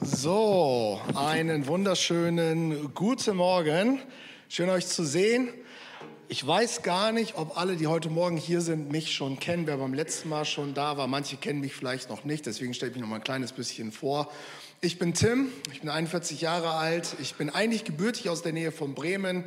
So, 0.00 1.00
einen 1.14 1.66
wunderschönen 1.66 2.94
guten 2.94 3.36
Morgen. 3.36 4.00
Schön 4.48 4.68
euch 4.68 4.86
zu 4.86 5.04
sehen. 5.04 5.48
Ich 6.28 6.46
weiß 6.46 6.82
gar 6.82 7.12
nicht, 7.12 7.36
ob 7.36 7.58
alle, 7.58 7.76
die 7.76 7.86
heute 7.86 8.08
Morgen 8.08 8.36
hier 8.36 8.60
sind, 8.60 8.90
mich 8.90 9.12
schon 9.12 9.38
kennen. 9.38 9.66
Wer 9.66 9.76
beim 9.76 9.94
letzten 9.94 10.28
Mal 10.28 10.44
schon 10.44 10.74
da 10.74 10.96
war, 10.96 11.06
manche 11.06 11.36
kennen 11.36 11.60
mich 11.60 11.74
vielleicht 11.74 12.08
noch 12.08 12.24
nicht. 12.24 12.46
Deswegen 12.46 12.74
stelle 12.74 12.90
ich 12.90 12.96
mich 12.96 13.02
noch 13.02 13.08
mal 13.08 13.16
ein 13.16 13.24
kleines 13.24 13.52
bisschen 13.52 13.92
vor. 13.92 14.30
Ich 14.80 14.98
bin 14.98 15.14
Tim, 15.14 15.48
ich 15.72 15.80
bin 15.80 15.90
41 15.90 16.40
Jahre 16.40 16.72
alt. 16.72 17.16
Ich 17.20 17.34
bin 17.34 17.50
eigentlich 17.50 17.84
gebürtig 17.84 18.28
aus 18.28 18.42
der 18.42 18.52
Nähe 18.52 18.72
von 18.72 18.94
Bremen, 18.94 19.44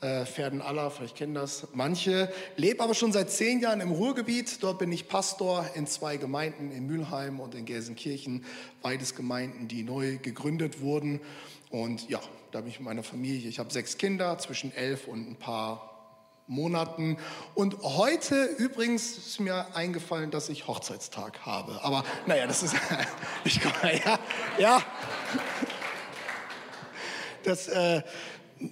äh, 0.00 0.24
Pferdenaller, 0.26 0.90
vielleicht 0.90 1.16
kennen 1.16 1.34
das 1.34 1.66
manche. 1.74 2.32
Lebe 2.56 2.82
aber 2.84 2.94
schon 2.94 3.12
seit 3.12 3.30
zehn 3.30 3.60
Jahren 3.60 3.80
im 3.80 3.90
Ruhrgebiet. 3.90 4.62
Dort 4.62 4.78
bin 4.78 4.92
ich 4.92 5.08
Pastor 5.08 5.68
in 5.74 5.86
zwei 5.86 6.16
Gemeinden, 6.16 6.70
in 6.70 6.86
Mülheim 6.86 7.40
und 7.40 7.54
in 7.54 7.64
Gelsenkirchen. 7.64 8.44
Beides 8.80 9.16
Gemeinden, 9.16 9.66
die 9.66 9.82
neu 9.82 10.18
gegründet 10.18 10.80
wurden. 10.80 11.20
Und 11.70 12.08
ja, 12.08 12.20
da 12.52 12.60
bin 12.60 12.70
ich 12.70 12.78
mit 12.78 12.86
meiner 12.86 13.02
Familie. 13.02 13.48
Ich 13.48 13.58
habe 13.58 13.72
sechs 13.72 13.98
Kinder, 13.98 14.38
zwischen 14.38 14.72
elf 14.72 15.08
und 15.08 15.28
ein 15.28 15.36
paar 15.36 15.88
Monaten. 16.46 17.18
Und 17.54 17.82
heute 17.82 18.44
übrigens 18.44 19.18
ist 19.18 19.40
mir 19.40 19.66
eingefallen, 19.74 20.30
dass 20.30 20.48
ich 20.48 20.66
Hochzeitstag 20.66 21.40
habe. 21.40 21.82
Aber 21.82 22.04
naja, 22.26 22.46
das 22.46 22.62
ist, 22.62 22.74
ich 23.44 23.60
komme, 23.60 24.00
ja, 24.04 24.18
ja. 24.58 24.82
Das, 27.44 27.68
äh, 27.68 28.02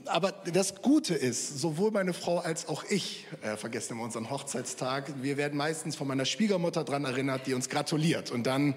aber 0.07 0.33
das 0.53 0.83
Gute 0.83 1.15
ist, 1.15 1.59
sowohl 1.59 1.91
meine 1.91 2.13
Frau 2.13 2.39
als 2.39 2.69
auch 2.69 2.85
ich 2.85 3.27
äh, 3.43 3.57
vergessen 3.57 3.93
immer 3.93 4.05
unseren 4.05 4.31
Hochzeitstag. 4.31 5.13
Wir 5.23 5.37
werden 5.37 5.57
meistens 5.57 5.97
von 5.97 6.09
meiner 6.09 6.25
Schwiegermutter 6.25 6.85
daran 6.85 7.05
erinnert, 7.05 7.47
die 7.47 7.55
uns 7.55 7.69
gratuliert. 7.69 8.31
Und 8.31 8.47
dann 8.47 8.75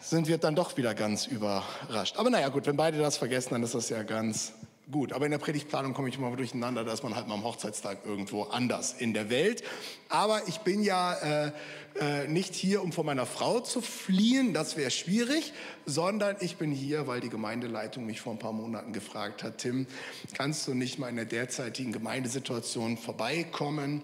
sind 0.00 0.28
wir 0.28 0.38
dann 0.38 0.54
doch 0.54 0.76
wieder 0.76 0.94
ganz 0.94 1.26
überrascht. 1.26 2.16
Aber 2.16 2.30
naja, 2.30 2.48
gut, 2.48 2.66
wenn 2.66 2.76
beide 2.76 2.98
das 2.98 3.16
vergessen, 3.16 3.50
dann 3.50 3.62
ist 3.62 3.74
das 3.74 3.88
ja 3.88 4.02
ganz 4.02 4.52
gut. 4.90 5.12
Aber 5.12 5.24
in 5.24 5.30
der 5.30 5.38
Predigtplanung 5.38 5.94
komme 5.94 6.08
ich 6.08 6.16
immer 6.16 6.34
durcheinander, 6.36 6.84
da 6.84 6.92
ist 6.92 7.02
man 7.02 7.14
halt 7.14 7.28
mal 7.28 7.34
am 7.34 7.44
Hochzeitstag 7.44 7.98
irgendwo 8.04 8.44
anders 8.44 8.94
in 8.98 9.14
der 9.14 9.30
Welt. 9.30 9.62
Aber 10.08 10.42
ich 10.46 10.58
bin 10.58 10.82
ja 10.82 11.14
äh, 11.46 11.52
äh, 12.00 12.28
nicht 12.28 12.54
hier, 12.54 12.82
um 12.82 12.92
vor 12.92 13.04
meiner 13.04 13.26
Frau 13.26 13.60
zu 13.60 13.80
fliehen, 13.80 14.52
das 14.52 14.76
wäre 14.76 14.90
schwierig, 14.90 15.52
sondern 15.86 16.36
ich 16.40 16.56
bin 16.56 16.70
hier, 16.70 17.06
weil 17.06 17.20
die 17.20 17.30
Gemeindeleitung 17.30 18.06
mich 18.06 18.20
vor 18.20 18.32
ein 18.32 18.38
paar 18.38 18.52
Monaten 18.52 18.92
gefragt 18.92 19.42
hat, 19.42 19.58
Tim, 19.58 19.86
kannst 20.34 20.66
du 20.68 20.74
nicht 20.74 20.98
mal 20.98 21.08
in 21.08 21.16
der 21.16 21.24
derzeitigen 21.24 21.92
Gemeindesituation 21.92 22.96
vorbeikommen? 22.96 24.02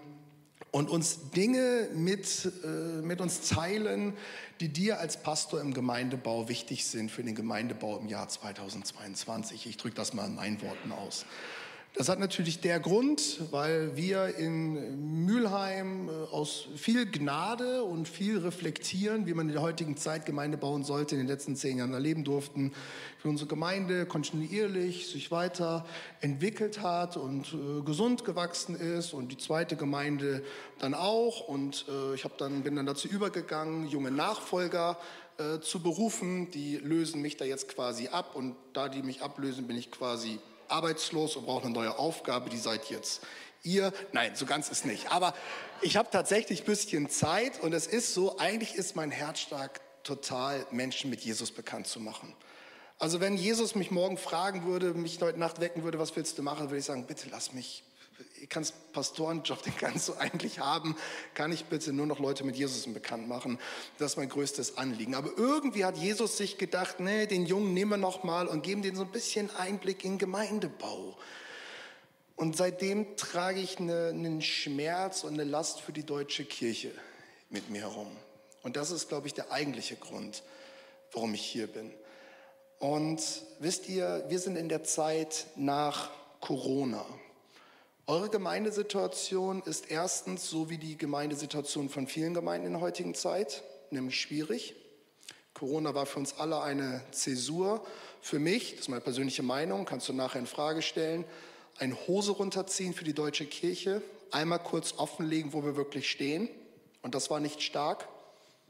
und 0.73 0.89
uns 0.89 1.31
Dinge 1.31 1.89
mit, 1.95 2.51
äh, 2.65 3.03
mit 3.03 3.21
uns 3.21 3.49
teilen, 3.49 4.15
die 4.63 4.69
dir 4.69 5.01
als 5.01 5.21
Pastor 5.21 5.61
im 5.61 5.75
Gemeindebau 5.75 6.49
wichtig 6.49 6.87
sind 6.87 7.11
für 7.11 7.25
den 7.25 7.35
Gemeindebau 7.35 7.99
im 7.99 8.07
Jahr 8.07 8.29
2022. 8.29 9.67
Ich 9.67 9.77
drücke 9.77 9.97
das 9.97 10.15
mal 10.15 10.27
in 10.27 10.37
meinen 10.37 10.63
Worten 10.63 10.93
aus. 10.93 11.27
Das 11.95 12.09
hat 12.09 12.19
natürlich 12.19 12.61
der 12.61 12.81
Grund, 12.81 13.39
weil 13.51 13.95
wir 13.97 14.37
in 14.37 15.27
Mülheim 15.27 16.09
äh, 16.09 16.13
aus 16.33 16.67
viel 16.75 17.05
Gnade 17.05 17.85
und 17.85 18.09
viel 18.09 18.39
reflektieren, 18.39 19.27
wie 19.27 19.35
man 19.35 19.49
in 19.49 19.53
der 19.53 19.61
heutigen 19.61 19.99
Zeit 19.99 20.25
Gemeinde 20.25 20.57
bauen 20.57 20.85
sollte, 20.85 21.17
in 21.17 21.21
den 21.21 21.29
letzten 21.29 21.55
zehn 21.55 21.77
Jahren 21.77 21.93
erleben 21.93 22.25
durften, 22.25 22.73
wie 23.23 23.29
unsere 23.29 23.47
Gemeinde 23.47 24.07
kontinuierlich 24.07 25.07
sich 25.09 25.31
weiterentwickelt 25.31 26.81
hat 26.81 27.19
und 27.19 27.53
äh, 27.53 27.83
gesund 27.83 28.25
gewachsen 28.25 28.75
ist 28.75 29.13
und 29.13 29.31
die 29.31 29.37
zweite 29.37 29.77
Gemeinde 29.77 30.43
dann 30.79 30.95
auch. 30.95 31.47
Und 31.47 31.85
äh, 31.91 32.15
ich 32.15 32.25
dann, 32.39 32.63
bin 32.63 32.75
dann 32.75 32.87
dazu 32.87 33.07
übergegangen, 33.07 33.87
junge 33.87 34.11
Nachfolger 34.11 34.99
äh, 35.37 35.61
zu 35.61 35.83
berufen. 35.83 36.51
Die 36.53 36.79
lösen 36.79 37.21
mich 37.21 37.37
da 37.37 37.45
jetzt 37.45 37.69
quasi 37.69 38.09
ab 38.09 38.35
und 38.35 38.57
da 38.73 38.89
die 38.89 39.03
mich 39.03 39.21
ablösen, 39.21 39.67
bin 39.67 39.77
ich 39.77 39.91
quasi 39.91 40.39
arbeitslos 40.73 41.37
und 41.37 41.47
brauche 41.47 41.65
eine 41.65 41.73
neue 41.73 41.99
Aufgabe, 41.99 42.51
die 42.51 42.59
seid 42.59 42.91
jetzt 42.91 43.23
ihr. 43.63 43.93
Nein, 44.13 44.35
so 44.35 44.47
ganz 44.47 44.69
ist 44.69 44.85
nicht. 44.85 45.11
Aber 45.13 45.35
ich 45.81 45.97
habe 45.97 46.09
tatsächlich 46.11 46.63
ein 46.63 46.67
bisschen 46.67 47.09
Zeit 47.09 47.61
und 47.61 47.73
es 47.73 47.87
ist 47.87 48.15
so, 48.15 48.39
eigentlich 48.39 48.75
ist 48.75 48.97
mein 48.97 49.11
Herz 49.11 49.41
stark 49.41 49.81
total, 50.03 50.67
Menschen 50.71 51.11
mit 51.11 51.21
Jesus 51.21 51.53
bekannt 51.53 51.87
zu 51.87 52.01
machen. 52.01 52.35
Also 52.99 53.21
wenn 53.21 53.37
Jesus 53.37 53.75
mich 53.75 53.91
morgen 53.91 54.17
fragen 54.17 54.65
würde, 54.65 54.95
mich 54.95 55.21
heute 55.21 55.39
Nacht 55.39 55.61
wecken 55.61 55.83
würde, 55.83 55.99
was 55.99 56.15
willst 56.17 56.39
du 56.39 56.43
machen, 56.43 56.71
würde 56.71 56.79
ich 56.79 56.85
sagen, 56.85 57.07
bitte 57.07 57.29
lass 57.31 57.53
mich 57.53 57.85
ich 58.41 58.49
kann 58.49 58.67
Pastorenjob, 58.93 59.63
den 59.63 59.77
kannst 59.77 60.09
du 60.09 60.15
eigentlich 60.15 60.59
haben, 60.59 60.97
kann 61.35 61.53
ich 61.53 61.67
bitte 61.67 61.93
nur 61.93 62.07
noch 62.07 62.19
Leute 62.19 62.45
mit 62.45 62.57
Jesus 62.57 62.93
bekannt 62.93 63.29
machen. 63.29 63.59
Das 63.99 64.13
ist 64.13 64.17
mein 64.17 64.29
größtes 64.29 64.79
Anliegen. 64.79 65.15
Aber 65.15 65.31
irgendwie 65.37 65.85
hat 65.85 65.97
Jesus 65.97 66.37
sich 66.37 66.59
gedacht, 66.59 67.01
nee, 67.01 67.27
den 67.27 67.47
Jungen 67.47 67.75
nehmen 67.75 67.93
wir 67.93 67.97
noch 67.99 68.25
mal 68.25 68.47
und 68.47 68.63
geben 68.63 68.83
denen 68.83 68.97
so 68.97 69.05
ein 69.05 69.13
bisschen 69.13 69.55
Einblick 69.57 70.05
in 70.05 70.19
Gemeindebau. 70.19 71.17
Und 72.37 72.57
seitdem 72.57 73.17
trage 73.17 73.61
ich 73.61 73.79
eine, 73.79 74.09
einen 74.09 74.43
Schmerz 74.43 75.25
und 75.25 75.35
eine 75.35 75.45
Last 75.45 75.81
für 75.81 75.93
die 75.93 76.05
deutsche 76.05 76.45
Kirche 76.45 76.91
mit 77.51 77.71
mir 77.71 77.83
herum. 77.83 78.09
Und 78.63 78.77
das 78.77 78.91
ist, 78.91 79.09
glaube 79.09 79.27
ich, 79.27 79.35
der 79.35 79.53
eigentliche 79.53 79.97
Grund, 79.97 80.43
warum 81.13 81.35
ich 81.35 81.43
hier 81.43 81.67
bin. 81.67 81.93
Und 82.79 83.23
wisst 83.61 83.89
ihr, 83.89 84.25
wir 84.29 84.41
sind 84.41 84.57
in 84.57 84.69
der 84.69 84.83
Zeit 84.83 85.47
nach 85.55 86.11
Corona. 86.41 87.07
Eure 88.13 88.29
Gemeindesituation 88.29 89.63
ist 89.63 89.91
erstens 89.91 90.51
so 90.51 90.69
wie 90.69 90.77
die 90.77 90.99
Gemeindesituation 90.99 91.89
von 91.89 92.07
vielen 92.07 92.35
Gemeinden 92.35 92.67
in 92.67 92.73
der 92.75 92.83
heutigen 92.83 93.15
Zeit, 93.15 93.63
nämlich 93.89 94.21
schwierig. 94.21 94.75
Corona 95.55 95.95
war 95.95 96.05
für 96.05 96.19
uns 96.19 96.39
alle 96.39 96.61
eine 96.61 97.01
Zäsur. 97.11 97.83
Für 98.21 98.39
mich, 98.39 98.73
das 98.73 98.81
ist 98.81 98.89
meine 98.91 99.01
persönliche 99.01 99.43
Meinung, 99.43 99.87
kannst 99.87 100.11
du 100.11 100.13
nachher 100.13 100.41
in 100.41 100.47
Frage 100.47 100.83
stellen, 100.83 101.25
ein 101.79 101.97
Hose 102.07 102.33
runterziehen 102.33 102.93
für 102.93 103.05
die 103.05 103.15
deutsche 103.15 103.47
Kirche, 103.47 104.03
einmal 104.31 104.59
kurz 104.59 104.93
offenlegen, 104.99 105.55
wo 105.55 105.65
wir 105.65 105.77
wirklich 105.77 106.11
stehen. 106.11 106.51
Und 107.01 107.15
das 107.15 107.31
war 107.31 107.41
nicht 107.41 107.63
stark. 107.63 108.07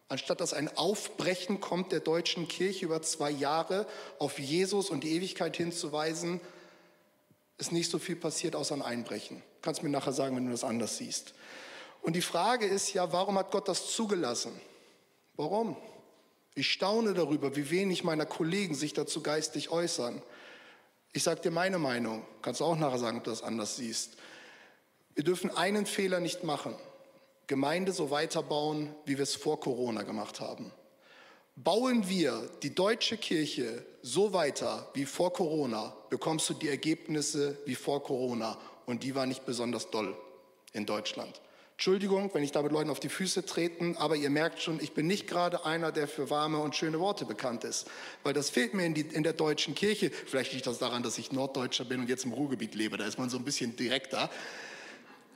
Anstatt 0.07 0.41
dass 0.41 0.55
ein 0.55 0.77
Aufbrechen 0.77 1.61
kommt 1.61 1.91
der 1.91 1.99
deutschen 1.99 2.47
Kirche 2.47 2.85
über 2.85 3.03
zwei 3.03 3.33
Jahre 3.33 3.89
auf 4.21 4.39
Jesus 4.39 4.89
und 4.89 5.03
die 5.03 5.17
Ewigkeit 5.17 5.57
hinzuweisen, 5.57 6.41
ist 7.59 7.73
nicht 7.73 7.91
so 7.91 7.99
viel 7.99 8.17
passiert 8.17 8.57
außer 8.57 8.75
ein 8.75 8.83
Einbrechen. 8.83 9.43
Kannst 9.61 9.83
mir 9.83 9.89
nachher 9.89 10.13
sagen, 10.13 10.37
wenn 10.37 10.47
du 10.47 10.51
das 10.51 10.65
anders 10.65 10.99
siehst. 10.99 11.35
Und 12.03 12.15
die 12.15 12.23
Frage 12.23 12.67
ist 12.67 12.93
ja, 12.93 13.13
warum 13.13 13.39
hat 13.39 13.51
Gott 13.51 13.69
das 13.69 13.93
zugelassen? 13.93 14.53
Warum? 15.37 15.77
Ich 16.55 16.71
staune 16.71 17.15
darüber, 17.15 17.57
wie 17.57 17.71
wenig 17.71 18.05
meiner 18.05 18.27
Kollegen 18.27 18.75
sich 18.75 18.93
dazu 18.93 19.23
geistig 19.23 19.71
äußern. 19.71 20.21
Ich 21.13 21.23
sage 21.23 21.41
dir 21.41 21.51
meine 21.51 21.79
Meinung, 21.79 22.25
kannst 22.43 22.61
du 22.61 22.65
auch 22.65 22.77
nachher 22.77 22.99
sagen, 22.99 23.19
ob 23.19 23.25
du 23.25 23.31
das 23.31 23.43
anders 23.43 23.77
siehst. 23.77 24.17
Wir 25.15 25.25
dürfen 25.25 25.51
einen 25.51 25.87
Fehler 25.87 26.21
nicht 26.21 26.43
machen. 26.43 26.75
Gemeinde 27.47 27.93
so 27.93 28.11
weiterbauen, 28.11 28.95
wie 29.05 29.17
wir 29.19 29.23
es 29.23 29.35
vor 29.35 29.61
Corona 29.61 30.03
gemacht 30.03 30.41
haben. 30.41 30.73
Bauen 31.55 32.09
wir 32.09 32.51
die 32.63 32.75
deutsche 32.75 33.19
Kirche 33.19 33.85
so 34.01 34.33
weiter 34.33 34.89
wie 34.95 35.05
vor 35.05 35.33
Corona, 35.33 35.95
bekommst 36.13 36.47
du 36.51 36.53
die 36.53 36.69
Ergebnisse 36.69 37.57
wie 37.65 37.75
vor 37.75 38.03
Corona. 38.03 38.59
Und 38.85 39.03
die 39.03 39.15
waren 39.15 39.31
nicht 39.31 39.47
besonders 39.47 39.89
doll 39.91 40.15
in 40.75 40.85
Deutschland. 40.85 41.41
Entschuldigung, 41.73 42.29
wenn 42.35 42.45
ich 42.45 42.53
da 42.53 42.61
mit 42.61 42.71
Leuten 42.71 42.91
auf 42.91 43.01
die 43.01 43.09
Füße 43.09 43.47
treten, 43.47 43.97
aber 43.97 44.15
ihr 44.15 44.29
merkt 44.29 44.61
schon, 44.61 44.79
ich 44.79 44.93
bin 44.93 45.07
nicht 45.07 45.27
gerade 45.27 45.65
einer, 45.65 45.91
der 45.91 46.07
für 46.07 46.29
warme 46.29 46.59
und 46.59 46.77
schöne 46.77 47.01
Worte 47.01 47.25
bekannt 47.25 47.65
ist. 47.65 47.87
Weil 48.25 48.35
das 48.35 48.51
fehlt 48.51 48.75
mir 48.75 48.85
in, 48.85 48.93
die, 48.93 49.01
in 49.01 49.23
der 49.23 49.33
deutschen 49.33 49.75
Kirche. 49.75 50.11
Vielleicht 50.11 50.53
liegt 50.53 50.67
das 50.67 50.77
daran, 50.77 51.03
dass 51.03 51.17
ich 51.17 51.33
Norddeutscher 51.33 51.87
bin 51.87 52.01
und 52.01 52.11
jetzt 52.11 52.27
im 52.27 52.35
Ruhrgebiet 52.35 52.75
lebe. 52.75 52.99
Da 52.99 53.07
ist 53.07 53.19
man 53.19 53.31
so 53.31 53.39
ein 53.39 53.45
bisschen 53.45 53.75
direkter. 53.75 54.29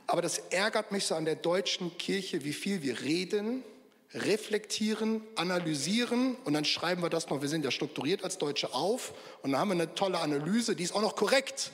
Aber 0.05 0.21
das 0.21 0.37
ärgert 0.37 0.91
mich 0.91 1.05
so 1.05 1.15
an 1.15 1.25
der 1.25 1.37
deutschen 1.37 1.97
Kirche, 1.97 2.43
wie 2.43 2.53
viel 2.53 2.83
wir 2.83 3.01
reden, 3.01 3.63
reflektieren, 4.13 5.21
analysieren 5.35 6.35
und 6.45 6.53
dann 6.53 6.65
schreiben 6.65 7.01
wir 7.01 7.09
das 7.09 7.29
noch, 7.29 7.41
wir 7.41 7.49
sind 7.49 7.65
ja 7.65 7.71
strukturiert 7.71 8.23
als 8.23 8.37
Deutsche 8.37 8.73
auf 8.73 9.13
und 9.41 9.51
dann 9.51 9.59
haben 9.59 9.69
wir 9.69 9.73
eine 9.75 9.95
tolle 9.95 10.19
Analyse, 10.19 10.75
die 10.75 10.83
ist 10.83 10.95
auch 10.95 11.01
noch 11.01 11.15
korrekt. 11.15 11.71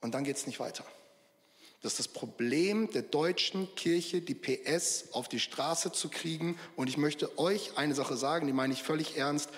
Und 0.00 0.14
dann 0.14 0.24
geht 0.24 0.36
es 0.36 0.46
nicht 0.46 0.60
weiter. 0.60 0.84
Das 1.82 1.92
ist 1.92 1.98
das 1.98 2.08
Problem 2.08 2.90
der 2.90 3.02
deutschen 3.02 3.74
Kirche, 3.74 4.20
die 4.20 4.34
PS 4.34 5.12
auf 5.12 5.28
die 5.28 5.40
Straße 5.40 5.92
zu 5.92 6.10
kriegen. 6.10 6.58
Und 6.76 6.88
ich 6.88 6.98
möchte 6.98 7.38
euch 7.38 7.76
eine 7.78 7.94
Sache 7.94 8.16
sagen, 8.16 8.46
die 8.46 8.52
meine 8.52 8.74
ich 8.74 8.82
völlig 8.82 9.16
ernst. 9.16 9.48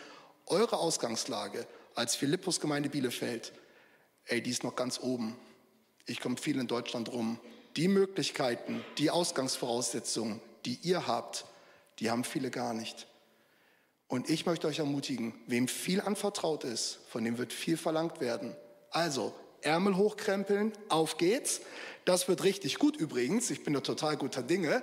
Eure 0.47 0.79
Ausgangslage 0.79 1.67
als 1.95 2.15
Philippus-Gemeinde 2.15 2.91
Bielefeld, 2.91 3.53
ey, 4.27 4.41
die 4.41 4.51
ist 4.51 4.63
noch 4.63 4.77
ganz 4.77 5.01
oben. 5.01 5.37
Ich 6.07 6.21
komme 6.21 6.37
viel 6.37 6.59
in 6.59 6.69
Deutschland 6.69 7.13
rum. 7.13 7.41
Die 7.77 7.89
Möglichkeiten, 7.89 8.85
die 8.99 9.11
Ausgangsvoraussetzungen, 9.11 10.41
die 10.65 10.79
ihr 10.83 11.07
habt, 11.07 11.45
die 11.99 12.11
haben 12.11 12.25
viele 12.25 12.51
gar 12.51 12.75
nicht. 12.75 13.07
Und 14.09 14.29
ich 14.29 14.45
möchte 14.45 14.67
euch 14.67 14.79
ermutigen, 14.79 15.35
wem 15.47 15.69
viel 15.69 16.01
anvertraut 16.01 16.65
ist, 16.65 16.99
von 17.09 17.25
dem 17.25 17.39
wird 17.39 17.53
viel 17.53 17.77
verlangt 17.77 18.21
werden. 18.21 18.55
Also, 18.91 19.35
Ärmel 19.63 19.97
hochkrempeln, 19.97 20.73
auf 20.89 21.17
geht's. 21.17 21.61
Das 22.05 22.29
wird 22.29 22.43
richtig 22.43 22.79
gut 22.79 22.97
übrigens. 22.97 23.51
Ich 23.51 23.65
bin 23.65 23.73
da 23.73 23.81
total 23.81 24.17
guter 24.17 24.43
Dinge. 24.43 24.83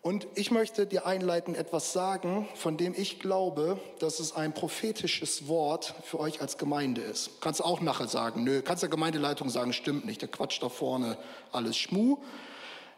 Und 0.00 0.26
ich 0.34 0.50
möchte 0.50 0.84
dir 0.84 1.06
einleitend 1.06 1.56
etwas 1.56 1.92
sagen, 1.92 2.48
von 2.56 2.76
dem 2.76 2.92
ich 2.96 3.20
glaube, 3.20 3.78
dass 4.00 4.18
es 4.18 4.34
ein 4.34 4.52
prophetisches 4.52 5.46
Wort 5.46 5.94
für 6.04 6.18
euch 6.18 6.40
als 6.40 6.58
Gemeinde 6.58 7.02
ist. 7.02 7.40
Kannst 7.40 7.60
du 7.60 7.64
auch 7.64 7.80
nachher 7.80 8.08
sagen, 8.08 8.42
nö, 8.42 8.62
kannst 8.62 8.82
der 8.82 8.90
Gemeindeleitung 8.90 9.48
sagen, 9.48 9.72
stimmt 9.72 10.04
nicht, 10.04 10.20
der 10.20 10.28
Quatsch 10.28 10.60
da 10.60 10.68
vorne, 10.68 11.18
alles 11.52 11.76
Schmu. 11.76 12.16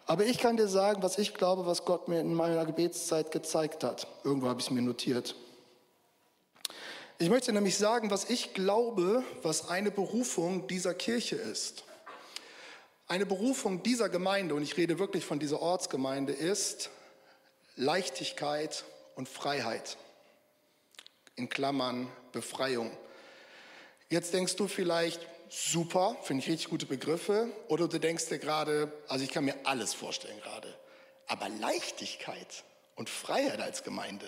Aber 0.07 0.25
ich 0.25 0.39
kann 0.39 0.57
dir 0.57 0.69
sagen, 0.69 1.03
was 1.03 1.19
ich 1.19 1.35
glaube, 1.35 1.67
was 1.67 1.85
Gott 1.85 2.09
mir 2.09 2.21
in 2.21 2.35
meiner 2.35 2.67
Gebetszeit 2.67 3.31
gezeigt 3.31 3.85
hat. 3.85 4.07
Irgendwo 4.23 4.49
habe 4.49 4.61
ich 4.61 4.67
es 4.67 4.71
mir 4.71 4.83
notiert. 4.83 5.35
Ich 7.19 7.31
möchte 7.31 7.53
nämlich 7.53 7.79
sagen, 7.79 8.11
was 8.11 8.29
ich 8.29 8.55
glaube, 8.55 9.23
was 9.43 9.69
eine 9.69 9.91
Berufung 9.91 10.67
dieser 10.67 10.95
Kirche 10.95 11.37
ist. 11.37 11.85
Eine 13.07 13.25
Berufung 13.25 13.83
dieser 13.83 14.09
Gemeinde, 14.09 14.55
und 14.55 14.63
ich 14.63 14.77
rede 14.77 14.99
wirklich 14.99 15.25
von 15.25 15.39
dieser 15.39 15.61
Ortsgemeinde, 15.61 16.33
ist 16.33 16.91
Leichtigkeit 17.77 18.85
und 19.15 19.29
Freiheit. 19.29 19.97
In 21.37 21.49
Klammern 21.49 22.09
Befreiung. 22.33 22.91
Jetzt 24.11 24.35
denkst 24.35 24.57
du 24.57 24.69
vielleicht, 24.69 25.21
super, 25.49 26.17
finde 26.23 26.43
ich 26.43 26.51
richtig 26.51 26.71
gute 26.71 26.87
Begriffe, 26.87 27.49
oder 27.69 27.89
du 27.89 27.99
denkst 27.99 28.27
dir 28.29 28.39
gerade, 28.39 28.93
also 29.09 29.25
ich 29.25 29.31
kann 29.31 29.45
mir 29.45 29.55
alles 29.65 29.95
vorstellen 29.95 30.41
gerade, 30.41 30.73
aber 31.27 31.49
Leichtigkeit 31.49 32.65
und 32.97 33.09
Freiheit 33.09 33.61
als 33.61 33.83
Gemeinde, 33.83 34.27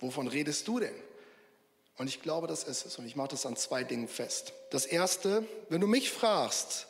wovon 0.00 0.28
redest 0.28 0.66
du 0.68 0.80
denn? 0.80 0.94
Und 1.98 2.08
ich 2.08 2.22
glaube, 2.22 2.46
das 2.46 2.64
ist 2.64 2.86
es. 2.86 2.98
Und 2.98 3.06
ich 3.06 3.16
mache 3.16 3.28
das 3.28 3.46
an 3.46 3.56
zwei 3.56 3.84
Dingen 3.84 4.08
fest. 4.08 4.52
Das 4.70 4.86
erste, 4.86 5.46
wenn 5.68 5.80
du 5.80 5.86
mich 5.86 6.10
fragst, 6.10 6.86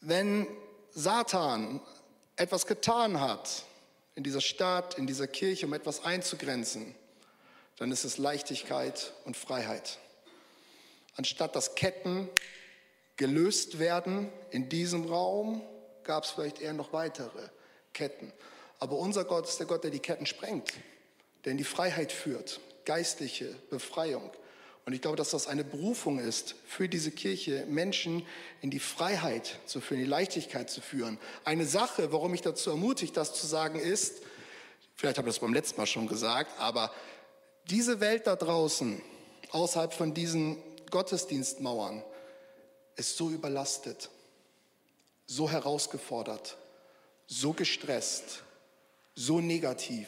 wenn 0.00 0.46
Satan 0.92 1.80
etwas 2.36 2.66
getan 2.66 3.20
hat 3.20 3.64
in 4.14 4.22
dieser 4.22 4.40
Stadt, 4.40 4.96
in 4.96 5.06
dieser 5.06 5.26
Kirche, 5.26 5.66
um 5.66 5.72
etwas 5.72 6.04
einzugrenzen, 6.04 6.94
dann 7.76 7.90
ist 7.90 8.04
es 8.04 8.18
Leichtigkeit 8.18 9.12
und 9.24 9.36
Freiheit. 9.36 9.98
Anstatt 11.16 11.54
dass 11.54 11.74
Ketten 11.74 12.28
gelöst 13.16 13.78
werden 13.78 14.28
in 14.50 14.68
diesem 14.68 15.04
Raum, 15.06 15.62
gab 16.02 16.24
es 16.24 16.30
vielleicht 16.30 16.60
eher 16.60 16.72
noch 16.72 16.92
weitere 16.92 17.48
Ketten. 17.92 18.32
Aber 18.78 18.96
unser 18.96 19.24
Gott 19.24 19.48
ist 19.48 19.58
der 19.58 19.66
Gott, 19.66 19.84
der 19.84 19.90
die 19.90 20.00
Ketten 20.00 20.26
sprengt, 20.26 20.72
der 21.44 21.52
in 21.52 21.58
die 21.58 21.64
Freiheit 21.64 22.12
führt, 22.12 22.60
geistliche 22.84 23.54
Befreiung. 23.70 24.30
Und 24.84 24.92
ich 24.92 25.00
glaube, 25.00 25.16
dass 25.16 25.30
das 25.30 25.46
eine 25.46 25.64
Berufung 25.64 26.18
ist 26.18 26.56
für 26.66 26.88
diese 26.88 27.10
Kirche, 27.10 27.64
Menschen 27.66 28.26
in 28.60 28.70
die 28.70 28.80
Freiheit 28.80 29.58
zu 29.64 29.80
führen, 29.80 30.00
in 30.00 30.04
die 30.04 30.10
Leichtigkeit 30.10 30.68
zu 30.68 30.82
führen. 30.82 31.18
Eine 31.44 31.64
Sache, 31.64 32.12
warum 32.12 32.34
ich 32.34 32.42
dazu 32.42 32.70
ermutigt, 32.70 33.16
das 33.16 33.32
zu 33.32 33.46
sagen, 33.46 33.78
ist, 33.78 34.22
vielleicht 34.94 35.16
habe 35.16 35.28
ich 35.28 35.36
das 35.36 35.40
beim 35.40 35.54
letzten 35.54 35.80
Mal 35.80 35.86
schon 35.86 36.06
gesagt, 36.06 36.58
aber 36.58 36.92
diese 37.70 38.00
Welt 38.00 38.26
da 38.26 38.36
draußen, 38.36 39.00
außerhalb 39.52 39.94
von 39.94 40.12
diesen 40.12 40.58
Gottesdienstmauern, 40.94 42.04
ist 42.94 43.16
so 43.16 43.28
überlastet, 43.28 44.10
so 45.26 45.50
herausgefordert, 45.50 46.56
so 47.26 47.52
gestresst, 47.52 48.44
so 49.16 49.40
negativ, 49.40 50.06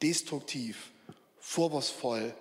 destruktiv, 0.00 0.90
vorwurfsvoll, 1.38 2.34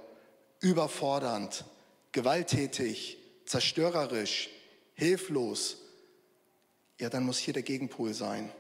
überfordernd, 0.62 1.66
gewalttätig, 2.14 3.18
zerstörerisch, 3.46 4.50
hilflos, 4.94 5.76
ja, 6.98 7.10
dann 7.10 7.26
muss 7.26 7.40
hier 7.40 7.54
der 7.54 7.64
Gegenpol 7.64 8.14
sein. 8.14 8.54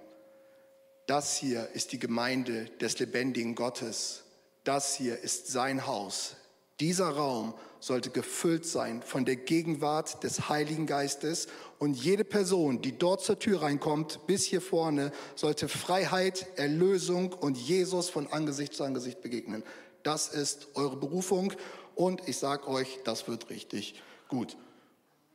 Das 1.07 1.37
hier 1.37 1.69
ist 1.69 1.93
die 1.93 1.99
Gemeinde 1.99 2.65
des 2.81 2.99
lebendigen 2.99 3.55
Gottes. 3.55 4.23
Das 4.65 4.93
hier 4.97 5.17
ist 5.17 5.47
sein 5.47 5.87
Haus. 5.87 6.35
Dieser 6.81 7.09
Raum 7.09 7.53
sollte 7.79 8.09
gefüllt 8.09 8.65
sein 8.65 9.01
von 9.01 9.23
der 9.23 9.37
Gegenwart 9.37 10.23
des 10.23 10.49
Heiligen 10.49 10.87
Geistes 10.87 11.47
und 11.79 11.93
jede 11.93 12.25
Person, 12.25 12.81
die 12.81 12.97
dort 12.97 13.23
zur 13.23 13.39
Tür 13.39 13.61
reinkommt, 13.61 14.27
bis 14.27 14.43
hier 14.43 14.59
vorne, 14.59 15.13
sollte 15.35 15.69
Freiheit, 15.69 16.47
Erlösung 16.57 17.31
und 17.31 17.57
Jesus 17.57 18.09
von 18.09 18.27
Angesicht 18.27 18.73
zu 18.73 18.83
Angesicht 18.83 19.21
begegnen. 19.21 19.63
Das 20.03 20.27
ist 20.27 20.67
eure 20.75 20.97
Berufung 20.97 21.53
und 21.95 22.27
ich 22.27 22.37
sage 22.37 22.67
euch, 22.67 22.99
das 23.05 23.27
wird 23.29 23.49
richtig 23.49 24.01
gut. 24.27 24.57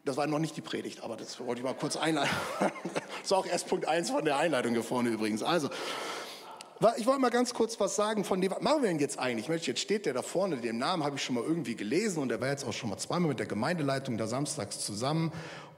Das 0.05 0.17
war 0.17 0.27
noch 0.27 0.39
nicht 0.39 0.57
die 0.57 0.63
Predigt, 0.63 1.03
aber 1.03 1.17
das 1.17 1.41
wollte 1.41 1.61
ich 1.61 1.65
mal 1.65 1.75
kurz 1.75 1.97
einleiten. 1.97 2.35
Das 3.23 3.33
war 3.33 3.39
auch 3.39 3.47
erst 3.47 3.69
Punkt 3.69 3.87
1 3.87 4.11
von 4.11 4.25
der 4.25 4.39
Einleitung 4.39 4.73
hier 4.73 4.83
vorne 4.83 5.11
übrigens. 5.11 5.43
Also, 5.43 5.69
ich 6.97 7.07
wollte 7.07 7.21
mal 7.21 7.31
ganz 7.31 7.53
kurz 7.53 7.79
was 7.79 7.95
sagen 7.95 8.25
von 8.25 8.41
dem, 8.41 8.53
was 8.53 8.63
machen 8.63 8.83
wir 8.83 8.89
denn 8.89 8.99
jetzt 8.99 9.19
eigentlich? 9.19 9.49
Mensch, 9.49 9.67
jetzt 9.67 9.81
steht 9.81 10.07
der 10.07 10.15
da 10.15 10.23
vorne, 10.23 10.57
den 10.57 10.79
Namen 10.79 11.05
habe 11.05 11.17
ich 11.17 11.23
schon 11.23 11.35
mal 11.35 11.45
irgendwie 11.45 11.75
gelesen 11.75 12.23
und 12.23 12.31
der 12.31 12.41
war 12.41 12.49
jetzt 12.49 12.65
auch 12.65 12.73
schon 12.73 12.89
mal 12.89 12.97
zweimal 12.97 13.29
mit 13.29 13.39
der 13.39 13.47
Gemeindeleitung 13.47 14.17
da 14.17 14.27
samstags 14.27 14.81
zusammen. 14.81 15.31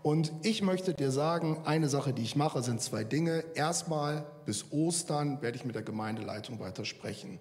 Und 0.05 0.33
ich 0.43 0.63
möchte 0.63 0.95
dir 0.95 1.11
sagen, 1.11 1.61
eine 1.65 1.89
Sache, 1.89 2.13
die 2.13 2.23
ich 2.23 2.37
mache, 2.37 2.63
sind 2.63 2.81
zwei 2.81 3.03
Dinge. 3.03 3.45
Erstmal 3.55 4.25
bis 4.47 4.67
Ostern 4.71 5.43
werde 5.43 5.57
ich 5.57 5.65
mit 5.65 5.75
der 5.75 5.83
Gemeindeleitung 5.83 6.61
weiter 6.61 6.85
sprechen. 6.85 7.41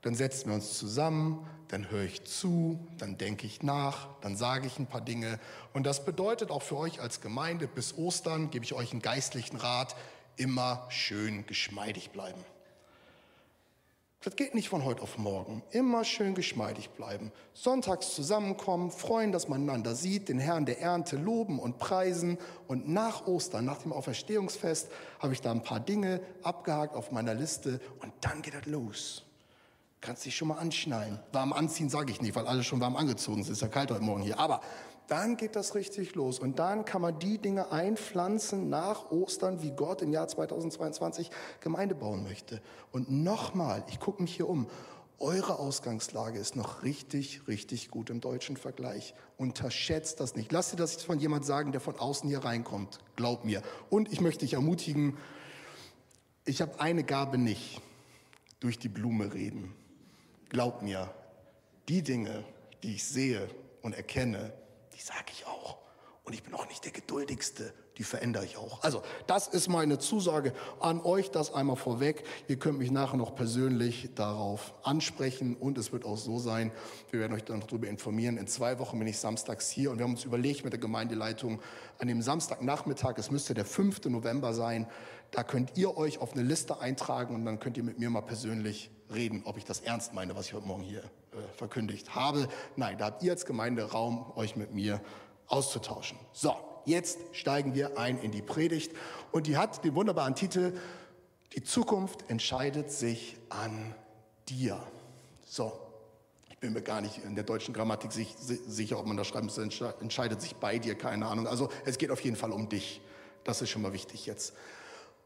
Dann 0.00 0.14
setzen 0.14 0.48
wir 0.48 0.54
uns 0.54 0.78
zusammen, 0.78 1.46
dann 1.68 1.90
höre 1.90 2.04
ich 2.04 2.24
zu, 2.24 2.86
dann 2.98 3.18
denke 3.18 3.46
ich 3.46 3.62
nach, 3.62 4.08
dann 4.20 4.36
sage 4.36 4.66
ich 4.66 4.78
ein 4.78 4.86
paar 4.86 5.00
Dinge. 5.00 5.38
Und 5.74 5.84
das 5.84 6.04
bedeutet 6.04 6.50
auch 6.50 6.62
für 6.62 6.76
euch 6.76 7.00
als 7.00 7.20
Gemeinde, 7.20 7.66
bis 7.66 7.96
Ostern 7.96 8.50
gebe 8.50 8.64
ich 8.64 8.72
euch 8.72 8.92
einen 8.92 9.02
geistlichen 9.02 9.56
Rat, 9.56 9.96
immer 10.36 10.86
schön 10.88 11.46
geschmeidig 11.46 12.10
bleiben. 12.10 12.42
Das 14.24 14.36
geht 14.36 14.54
nicht 14.54 14.68
von 14.68 14.84
heute 14.84 15.02
auf 15.02 15.18
morgen. 15.18 15.64
Immer 15.72 16.04
schön 16.04 16.36
geschmeidig 16.36 16.90
bleiben. 16.90 17.32
Sonntags 17.54 18.14
zusammenkommen, 18.14 18.92
freuen, 18.92 19.32
dass 19.32 19.48
man 19.48 19.62
einander 19.62 19.96
sieht, 19.96 20.28
den 20.28 20.38
Herrn 20.38 20.64
der 20.64 20.80
Ernte 20.80 21.16
loben 21.16 21.58
und 21.58 21.78
preisen. 21.78 22.38
Und 22.68 22.88
nach 22.88 23.26
Ostern, 23.26 23.64
nach 23.64 23.78
dem 23.78 23.92
Auferstehungsfest, 23.92 24.92
habe 25.18 25.32
ich 25.32 25.40
da 25.40 25.50
ein 25.50 25.64
paar 25.64 25.80
Dinge 25.80 26.20
abgehakt 26.44 26.94
auf 26.94 27.10
meiner 27.10 27.34
Liste 27.34 27.80
und 28.00 28.12
dann 28.20 28.42
geht 28.42 28.54
das 28.54 28.66
los. 28.66 29.24
Kannst 30.00 30.24
dich 30.24 30.36
schon 30.36 30.48
mal 30.48 30.58
anschnallen. 30.58 31.18
Warm 31.32 31.52
anziehen 31.52 31.88
sage 31.88 32.12
ich 32.12 32.20
nicht, 32.20 32.36
weil 32.36 32.46
alle 32.46 32.62
schon 32.62 32.80
warm 32.80 32.94
angezogen 32.94 33.42
sind. 33.42 33.52
Es 33.52 33.58
ist 33.58 33.62
ja 33.62 33.68
kalt 33.68 33.90
heute 33.90 34.02
Morgen 34.02 34.22
hier. 34.22 34.38
Aber 34.38 34.60
dann 35.08 35.36
geht 35.36 35.56
das 35.56 35.74
richtig 35.74 36.14
los. 36.14 36.38
Und 36.38 36.58
dann 36.58 36.84
kann 36.84 37.02
man 37.02 37.18
die 37.18 37.38
Dinge 37.38 37.70
einpflanzen 37.72 38.68
nach 38.68 39.10
Ostern, 39.10 39.62
wie 39.62 39.70
Gott 39.72 40.02
im 40.02 40.12
Jahr 40.12 40.28
2022 40.28 41.30
Gemeinde 41.60 41.94
bauen 41.94 42.22
möchte. 42.22 42.60
Und 42.92 43.10
nochmal, 43.10 43.84
ich 43.88 44.00
gucke 44.00 44.22
mich 44.22 44.34
hier 44.36 44.48
um. 44.48 44.68
Eure 45.18 45.60
Ausgangslage 45.60 46.38
ist 46.38 46.56
noch 46.56 46.82
richtig, 46.82 47.46
richtig 47.46 47.90
gut 47.90 48.10
im 48.10 48.20
deutschen 48.20 48.56
Vergleich. 48.56 49.14
Unterschätzt 49.36 50.18
das 50.18 50.34
nicht. 50.34 50.50
Lass 50.50 50.70
dir 50.70 50.76
das 50.76 51.00
von 51.02 51.20
jemand 51.20 51.44
sagen, 51.44 51.70
der 51.70 51.80
von 51.80 51.96
außen 51.96 52.28
hier 52.28 52.44
reinkommt. 52.44 52.98
Glaub 53.14 53.44
mir. 53.44 53.62
Und 53.88 54.12
ich 54.12 54.20
möchte 54.20 54.40
dich 54.40 54.54
ermutigen, 54.54 55.16
ich 56.44 56.60
habe 56.60 56.80
eine 56.80 57.04
Gabe 57.04 57.38
nicht. 57.38 57.80
Durch 58.58 58.78
die 58.78 58.88
Blume 58.88 59.32
reden. 59.32 59.74
Glaub 60.48 60.82
mir, 60.82 61.12
die 61.88 62.02
Dinge, 62.02 62.44
die 62.82 62.94
ich 62.94 63.04
sehe 63.04 63.48
und 63.82 63.94
erkenne, 63.94 64.52
sage 65.04 65.32
ich 65.32 65.46
auch. 65.46 65.78
Und 66.24 66.34
ich 66.34 66.44
bin 66.44 66.54
auch 66.54 66.68
nicht 66.68 66.84
der 66.84 66.92
geduldigste, 66.92 67.74
die 67.98 68.04
verändere 68.04 68.44
ich 68.44 68.56
auch. 68.56 68.82
Also, 68.84 69.02
das 69.26 69.48
ist 69.48 69.68
meine 69.68 69.98
Zusage 69.98 70.52
an 70.78 71.00
euch, 71.00 71.32
das 71.32 71.52
einmal 71.52 71.74
vorweg. 71.74 72.24
Ihr 72.46 72.60
könnt 72.60 72.78
mich 72.78 72.92
nachher 72.92 73.16
noch 73.16 73.34
persönlich 73.34 74.08
darauf 74.14 74.72
ansprechen 74.84 75.56
und 75.56 75.78
es 75.78 75.92
wird 75.92 76.04
auch 76.04 76.16
so 76.16 76.38
sein, 76.38 76.70
wir 77.10 77.18
werden 77.18 77.32
euch 77.32 77.42
dann 77.42 77.58
noch 77.58 77.66
darüber 77.66 77.88
informieren. 77.88 78.36
In 78.36 78.46
zwei 78.46 78.78
Wochen 78.78 79.00
bin 79.00 79.08
ich 79.08 79.18
samstags 79.18 79.68
hier 79.68 79.90
und 79.90 79.98
wir 79.98 80.04
haben 80.04 80.12
uns 80.12 80.24
überlegt 80.24 80.62
mit 80.62 80.72
der 80.72 80.80
Gemeindeleitung 80.80 81.60
an 81.98 82.06
dem 82.06 82.22
Samstagnachmittag, 82.22 83.14
es 83.18 83.32
müsste 83.32 83.52
der 83.52 83.64
5. 83.64 84.04
November 84.04 84.54
sein, 84.54 84.86
da 85.32 85.42
könnt 85.42 85.76
ihr 85.76 85.96
euch 85.96 86.18
auf 86.18 86.34
eine 86.34 86.42
Liste 86.42 86.80
eintragen 86.80 87.34
und 87.34 87.44
dann 87.44 87.58
könnt 87.58 87.76
ihr 87.76 87.82
mit 87.82 87.98
mir 87.98 88.10
mal 88.10 88.20
persönlich 88.20 88.90
reden, 89.12 89.42
ob 89.44 89.56
ich 89.56 89.64
das 89.64 89.80
ernst 89.80 90.14
meine, 90.14 90.36
was 90.36 90.46
ich 90.46 90.54
heute 90.54 90.66
Morgen 90.66 90.82
hier 90.82 91.02
verkündigt 91.56 92.14
habe. 92.14 92.48
Nein, 92.76 92.98
da 92.98 93.06
habt 93.06 93.22
ihr 93.22 93.32
als 93.32 93.46
Gemeinde 93.46 93.90
Raum, 93.90 94.32
euch 94.36 94.56
mit 94.56 94.72
mir 94.72 95.00
auszutauschen. 95.46 96.18
So, 96.32 96.56
jetzt 96.84 97.18
steigen 97.32 97.74
wir 97.74 97.98
ein 97.98 98.18
in 98.20 98.30
die 98.30 98.42
Predigt 98.42 98.92
und 99.30 99.46
die 99.46 99.56
hat 99.56 99.84
den 99.84 99.94
wunderbaren 99.94 100.34
Titel 100.34 100.72
Die 101.54 101.62
Zukunft 101.62 102.28
entscheidet 102.28 102.90
sich 102.90 103.36
an 103.48 103.94
dir. 104.48 104.82
So, 105.44 105.72
ich 106.50 106.58
bin 106.58 106.72
mir 106.72 106.82
gar 106.82 107.00
nicht 107.00 107.18
in 107.24 107.34
der 107.34 107.44
deutschen 107.44 107.74
Grammatik 107.74 108.12
sicher, 108.12 108.98
ob 108.98 109.06
man 109.06 109.16
da 109.16 109.24
schreiben 109.24 109.46
muss, 109.46 109.58
entscheidet 109.58 110.40
sich 110.40 110.56
bei 110.56 110.78
dir, 110.78 110.94
keine 110.94 111.26
Ahnung. 111.26 111.46
Also 111.46 111.68
es 111.84 111.98
geht 111.98 112.10
auf 112.10 112.20
jeden 112.20 112.36
Fall 112.36 112.52
um 112.52 112.68
dich. 112.68 113.00
Das 113.44 113.60
ist 113.60 113.70
schon 113.70 113.82
mal 113.82 113.92
wichtig 113.92 114.26
jetzt. 114.26 114.54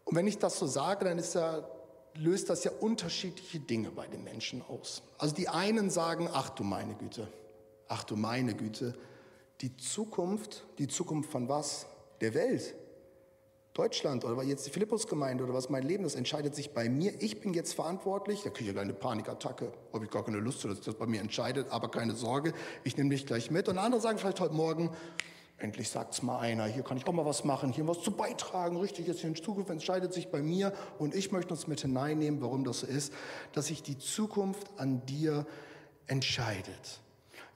Und 0.05 0.17
wenn 0.17 0.27
ich 0.27 0.39
das 0.39 0.59
so 0.59 0.67
sage, 0.67 1.05
dann 1.05 1.19
ist 1.19 1.35
ja 1.35 1.63
löst 2.17 2.51
das 2.51 2.65
ja 2.65 2.71
unterschiedliche 2.81 3.61
Dinge 3.61 3.91
bei 3.91 4.07
den 4.07 4.25
Menschen 4.25 4.63
aus. 4.63 5.03
Also 5.19 5.35
die 5.35 5.49
einen 5.49 5.91
sagen, 5.91 6.29
ach 6.33 6.51
du 6.51 6.65
meine 6.65 6.95
Güte, 6.95 7.29
ach 7.89 8.05
du 8.05 8.17
meine 8.17 8.55
Güte, 8.55 8.95
die 9.61 9.77
Zukunft, 9.77 10.65
die 10.79 10.89
Zukunft 10.89 11.31
von 11.31 11.49
was? 11.49 11.87
Der 12.21 12.35
Welt. 12.35 12.75
Deutschland 13.77 14.25
oder 14.25 14.43
jetzt 14.43 14.67
die 14.67 14.71
Philippusgemeinde 14.71 15.45
oder 15.45 15.53
was 15.53 15.69
mein 15.69 15.83
Leben 15.83 16.05
ist, 16.07 16.15
entscheidet 16.15 16.55
sich 16.55 16.73
bei 16.73 16.89
mir. 16.89 17.13
Ich 17.21 17.41
bin 17.41 17.53
jetzt 17.53 17.75
verantwortlich. 17.75 18.43
Da 18.43 18.49
kriege 18.49 18.71
ich 18.71 18.77
ja 18.77 18.81
eine 18.81 18.95
Panikattacke. 18.95 19.71
Habe 19.93 20.07
ich 20.07 20.11
gar 20.11 20.25
keine 20.25 20.39
Lust 20.39 20.61
zu, 20.61 20.69
dass 20.69 20.81
das 20.81 20.95
bei 20.95 21.07
mir 21.07 21.21
entscheidet. 21.21 21.71
Aber 21.71 21.91
keine 21.91 22.15
Sorge, 22.15 22.55
ich 22.85 22.97
nehme 22.97 23.11
dich 23.11 23.27
gleich 23.27 23.51
mit. 23.51 23.69
Und 23.69 23.77
andere 23.77 24.01
sagen 24.01 24.19
vielleicht 24.19 24.41
heute 24.41 24.55
Morgen, 24.55 24.91
endlich 25.59 25.89
sagt 25.89 26.15
es 26.15 26.23
mal 26.23 26.39
einer, 26.39 26.67
hier 26.67 26.83
kann 26.83 26.97
ich 26.97 27.07
auch 27.07 27.13
mal 27.13 27.25
was 27.25 27.45
machen, 27.45 27.73
hier 27.73 27.87
was 27.89 28.03
zu 28.03 28.11
beitragen. 28.11 28.77
Richtig, 28.77 29.07
jetzt 29.07 29.21
hier 29.21 29.31
in 29.31 29.37
Zukunft 29.37 29.71
entscheidet 29.71 30.13
sich 30.13 30.29
bei 30.29 30.43
mir. 30.43 30.73
Und 30.99 31.15
ich 31.15 31.33
möchte 31.33 31.55
uns 31.55 31.67
mit 31.67 31.81
hineinnehmen, 31.81 32.41
warum 32.41 32.65
das 32.65 32.81
so 32.81 32.87
ist, 32.87 33.13
dass 33.53 33.67
sich 33.67 33.83
die 33.83 33.99
Zukunft 33.99 34.69
an 34.77 35.05
dir 35.07 35.47
entscheidet. 36.07 37.01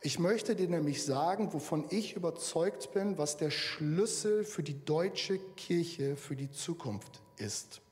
Ich 0.03 0.19
möchte 0.19 0.57
dir 0.57 0.69
nämlich 0.69 1.05
sagen, 1.05 1.53
wovon 1.53 1.85
ich 1.91 2.17
überzeugt 2.17 2.93
bin, 2.93 3.19
was 3.19 3.37
der 3.37 3.51
Schlüssel 3.51 4.45
für 4.45 4.63
die 4.63 4.83
deutsche 4.85 5.39
Kirche 5.57 6.17
für 6.17 6.37
die 6.37 6.51
Zukunft 6.51 7.21
ist. 7.37 7.83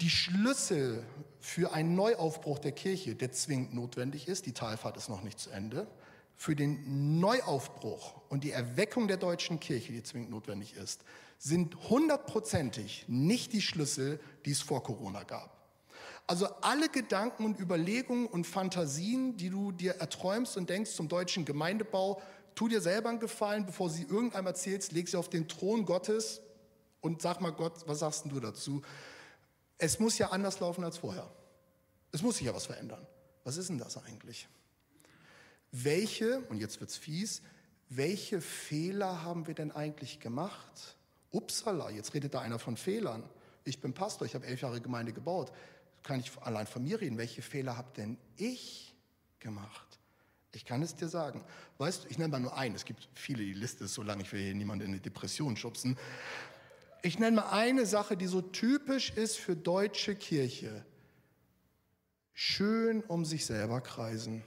Die 0.00 0.10
Schlüssel 0.10 1.04
für 1.38 1.72
einen 1.72 1.94
Neuaufbruch 1.94 2.58
der 2.58 2.72
Kirche, 2.72 3.14
der 3.14 3.30
zwingend 3.30 3.72
notwendig 3.72 4.26
ist, 4.26 4.46
die 4.46 4.52
Talfahrt 4.52 4.96
ist 4.96 5.08
noch 5.08 5.22
nicht 5.22 5.38
zu 5.38 5.50
Ende, 5.50 5.86
für 6.38 6.54
den 6.54 7.18
Neuaufbruch 7.18 8.14
und 8.28 8.44
die 8.44 8.52
Erweckung 8.52 9.08
der 9.08 9.16
deutschen 9.16 9.58
Kirche, 9.58 9.92
die 9.92 10.04
zwingend 10.04 10.30
notwendig 10.30 10.76
ist, 10.76 11.02
sind 11.36 11.90
hundertprozentig 11.90 13.06
nicht 13.08 13.52
die 13.52 13.60
Schlüssel, 13.60 14.20
die 14.44 14.52
es 14.52 14.60
vor 14.60 14.84
Corona 14.84 15.24
gab. 15.24 15.58
Also 16.28 16.46
alle 16.60 16.88
Gedanken 16.90 17.44
und 17.44 17.58
Überlegungen 17.58 18.26
und 18.26 18.46
Fantasien, 18.46 19.36
die 19.36 19.50
du 19.50 19.72
dir 19.72 19.96
erträumst 19.96 20.56
und 20.56 20.70
denkst 20.70 20.92
zum 20.92 21.08
deutschen 21.08 21.44
Gemeindebau, 21.44 22.22
tu 22.54 22.68
dir 22.68 22.80
selber 22.80 23.08
einen 23.08 23.18
Gefallen, 23.18 23.66
bevor 23.66 23.90
sie 23.90 24.04
irgendeinem 24.04 24.46
erzählst, 24.46 24.92
leg 24.92 25.08
sie 25.08 25.16
auf 25.16 25.28
den 25.28 25.48
Thron 25.48 25.84
Gottes 25.84 26.40
und 27.00 27.20
sag 27.20 27.40
mal 27.40 27.50
Gott, 27.50 27.82
was 27.86 27.98
sagst 27.98 28.26
du 28.26 28.38
dazu? 28.38 28.82
Es 29.76 29.98
muss 29.98 30.18
ja 30.18 30.28
anders 30.28 30.60
laufen 30.60 30.84
als 30.84 30.98
vorher. 30.98 31.28
Es 32.12 32.22
muss 32.22 32.36
sich 32.36 32.46
ja 32.46 32.54
was 32.54 32.66
verändern. 32.66 33.04
Was 33.42 33.56
ist 33.56 33.70
denn 33.70 33.78
das 33.78 33.96
eigentlich? 33.96 34.48
Welche, 35.72 36.40
und 36.48 36.58
jetzt 36.58 36.80
wird's 36.80 36.96
fies, 36.96 37.42
welche 37.88 38.40
Fehler 38.40 39.22
haben 39.22 39.46
wir 39.46 39.54
denn 39.54 39.72
eigentlich 39.72 40.20
gemacht? 40.20 40.96
Upsala, 41.30 41.90
jetzt 41.90 42.14
redet 42.14 42.34
da 42.34 42.40
einer 42.40 42.58
von 42.58 42.76
Fehlern. 42.76 43.22
Ich 43.64 43.80
bin 43.80 43.92
Pastor, 43.92 44.26
ich 44.26 44.34
habe 44.34 44.46
elf 44.46 44.60
Jahre 44.60 44.80
Gemeinde 44.80 45.12
gebaut 45.12 45.52
kann 46.08 46.20
ich 46.20 46.32
allein 46.40 46.66
von 46.66 46.82
mir 46.82 47.00
reden. 47.00 47.18
Welche 47.18 47.42
Fehler 47.42 47.76
habe 47.76 47.92
denn 47.96 48.16
ich 48.36 48.94
gemacht? 49.40 49.86
Ich 50.52 50.64
kann 50.64 50.82
es 50.82 50.96
dir 50.96 51.08
sagen. 51.08 51.44
Weißt 51.76 52.04
du, 52.04 52.08
ich 52.08 52.16
nenne 52.16 52.30
mal 52.30 52.40
nur 52.40 52.56
einen. 52.56 52.74
Es 52.74 52.86
gibt 52.86 53.08
viele, 53.12 53.44
die 53.44 53.52
Liste 53.52 53.84
ist 53.84 53.92
so 53.94 54.02
lang, 54.02 54.18
ich 54.20 54.32
will 54.32 54.40
hier 54.40 54.54
niemanden 54.54 54.86
in 54.86 54.92
eine 54.92 55.00
Depression 55.00 55.56
schubsen. 55.56 55.98
Ich 57.02 57.18
nenne 57.18 57.36
mal 57.36 57.50
eine 57.50 57.84
Sache, 57.84 58.16
die 58.16 58.26
so 58.26 58.40
typisch 58.40 59.10
ist 59.10 59.36
für 59.36 59.54
deutsche 59.54 60.16
Kirche. 60.16 60.84
Schön 62.32 63.02
um 63.02 63.26
sich 63.26 63.44
selber 63.44 63.80
kreisen. 63.80 64.42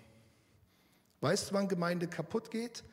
Weißt 1.22 1.50
du, 1.50 1.54
wann 1.54 1.68
Gemeinde 1.68 2.08
kaputt 2.08 2.52
geht? 2.52 2.84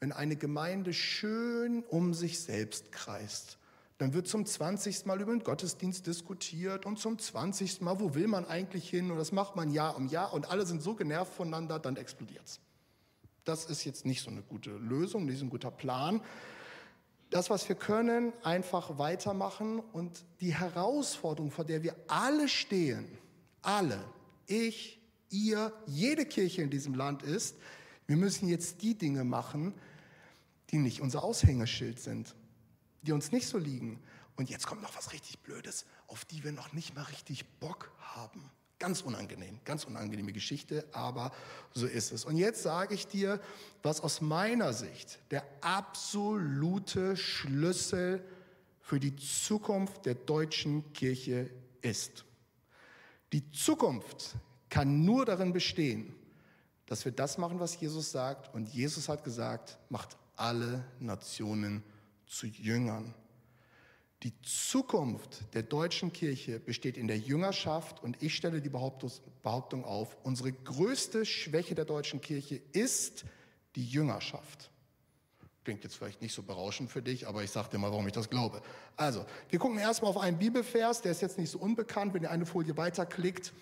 Wenn 0.00 0.12
eine 0.12 0.36
Gemeinde 0.36 0.92
schön 0.92 1.84
um 1.84 2.12
sich 2.12 2.40
selbst 2.40 2.92
kreist. 2.92 3.58
Dann 3.98 4.12
wird 4.12 4.26
zum 4.26 4.44
20. 4.44 5.06
Mal 5.06 5.20
über 5.20 5.32
den 5.32 5.44
Gottesdienst 5.44 6.06
diskutiert 6.06 6.84
und 6.84 6.98
zum 6.98 7.18
20. 7.18 7.80
Mal, 7.80 8.00
wo 8.00 8.14
will 8.14 8.26
man 8.26 8.44
eigentlich 8.44 8.90
hin? 8.90 9.10
Und 9.10 9.18
das 9.18 9.30
macht 9.30 9.54
man 9.54 9.70
Jahr 9.70 9.96
um 9.96 10.08
Jahr 10.08 10.32
und 10.32 10.50
alle 10.50 10.66
sind 10.66 10.82
so 10.82 10.94
genervt 10.94 11.32
voneinander, 11.32 11.78
dann 11.78 11.96
explodiert 11.96 12.44
es. 12.44 12.60
Das 13.44 13.66
ist 13.66 13.84
jetzt 13.84 14.04
nicht 14.04 14.22
so 14.22 14.30
eine 14.30 14.42
gute 14.42 14.70
Lösung, 14.70 15.26
nicht 15.26 15.38
so 15.38 15.44
ein 15.44 15.50
guter 15.50 15.70
Plan. 15.70 16.20
Das, 17.30 17.50
was 17.50 17.68
wir 17.68 17.76
können, 17.76 18.32
einfach 18.42 18.98
weitermachen 18.98 19.80
und 19.92 20.24
die 20.40 20.54
Herausforderung, 20.54 21.50
vor 21.50 21.64
der 21.64 21.82
wir 21.82 21.94
alle 22.08 22.48
stehen, 22.48 23.06
alle, 23.62 24.02
ich, 24.46 25.00
ihr, 25.34 25.72
jede 25.86 26.24
Kirche 26.24 26.62
in 26.62 26.70
diesem 26.70 26.94
Land 26.94 27.22
ist, 27.22 27.56
wir 28.06 28.16
müssen 28.16 28.48
jetzt 28.48 28.82
die 28.82 28.96
Dinge 28.96 29.24
machen, 29.24 29.74
die 30.70 30.78
nicht 30.78 31.00
unser 31.00 31.24
Aushängeschild 31.24 31.98
sind, 31.98 32.34
die 33.02 33.12
uns 33.12 33.32
nicht 33.32 33.46
so 33.46 33.58
liegen. 33.58 34.00
Und 34.36 34.50
jetzt 34.50 34.66
kommt 34.66 34.82
noch 34.82 34.96
was 34.96 35.12
richtig 35.12 35.38
Blödes, 35.40 35.86
auf 36.06 36.24
die 36.24 36.44
wir 36.44 36.52
noch 36.52 36.72
nicht 36.72 36.94
mal 36.94 37.02
richtig 37.02 37.46
Bock 37.60 37.90
haben. 37.98 38.50
Ganz 38.78 39.00
unangenehm, 39.00 39.60
ganz 39.64 39.84
unangenehme 39.84 40.32
Geschichte, 40.32 40.86
aber 40.92 41.32
so 41.72 41.86
ist 41.86 42.12
es. 42.12 42.24
Und 42.24 42.36
jetzt 42.36 42.62
sage 42.62 42.94
ich 42.94 43.06
dir, 43.06 43.40
was 43.82 44.00
aus 44.00 44.20
meiner 44.20 44.72
Sicht 44.72 45.20
der 45.30 45.44
absolute 45.60 47.16
Schlüssel 47.16 48.24
für 48.80 49.00
die 49.00 49.16
Zukunft 49.16 50.04
der 50.04 50.14
deutschen 50.14 50.92
Kirche 50.92 51.48
ist. 51.80 52.24
Die 53.32 53.50
Zukunft 53.52 54.34
kann 54.74 55.04
nur 55.04 55.24
darin 55.24 55.52
bestehen, 55.52 56.12
dass 56.86 57.04
wir 57.04 57.12
das 57.12 57.38
machen, 57.38 57.60
was 57.60 57.78
Jesus 57.78 58.10
sagt. 58.10 58.52
Und 58.52 58.68
Jesus 58.70 59.08
hat 59.08 59.22
gesagt, 59.22 59.78
macht 59.88 60.16
alle 60.34 60.84
Nationen 60.98 61.84
zu 62.26 62.48
Jüngern. 62.48 63.14
Die 64.24 64.32
Zukunft 64.42 65.54
der 65.54 65.62
deutschen 65.62 66.12
Kirche 66.12 66.58
besteht 66.58 66.96
in 66.96 67.06
der 67.06 67.18
Jüngerschaft 67.18 68.02
und 68.02 68.20
ich 68.20 68.34
stelle 68.34 68.60
die 68.60 68.68
Behauptung 68.68 69.84
auf, 69.84 70.16
unsere 70.24 70.50
größte 70.50 71.24
Schwäche 71.24 71.76
der 71.76 71.84
deutschen 71.84 72.20
Kirche 72.20 72.60
ist 72.72 73.24
die 73.76 73.86
Jüngerschaft. 73.86 74.72
Klingt 75.62 75.84
jetzt 75.84 75.94
vielleicht 75.94 76.20
nicht 76.20 76.34
so 76.34 76.42
berauschend 76.42 76.90
für 76.90 77.00
dich, 77.00 77.28
aber 77.28 77.44
ich 77.44 77.50
sage 77.52 77.68
dir 77.70 77.78
mal, 77.78 77.92
warum 77.92 78.08
ich 78.08 78.12
das 78.12 78.28
glaube. 78.28 78.60
Also, 78.96 79.24
wir 79.50 79.60
gucken 79.60 79.78
erstmal 79.78 80.10
auf 80.10 80.18
einen 80.18 80.38
Bibelvers, 80.38 81.00
der 81.00 81.12
ist 81.12 81.22
jetzt 81.22 81.38
nicht 81.38 81.50
so 81.50 81.58
unbekannt. 81.58 82.12
Wenn 82.12 82.24
ihr 82.24 82.30
eine 82.32 82.44
Folie 82.44 82.76
weiterklickt, 82.76 83.52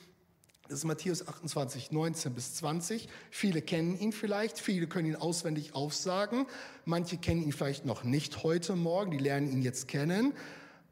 das 0.69 0.79
ist 0.79 0.85
Matthäus 0.85 1.27
28, 1.27 1.91
19 1.91 2.35
bis 2.35 2.55
20. 2.55 3.09
Viele 3.31 3.63
kennen 3.63 3.99
ihn 3.99 4.13
vielleicht, 4.13 4.59
viele 4.59 4.87
können 4.87 5.09
ihn 5.09 5.17
auswendig 5.17 5.75
aufsagen. 5.75 6.47
Manche 6.85 7.19
kennen 7.19 7.43
ihn 7.43 7.53
vielleicht 7.53 7.85
noch 7.85 8.05
nicht 8.05 8.43
heute 8.43 8.77
Morgen, 8.77 9.11
die 9.11 9.19
lernen 9.19 9.51
ihn 9.51 9.63
jetzt 9.63 9.89
kennen. 9.89 10.33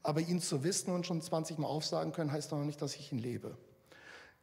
Aber 0.03 0.21
ihn 0.21 0.41
zu 0.41 0.65
wissen 0.65 0.93
und 0.93 1.07
schon 1.07 1.23
20 1.23 1.59
Mal 1.59 1.69
aufsagen 1.69 2.13
können, 2.13 2.33
heißt 2.33 2.53
noch 2.53 2.65
nicht, 2.65 2.83
dass 2.83 2.97
ich 2.97 3.13
ihn 3.13 3.19
lebe. 3.19 3.57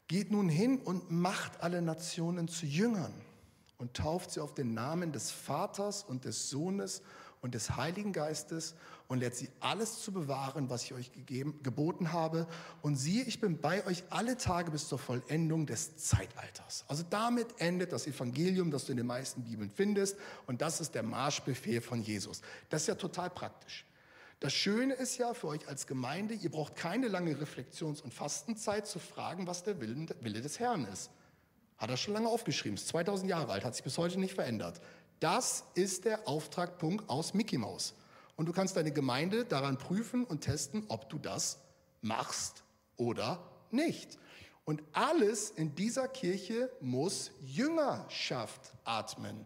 Geht 0.08 0.32
nun 0.32 0.48
hin 0.48 0.80
und 0.80 1.12
macht 1.12 1.62
alle 1.62 1.82
Nationen 1.82 2.48
zu 2.48 2.66
Jüngern 2.66 3.14
und 3.78 3.94
tauft 3.94 4.32
sie 4.32 4.40
auf 4.40 4.54
den 4.54 4.74
Namen 4.74 5.12
des 5.12 5.32
Vaters 5.32 6.04
und 6.04 6.26
des 6.26 6.50
Sohnes 6.50 7.02
und 7.42 7.54
des 7.54 7.76
Heiligen 7.76 8.14
Geistes 8.14 8.76
und 9.08 9.20
lehrt 9.20 9.36
sie 9.36 9.50
alles 9.60 10.02
zu 10.02 10.12
bewahren, 10.12 10.70
was 10.70 10.84
ich 10.84 10.94
euch 10.94 11.12
gegeben, 11.12 11.60
geboten 11.64 12.12
habe. 12.12 12.48
Und 12.82 12.96
siehe, 12.96 13.24
ich 13.24 13.40
bin 13.40 13.60
bei 13.60 13.86
euch 13.86 14.04
alle 14.10 14.38
Tage 14.38 14.72
bis 14.72 14.88
zur 14.88 15.00
Vollendung 15.00 15.66
des 15.66 15.98
Zeitalters. 15.98 16.86
Also 16.88 17.04
damit 17.10 17.48
endet 17.60 17.94
das 17.94 18.08
Evangelium, 18.08 18.72
das 18.72 18.86
du 18.86 18.92
in 18.92 18.98
den 18.98 19.08
meisten 19.08 19.44
Bibeln 19.44 19.70
findest. 19.70 20.18
Und 20.46 20.62
das 20.62 20.82
ist 20.82 20.96
der 20.96 21.04
Marschbefehl 21.04 21.82
von 21.82 22.02
Jesus. 22.02 22.42
Das 22.70 22.82
ist 22.82 22.88
ja 22.88 22.96
total 22.96 23.30
praktisch. 23.30 23.86
Das 24.40 24.54
Schöne 24.54 24.94
ist 24.94 25.18
ja 25.18 25.34
für 25.34 25.48
euch 25.48 25.68
als 25.68 25.88
Gemeinde, 25.88 26.36
ihr 26.36 26.52
braucht 26.52 26.76
keine 26.76 27.08
lange 27.08 27.40
Reflexions- 27.40 28.02
und 28.02 28.14
Fastenzeit 28.14 28.86
zu 28.86 29.00
fragen, 29.00 29.48
was 29.48 29.64
der 29.64 29.82
Wille 29.82 30.42
des 30.42 30.60
Herrn 30.60 30.86
ist. 30.86 31.10
Hat 31.78 31.90
er 31.90 31.98
schon 31.98 32.14
lange 32.14 32.28
aufgeschrieben, 32.28 32.76
ist 32.76 32.88
2000 32.88 33.30
Jahre 33.30 33.52
alt, 33.52 33.64
hat 33.64 33.76
sich 33.76 33.84
bis 33.84 33.98
heute 33.98 34.20
nicht 34.20 34.36
verändert. 34.36 34.80
Das 35.20 35.64
ist 35.74 36.06
der 36.06 36.28
Auftragpunkt 36.28 37.10
aus 37.10 37.34
Mickey 37.34 37.58
Mouse. 37.58 37.94
Und 38.36 38.48
du 38.48 38.54
kannst 38.54 38.76
deine 38.78 38.92
Gemeinde 38.92 39.46
daran 39.46 39.78
prüfen 39.78 40.24
und 40.24 40.42
testen, 40.42 40.84
ob 40.90 41.10
du 41.10 41.18
das 41.18 41.60
machst 42.02 42.64
oder 42.98 43.40
nicht. 43.72 44.20
Und 44.64 44.84
alles 44.94 45.50
in 45.50 45.74
dieser 45.76 46.08
Kirche 46.08 46.70
muss 46.82 47.32
Jüngerschaft 47.42 48.74
atmen. 48.84 49.46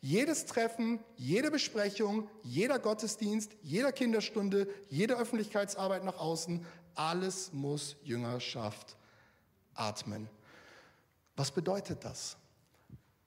Jedes 0.00 0.46
Treffen, 0.46 1.00
jede 1.16 1.50
Besprechung, 1.50 2.28
jeder 2.42 2.78
Gottesdienst, 2.78 3.52
jeder 3.62 3.92
Kinderstunde, 3.92 4.68
jede 4.88 5.16
Öffentlichkeitsarbeit 5.16 6.04
nach 6.04 6.16
außen, 6.18 6.64
alles 6.94 7.52
muss 7.52 7.96
Jüngerschaft 8.02 8.96
atmen. 9.74 10.28
Was 11.36 11.50
bedeutet 11.50 12.04
das? 12.04 12.36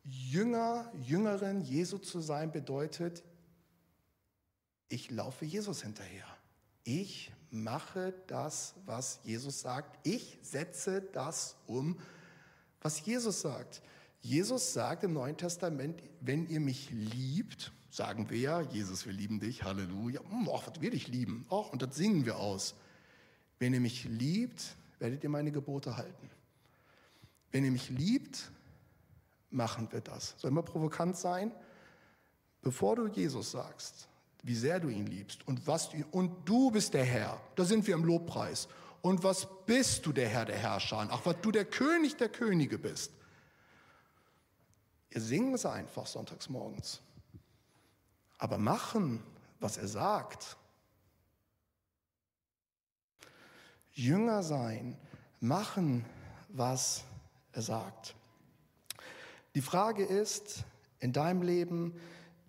Jünger, 0.05 0.91
Jüngerin 1.01 1.61
Jesu 1.61 1.97
zu 1.97 2.21
sein 2.21 2.51
bedeutet, 2.51 3.23
ich 4.87 5.09
laufe 5.09 5.45
Jesus 5.45 5.81
hinterher. 5.81 6.25
Ich 6.83 7.31
mache 7.49 8.13
das, 8.27 8.75
was 8.85 9.19
Jesus 9.23 9.61
sagt. 9.61 9.97
Ich 10.05 10.37
setze 10.43 11.01
das 11.01 11.55
um, 11.65 11.97
was 12.81 13.03
Jesus 13.03 13.41
sagt. 13.41 13.81
Jesus 14.21 14.73
sagt 14.73 15.03
im 15.03 15.13
Neuen 15.13 15.37
Testament, 15.37 16.03
wenn 16.21 16.47
ihr 16.47 16.59
mich 16.59 16.91
liebt, 16.91 17.71
sagen 17.89 18.29
wir 18.29 18.37
ja, 18.37 18.61
Jesus, 18.61 19.05
wir 19.05 19.13
lieben 19.13 19.39
dich, 19.39 19.63
Halleluja. 19.63 20.21
Hm, 20.29 20.49
ach, 20.53 20.67
was 20.67 20.81
wir 20.81 20.91
dich 20.91 21.07
lieben. 21.07 21.45
Ach, 21.49 21.71
und 21.71 21.81
das 21.81 21.95
singen 21.95 22.25
wir 22.25 22.37
aus. 22.37 22.75
Wenn 23.57 23.73
ihr 23.73 23.79
mich 23.79 24.03
liebt, 24.03 24.75
werdet 24.99 25.23
ihr 25.23 25.29
meine 25.29 25.51
Gebote 25.51 25.97
halten. 25.97 26.29
Wenn 27.51 27.65
ihr 27.65 27.71
mich 27.71 27.89
liebt, 27.89 28.51
machen 29.55 29.91
wir 29.91 30.01
das. 30.01 30.35
Soll 30.37 30.51
immer 30.51 30.63
provokant 30.63 31.17
sein? 31.17 31.51
Bevor 32.61 32.95
du 32.95 33.07
Jesus 33.07 33.51
sagst, 33.51 34.07
wie 34.43 34.55
sehr 34.55 34.79
du 34.79 34.89
ihn 34.89 35.07
liebst 35.07 35.47
und 35.47 35.65
was 35.65 35.89
du, 35.89 36.03
und 36.11 36.47
du 36.47 36.69
bist 36.71 36.93
der 36.93 37.05
Herr. 37.05 37.41
Da 37.55 37.63
sind 37.63 37.87
wir 37.87 37.95
im 37.95 38.05
Lobpreis. 38.05 38.67
Und 39.01 39.23
was 39.23 39.47
bist 39.65 40.05
du 40.05 40.11
der 40.11 40.29
Herr 40.29 40.45
der 40.45 40.57
Herrscher? 40.57 41.07
Ach, 41.09 41.21
was 41.23 41.35
du 41.41 41.51
der 41.51 41.65
König 41.65 42.17
der 42.17 42.29
Könige 42.29 42.77
bist. 42.77 43.11
Ihr 45.11 45.21
singen 45.21 45.53
es 45.53 45.65
einfach 45.65 46.07
sonntags 46.07 46.49
morgens. 46.49 47.01
Aber 48.37 48.57
machen, 48.57 49.23
was 49.59 49.77
er 49.77 49.87
sagt. 49.87 50.57
Jünger 53.93 54.43
sein, 54.43 54.97
machen, 55.39 56.03
was 56.49 57.03
er 57.53 57.61
sagt. 57.61 58.15
Die 59.55 59.61
Frage 59.61 60.03
ist 60.03 60.65
in 60.99 61.13
deinem 61.13 61.41
Leben, 61.41 61.97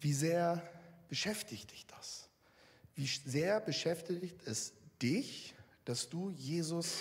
wie 0.01 0.13
sehr 0.13 0.69
beschäftigt 1.09 1.71
dich 1.71 1.87
das? 1.87 2.29
Wie 2.97 3.07
sehr 3.07 3.61
beschäftigt 3.61 4.43
es 4.45 4.73
dich, 5.01 5.55
dass 5.85 6.09
du 6.09 6.31
Jesus 6.31 6.97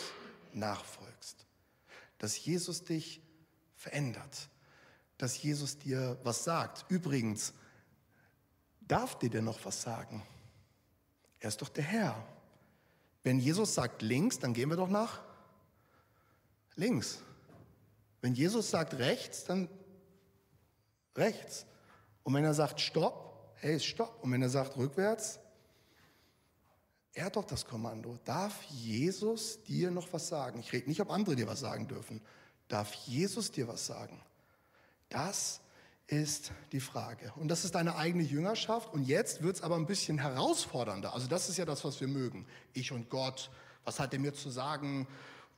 nachfolgst? 0.53 1.47
Dass 2.19 2.45
Jesus 2.45 2.83
dich 2.83 3.19
verändert? 3.75 4.49
Dass 5.17 5.41
Jesus 5.41 5.79
dir 5.79 6.19
was 6.23 6.43
sagt? 6.43 6.85
Übrigens, 6.87 7.53
darf 8.81 9.17
dir 9.17 9.31
denn 9.31 9.45
noch 9.45 9.65
was 9.65 9.81
sagen? 9.81 10.21
Er 11.39 11.49
ist 11.49 11.63
doch 11.63 11.69
der 11.69 11.83
Herr. 11.83 12.27
Wenn 13.23 13.39
Jesus 13.39 13.73
sagt 13.73 14.03
links, 14.03 14.37
dann 14.37 14.53
gehen 14.53 14.69
wir 14.69 14.77
doch 14.77 14.89
nach 14.89 15.23
links. 16.75 17.23
Wenn 18.21 18.35
Jesus 18.35 18.69
sagt 18.69 18.93
rechts, 18.95 19.45
dann 19.45 19.67
rechts. 21.15 21.65
Und 22.23 22.33
wenn 22.33 22.43
er 22.43 22.53
sagt 22.53 22.81
Stopp, 22.81 23.53
hey, 23.55 23.79
Stopp. 23.79 24.23
Und 24.23 24.31
wenn 24.31 24.41
er 24.41 24.49
sagt 24.49 24.77
rückwärts, 24.77 25.39
er 27.13 27.25
hat 27.25 27.35
doch 27.35 27.45
das 27.45 27.65
Kommando. 27.65 28.19
Darf 28.25 28.61
Jesus 28.63 29.63
dir 29.63 29.89
noch 29.89 30.11
was 30.11 30.27
sagen? 30.27 30.59
Ich 30.59 30.73
rede 30.73 30.89
nicht, 30.89 30.99
ob 30.99 31.09
andere 31.09 31.35
dir 31.35 31.47
was 31.47 31.61
sagen 31.61 31.87
dürfen. 31.87 32.21
Darf 32.67 32.93
Jesus 32.93 33.51
dir 33.51 33.67
was 33.67 33.85
sagen? 33.85 34.21
Das 35.09 35.61
ist 36.07 36.51
die 36.71 36.79
Frage. 36.79 37.31
Und 37.37 37.47
das 37.47 37.63
ist 37.63 37.73
deine 37.73 37.95
eigene 37.95 38.23
Jüngerschaft. 38.23 38.93
Und 38.93 39.05
jetzt 39.05 39.41
wird 39.41 39.55
es 39.55 39.61
aber 39.61 39.75
ein 39.75 39.85
bisschen 39.85 40.17
herausfordernder. 40.17 41.13
Also 41.13 41.27
das 41.27 41.49
ist 41.49 41.57
ja 41.57 41.65
das, 41.65 41.83
was 41.85 41.99
wir 42.01 42.07
mögen. 42.07 42.45
Ich 42.73 42.91
und 42.91 43.09
Gott. 43.09 43.49
Was 43.85 43.99
hat 43.99 44.13
er 44.13 44.19
mir 44.19 44.33
zu 44.33 44.49
sagen? 44.49 45.07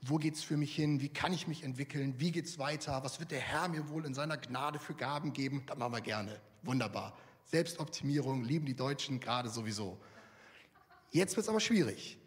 Wo 0.01 0.17
geht 0.17 0.35
es 0.35 0.43
für 0.43 0.57
mich 0.57 0.75
hin? 0.75 1.01
Wie 1.01 1.09
kann 1.09 1.33
ich 1.33 1.47
mich 1.47 1.63
entwickeln? 1.63 2.19
Wie 2.19 2.31
geht 2.31 2.45
es 2.45 2.59
weiter? 2.59 3.03
Was 3.03 3.19
wird 3.19 3.31
der 3.31 3.39
Herr 3.39 3.67
mir 3.67 3.89
wohl 3.89 4.05
in 4.05 4.13
seiner 4.13 4.37
Gnade 4.37 4.79
für 4.79 4.93
Gaben 4.93 5.33
geben? 5.33 5.63
Das 5.65 5.77
machen 5.77 5.93
wir 5.93 6.01
gerne. 6.01 6.39
Wunderbar. 6.63 7.17
Selbstoptimierung 7.45 8.43
lieben 8.43 8.65
die 8.65 8.75
Deutschen 8.75 9.19
gerade 9.19 9.49
sowieso. 9.49 9.97
Jetzt 11.11 11.35
wird 11.35 11.45
es 11.45 11.49
aber 11.49 11.59
schwierig. 11.59 12.17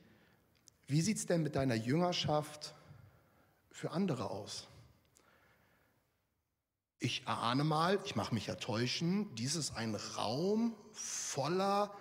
Wie 0.86 1.02
sieht 1.02 1.18
es 1.18 1.26
denn 1.26 1.42
mit 1.42 1.54
deiner 1.54 1.74
Jüngerschaft 1.74 2.74
für 3.70 3.92
andere 3.92 4.30
aus? 4.30 4.66
Ich 6.98 7.26
erahne 7.26 7.64
mal, 7.64 7.98
ich 8.04 8.16
mache 8.16 8.34
mich 8.34 8.46
ja 8.46 8.56
täuschen, 8.56 9.34
dies 9.34 9.54
ist 9.54 9.76
ein 9.76 9.94
Raum 9.94 10.74
voller, 10.92 11.94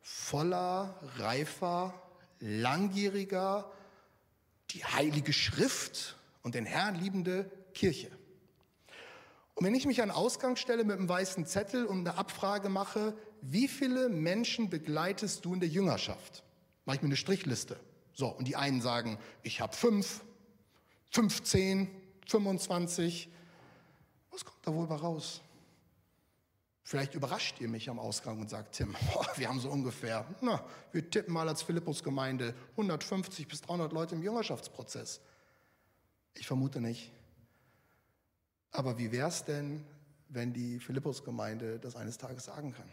voller, 0.00 0.98
reifer, 1.16 1.92
langjähriger, 2.40 3.70
die 4.70 4.84
Heilige 4.84 5.32
Schrift 5.32 6.16
und 6.42 6.54
den 6.54 6.66
Herrn 6.66 6.94
liebende 6.96 7.50
Kirche. 7.74 8.10
Und 9.54 9.64
wenn 9.64 9.74
ich 9.74 9.86
mich 9.86 10.02
an 10.02 10.10
Ausgang 10.10 10.56
stelle 10.56 10.84
mit 10.84 10.98
einem 10.98 11.08
weißen 11.08 11.44
Zettel 11.46 11.84
und 11.84 12.06
eine 12.06 12.16
Abfrage 12.16 12.68
mache, 12.68 13.16
wie 13.40 13.66
viele 13.66 14.08
Menschen 14.08 14.70
begleitest 14.70 15.44
du 15.44 15.54
in 15.54 15.60
der 15.60 15.68
Jüngerschaft? 15.68 16.44
Mache 16.84 16.96
ich 16.96 17.02
mir 17.02 17.08
eine 17.08 17.16
Strichliste. 17.16 17.78
So, 18.14 18.28
und 18.28 18.46
die 18.46 18.56
einen 18.56 18.80
sagen, 18.80 19.18
ich 19.42 19.60
habe 19.60 19.74
fünf, 19.74 20.22
15, 21.10 21.88
25. 22.26 23.28
Was 24.30 24.44
kommt 24.44 24.66
da 24.66 24.72
wohl 24.72 24.86
bei 24.86 24.96
raus? 24.96 25.40
Vielleicht 26.88 27.14
überrascht 27.14 27.60
ihr 27.60 27.68
mich 27.68 27.90
am 27.90 27.98
Ausgang 27.98 28.40
und 28.40 28.48
sagt, 28.48 28.76
Tim, 28.76 28.96
oh, 29.14 29.22
wir 29.36 29.50
haben 29.50 29.60
so 29.60 29.68
ungefähr, 29.68 30.24
na, 30.40 30.64
wir 30.90 31.10
tippen 31.10 31.34
mal 31.34 31.46
als 31.46 31.60
Philippus-Gemeinde 31.60 32.54
150 32.70 33.46
bis 33.46 33.60
300 33.60 33.92
Leute 33.92 34.14
im 34.14 34.22
Jüngerschaftsprozess. 34.22 35.20
Ich 36.32 36.46
vermute 36.46 36.80
nicht. 36.80 37.12
Aber 38.70 38.96
wie 38.96 39.12
wäre 39.12 39.28
es 39.28 39.44
denn, 39.44 39.84
wenn 40.30 40.54
die 40.54 40.80
Philippus-Gemeinde 40.80 41.78
das 41.78 41.94
eines 41.94 42.16
Tages 42.16 42.46
sagen 42.46 42.72
kann? 42.72 42.90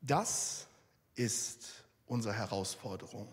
Das 0.00 0.66
ist 1.14 1.84
unsere 2.06 2.34
Herausforderung. 2.34 3.28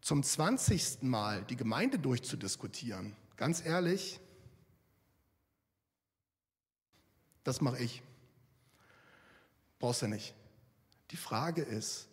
Zum 0.00 0.22
20. 0.22 1.02
Mal 1.02 1.42
die 1.42 1.56
Gemeinde 1.56 1.98
durchzudiskutieren, 1.98 3.16
ganz 3.36 3.66
ehrlich, 3.66 4.20
das 7.42 7.60
mache 7.60 7.82
ich. 7.82 8.00
Brauchst 9.82 10.02
du 10.02 10.06
nicht. 10.06 10.32
Die 11.10 11.16
Frage 11.16 11.60
ist, 11.60 12.06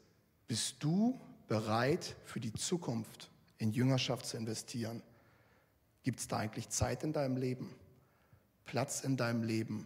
bist 0.48 0.78
du 0.80 1.22
bereit 1.48 2.16
für 2.26 2.40
die 2.40 2.52
Zukunft 2.52 3.30
in 3.60 3.72
Jüngerschaft 3.72 4.26
zu 4.26 4.38
investieren? 4.38 5.04
Gibt 6.02 6.20
es 6.20 6.28
da 6.28 6.38
eigentlich 6.38 6.70
Zeit 6.70 7.04
in 7.04 7.14
deinem 7.14 7.38
Leben, 7.38 7.76
Platz 8.66 9.02
in 9.02 9.18
deinem 9.18 9.44
Leben 9.44 9.86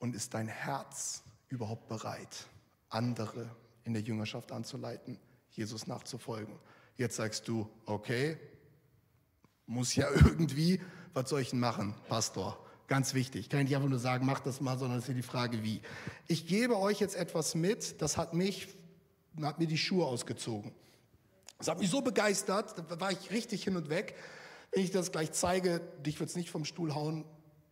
und 0.00 0.16
ist 0.16 0.34
dein 0.34 0.48
Herz 0.48 1.22
überhaupt 1.46 1.86
bereit, 1.86 2.48
andere 2.88 3.54
in 3.84 3.92
der 3.92 4.02
Jüngerschaft 4.02 4.50
anzuleiten, 4.50 5.16
Jesus 5.52 5.86
nachzufolgen? 5.86 6.58
Jetzt 6.96 7.14
sagst 7.14 7.46
du, 7.46 7.70
okay, 7.84 8.36
muss 9.66 9.94
ja 9.94 10.10
irgendwie, 10.12 10.80
was 11.14 11.30
soll 11.30 11.40
ich 11.40 11.50
denn 11.50 11.60
machen, 11.60 11.94
Pastor? 12.08 12.65
Ganz 12.88 13.14
wichtig. 13.14 13.42
Ich 13.42 13.48
kann 13.48 13.64
nicht 13.64 13.74
einfach 13.74 13.88
nur 13.88 13.98
sagen, 13.98 14.26
mach 14.26 14.40
das 14.40 14.60
mal, 14.60 14.78
sondern 14.78 14.98
es 14.98 15.04
ist 15.04 15.06
hier 15.06 15.16
die 15.16 15.22
Frage, 15.22 15.62
wie. 15.64 15.80
Ich 16.28 16.46
gebe 16.46 16.78
euch 16.78 17.00
jetzt 17.00 17.16
etwas 17.16 17.54
mit, 17.54 18.00
das 18.00 18.16
hat 18.16 18.32
mich, 18.32 18.68
hat 19.42 19.58
mir 19.58 19.66
die 19.66 19.78
Schuhe 19.78 20.06
ausgezogen. 20.06 20.72
Das 21.58 21.68
hat 21.68 21.80
mich 21.80 21.90
so 21.90 22.00
begeistert, 22.02 22.74
da 22.88 23.00
war 23.00 23.10
ich 23.10 23.30
richtig 23.30 23.64
hin 23.64 23.76
und 23.76 23.88
weg. 23.88 24.14
Wenn 24.70 24.84
ich 24.84 24.90
das 24.90 25.10
gleich 25.10 25.32
zeige, 25.32 25.80
dich 26.04 26.20
wird 26.20 26.30
es 26.30 26.36
nicht 26.36 26.50
vom 26.50 26.64
Stuhl 26.64 26.94
hauen, 26.94 27.24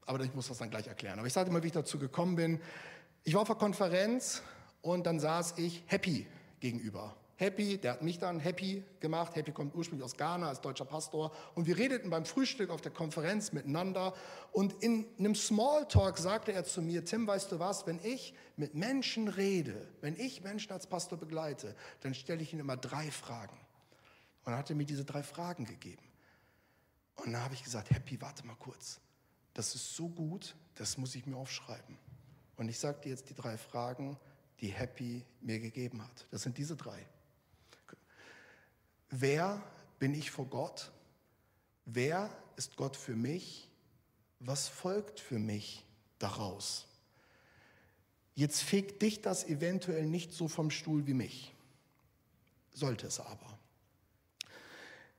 aber 0.07 0.23
ich 0.25 0.35
muss 0.35 0.49
das 0.49 0.59
dann 0.59 0.71
gleich 0.71 0.87
erklären. 0.87 1.19
Aber 1.19 1.29
ich 1.29 1.33
sage 1.33 1.51
mal, 1.51 1.63
wie 1.63 1.69
ich 1.69 1.73
dazu 1.73 1.99
gekommen 1.99 2.35
bin. 2.35 2.61
Ich 3.23 3.35
war 3.35 3.43
auf 3.43 3.51
einer 3.51 3.59
Konferenz 3.59 4.43
und 4.83 5.07
dann 5.07 5.21
saß 5.21 5.59
ich 5.59 5.83
Happy 5.87 6.27
gegenüber. 6.61 7.15
Happy, 7.37 7.79
der 7.79 7.95
hat 7.95 8.03
mich 8.03 8.19
dann 8.19 8.39
Happy 8.39 8.85
gemacht. 9.01 9.35
Happy 9.35 9.51
kommt 9.51 9.75
ursprünglich 9.75 10.05
aus 10.05 10.17
Ghana, 10.17 10.49
als 10.49 10.61
deutscher 10.61 10.85
Pastor. 10.85 11.33
Und 11.55 11.67
wir 11.67 11.77
redeten 11.77 12.09
beim 12.09 12.25
Frühstück 12.25 12.71
auf 12.71 12.81
der 12.81 12.93
Konferenz 12.93 13.53
miteinander. 13.53 14.15
Und 14.53 14.73
in 14.83 15.07
einem 15.19 15.35
Smalltalk 15.35 16.19
sagte 16.19 16.53
er 16.53 16.65
zu 16.65 16.81
mir, 16.81 17.05
Tim, 17.05 17.27
weißt 17.27 17.51
du 17.51 17.59
was, 17.59 17.87
wenn 17.87 17.99
ich 18.05 18.35
mit 18.57 18.75
Menschen 18.75 19.27
rede, 19.27 19.89
wenn 20.01 20.19
ich 20.19 20.43
Menschen 20.45 20.73
als 20.73 20.87
Pastor 20.87 21.19
begleite, 21.19 21.75
dann 22.01 22.15
stelle 22.15 22.41
ich 22.41 22.53
ihnen 22.53 22.61
immer 22.61 22.77
drei 22.77 23.11
Fragen. 23.11 23.59
Und 24.45 24.53
er 24.53 24.59
hatte 24.59 24.77
mir 24.77 24.87
diese 24.87 25.05
drei 25.05 25.25
Fragen 25.25 25.65
gegeben. 25.65 26.05
Und 27.17 27.33
dann 27.33 27.43
habe 27.43 27.55
ich 27.55 27.65
gesagt, 27.65 27.91
Happy, 27.91 28.21
warte 28.21 28.47
mal 28.47 28.57
kurz. 28.57 29.01
Das 29.55 29.75
ist 29.75 29.97
so 29.97 30.09
gut, 30.09 30.55
das 30.77 30.99
muss 30.99 31.15
ich 31.15 31.27
mir 31.27 31.37
aufschreiben. 31.37 31.99
Und 32.57 32.69
ich 32.69 32.79
sage 32.79 33.01
dir 33.01 33.09
jetzt 33.11 33.29
die 33.29 33.35
drei 33.35 33.57
Fragen, 33.57 34.19
die 34.61 34.69
Happy 34.69 35.25
mir 35.41 35.59
gegeben 35.59 36.03
hat. 36.03 36.27
Das 36.31 36.43
sind 36.43 36.59
diese 36.59 36.77
drei. 36.77 37.07
Wer 39.17 39.63
bin 40.01 40.13
ich 40.13 40.33
vor 40.33 40.47
Gott? 40.47 40.91
Wer 41.85 42.37
ist 42.57 42.77
Gott 42.77 42.97
für 42.97 43.15
mich? 43.15 43.69
Was 44.41 44.67
folgt 44.67 45.21
für 45.21 45.39
mich 45.39 45.85
daraus? 46.19 46.89
Jetzt 48.35 48.63
fegt 48.63 49.03
dich 49.03 49.23
das 49.23 49.45
eventuell 49.45 50.07
nicht 50.07 50.33
so 50.33 50.49
vom 50.49 50.69
Stuhl 50.69 51.07
wie 51.07 51.15
mich. 51.15 51.55
Sollte 52.73 53.07
es 53.07 53.21
aber. 53.21 53.57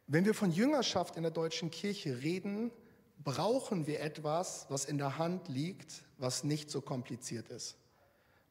Wenn 0.08 0.26
wir 0.26 0.34
von 0.34 0.52
Jüngerschaft 0.52 1.16
in 1.16 1.24
der 1.24 1.32
deutschen 1.32 1.72
Kirche 1.72 2.22
reden, 2.22 2.72
brauchen 3.24 3.88
wir 3.88 4.02
etwas, 4.02 4.66
was 4.68 4.84
in 4.84 4.98
der 4.98 5.18
Hand 5.18 5.48
liegt, 5.48 6.04
was 6.18 6.44
nicht 6.44 6.70
so 6.70 6.82
kompliziert 6.82 7.48
ist. 7.48 7.78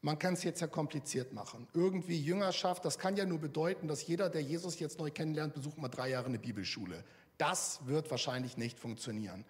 Man 0.05 0.19
kann 0.19 0.35
es 0.35 0.43
jetzt 0.43 0.61
ja 0.61 0.67
kompliziert 0.67 1.33
machen. 1.33 1.67
Irgendwie 1.73 2.21
Jüngerschaft, 2.21 2.85
das 2.85 2.99
kann 2.99 3.17
ja 3.17 3.25
nur 3.25 3.39
bedeuten, 3.39 3.87
dass 3.87 4.05
jeder, 4.05 4.29
der 4.29 4.43
Jesus 4.43 4.77
jetzt 4.77 4.99
neu 4.99 5.09
kennenlernt, 5.09 5.55
besucht 5.55 5.79
mal 5.79 5.87
drei 5.87 6.09
Jahre 6.09 6.27
eine 6.27 6.37
Bibelschule. 6.37 7.03
Das 7.39 7.79
wird 7.87 8.11
wahrscheinlich 8.11 8.55
nicht 8.55 8.79
funktionieren. 8.79 9.43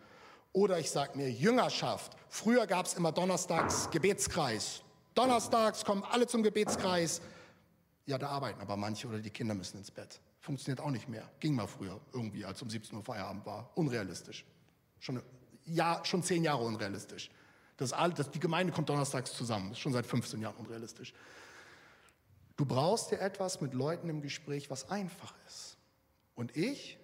Oder 0.53 0.79
ich 0.79 0.89
sage 0.89 1.17
mir 1.17 1.29
Jüngerschaft. 1.29 2.15
Früher 2.29 2.67
gab 2.67 2.85
es 2.85 2.93
immer 2.93 3.11
Donnerstags 3.11 3.89
Gebetskreis. 3.89 4.81
Donnerstags 5.13 5.83
kommen 5.83 6.03
alle 6.09 6.25
zum 6.25 6.41
Gebetskreis. 6.41 7.19
Ja, 8.05 8.17
da 8.17 8.29
arbeiten 8.29 8.61
aber 8.61 8.77
manche 8.77 9.09
oder 9.09 9.19
die 9.19 9.31
Kinder 9.31 9.55
müssen 9.55 9.79
ins 9.79 9.91
Bett. 9.91 10.21
Funktioniert 10.39 10.79
auch 10.79 10.91
nicht 10.91 11.09
mehr. 11.09 11.29
Ging 11.41 11.53
mal 11.53 11.67
früher 11.67 11.99
irgendwie, 12.13 12.45
als 12.45 12.61
um 12.61 12.69
17 12.69 12.95
Uhr 12.95 13.03
Feierabend 13.03 13.45
war. 13.45 13.71
Unrealistisch. 13.75 14.45
Schon, 15.01 15.21
ja, 15.65 15.99
schon 16.05 16.23
zehn 16.23 16.45
Jahre 16.45 16.63
unrealistisch. 16.63 17.29
Das, 17.77 17.91
das, 18.15 18.31
die 18.31 18.39
Gemeinde 18.39 18.71
kommt 18.71 18.89
donnerstags 18.89 19.33
zusammen. 19.33 19.69
Das 19.69 19.77
ist 19.77 19.81
schon 19.81 19.93
seit 19.93 20.05
15 20.05 20.41
Jahren 20.41 20.55
unrealistisch. 20.55 21.13
Du 22.55 22.65
brauchst 22.65 23.11
dir 23.11 23.19
etwas 23.19 23.59
mit 23.59 23.73
Leuten 23.73 24.09
im 24.09 24.21
Gespräch, 24.21 24.69
was 24.69 24.89
einfach 24.89 25.33
ist. 25.45 25.77
Und 26.35 26.55
ich 26.55 26.97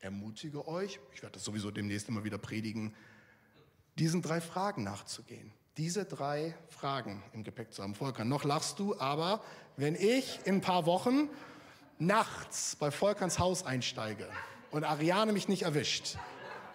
ermutige 0.00 0.66
euch, 0.68 1.00
ich 1.12 1.22
werde 1.22 1.34
das 1.34 1.44
sowieso 1.44 1.70
demnächst 1.70 2.08
immer 2.08 2.24
wieder 2.24 2.38
predigen, 2.38 2.94
diesen 3.98 4.22
drei 4.22 4.40
Fragen 4.40 4.84
nachzugehen. 4.84 5.52
Diese 5.76 6.06
drei 6.06 6.54
Fragen 6.68 7.22
im 7.32 7.44
Gepäck 7.44 7.74
zu 7.74 7.82
haben. 7.82 7.94
Volker, 7.94 8.24
noch 8.24 8.44
lachst 8.44 8.78
du, 8.78 8.98
aber 8.98 9.42
wenn 9.76 9.94
ich 9.94 10.40
in 10.44 10.56
ein 10.56 10.60
paar 10.62 10.86
Wochen 10.86 11.28
nachts 11.98 12.76
bei 12.76 12.90
Volkers 12.90 13.38
Haus 13.38 13.64
einsteige 13.64 14.26
und 14.70 14.84
Ariane 14.84 15.32
mich 15.32 15.48
nicht 15.48 15.62
erwischt 15.62 16.16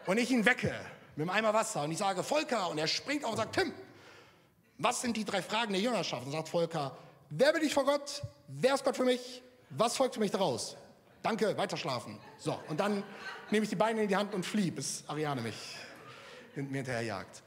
und 0.06 0.20
ich 0.20 0.30
ihn 0.30 0.46
wecke 0.46 0.74
mit 1.16 1.28
einem 1.28 1.30
Eimer 1.30 1.54
Wasser 1.54 1.84
und 1.84 1.92
ich 1.92 1.98
sage, 1.98 2.24
Volker, 2.24 2.70
und 2.70 2.78
er 2.78 2.88
springt 2.88 3.24
auf 3.24 3.32
und 3.32 3.38
sagt, 3.38 3.56
Tim, 3.56 3.74
was 4.78 5.02
sind 5.02 5.16
die 5.18 5.26
drei 5.26 5.42
Fragen 5.42 5.74
der 5.74 5.82
Jüngerschaft? 5.82 6.26
Und 6.26 6.32
sagt 6.32 6.50
Volker, 6.50 6.98
wer 7.30 7.54
bin 7.54 7.64
ich 7.64 7.74
vor 7.74 7.86
Gott? 7.86 8.22
Wer 8.48 8.76
ist 8.76 8.84
Gott 8.84 8.98
für 8.98 9.06
mich? 9.06 9.44
Was 9.70 9.96
folgt 9.96 10.16
für 10.16 10.20
mich 10.20 10.32
daraus? 10.32 10.76
Danke, 11.22 11.56
weiter 11.58 11.78
schlafen. 11.78 12.20
So, 12.40 12.60
und 12.68 12.80
dann 12.80 13.04
nehme 13.52 13.64
ich 13.64 13.70
die 13.70 13.76
Beine 13.76 14.04
in 14.04 14.08
die 14.08 14.16
Hand 14.16 14.34
und 14.34 14.46
fliehe, 14.46 14.72
bis 14.72 15.04
Ariane 15.08 15.42
mich 15.42 15.56
mir 16.56 16.78
hinterher 16.78 17.04
jagt. 17.04 17.44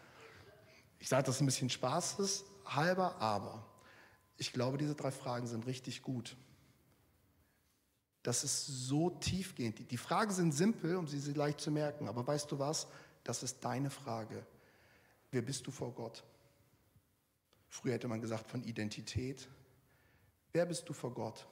Ich 0.98 1.08
sage 1.08 1.24
das 1.24 1.40
ein 1.40 1.46
bisschen 1.46 1.68
Spaß 1.68 2.20
ist, 2.20 2.44
halber, 2.64 3.16
aber 3.20 3.66
ich 4.36 4.52
glaube, 4.52 4.78
diese 4.78 4.94
drei 4.94 5.10
Fragen 5.10 5.46
sind 5.46 5.66
richtig 5.66 6.02
gut. 6.02 6.36
Das 8.22 8.42
ist 8.42 8.66
so 8.66 9.10
tiefgehend. 9.10 9.90
Die 9.90 9.96
Fragen 9.98 10.32
sind 10.32 10.52
simpel, 10.52 10.96
um 10.96 11.06
sie 11.06 11.32
leicht 11.34 11.60
zu 11.60 11.70
merken. 11.70 12.08
Aber 12.08 12.26
weißt 12.26 12.50
du 12.50 12.58
was? 12.58 12.86
Das 13.24 13.42
ist 13.42 13.64
deine 13.64 13.90
Frage. 13.90 14.46
Wer 15.30 15.42
bist 15.42 15.66
du 15.66 15.70
vor 15.70 15.92
Gott? 15.92 16.22
Früher 17.68 17.94
hätte 17.94 18.06
man 18.06 18.20
gesagt 18.20 18.48
von 18.48 18.62
Identität. 18.62 19.48
Wer 20.52 20.66
bist 20.66 20.88
du 20.88 20.92
vor 20.92 21.12
Gott? 21.12 21.46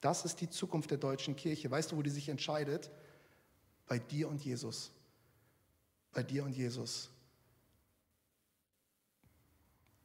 Das 0.00 0.24
ist 0.24 0.40
die 0.40 0.48
Zukunft 0.48 0.90
der 0.90 0.98
deutschen 0.98 1.36
Kirche. 1.36 1.70
Weißt 1.70 1.92
du, 1.92 1.96
wo 1.96 2.02
die 2.02 2.10
sich 2.10 2.28
entscheidet? 2.30 2.90
Bei 3.86 3.98
dir 3.98 4.28
und 4.28 4.42
Jesus. 4.42 4.90
Bei 6.12 6.22
dir 6.22 6.44
und 6.44 6.52
Jesus. 6.52 7.10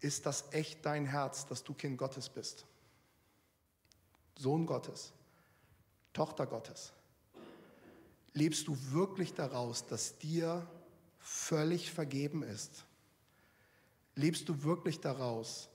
Ist 0.01 0.25
das 0.25 0.51
echt 0.51 0.85
dein 0.85 1.05
Herz, 1.05 1.45
dass 1.45 1.63
du 1.63 1.73
Kind 1.73 1.97
Gottes 1.97 2.29
bist? 2.29 2.65
Sohn 4.37 4.65
Gottes, 4.65 5.13
Tochter 6.13 6.45
Gottes, 6.45 6.91
lebst 8.35 8.67
du 8.67 8.77
wirklich 8.91 9.33
daraus, 9.33 9.87
dass 9.87 10.17
dir 10.19 10.67
völlig 11.17 11.91
vergeben 11.91 12.43
ist? 12.43 12.85
Lebst 14.13 14.47
du 14.47 14.63
wirklich 14.63 14.99
daraus, 14.99 15.69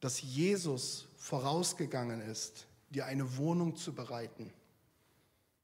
dass 0.00 0.20
Jesus 0.20 1.06
vorausgegangen 1.18 2.20
ist, 2.22 2.66
dir 2.88 3.06
eine 3.06 3.36
Wohnung 3.36 3.76
zu 3.76 3.94
bereiten 3.94 4.52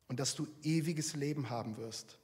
und 0.09 0.20
dass 0.20 0.35
du 0.35 0.46
ewiges 0.62 1.16
Leben 1.16 1.51
haben 1.51 1.77
wirst? 1.79 2.18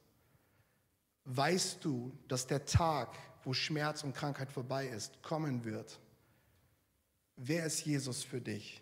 Weißt 1.25 1.83
du, 1.83 2.11
dass 2.27 2.47
der 2.47 2.65
Tag, 2.65 3.17
wo 3.43 3.53
Schmerz 3.53 4.03
und 4.03 4.13
Krankheit 4.13 4.51
vorbei 4.51 4.87
ist, 4.87 5.21
kommen 5.23 5.65
wird? 5.65 5.99
Wer 7.35 7.65
ist 7.65 7.85
Jesus 7.85 8.23
für 8.23 8.41
dich? 8.41 8.81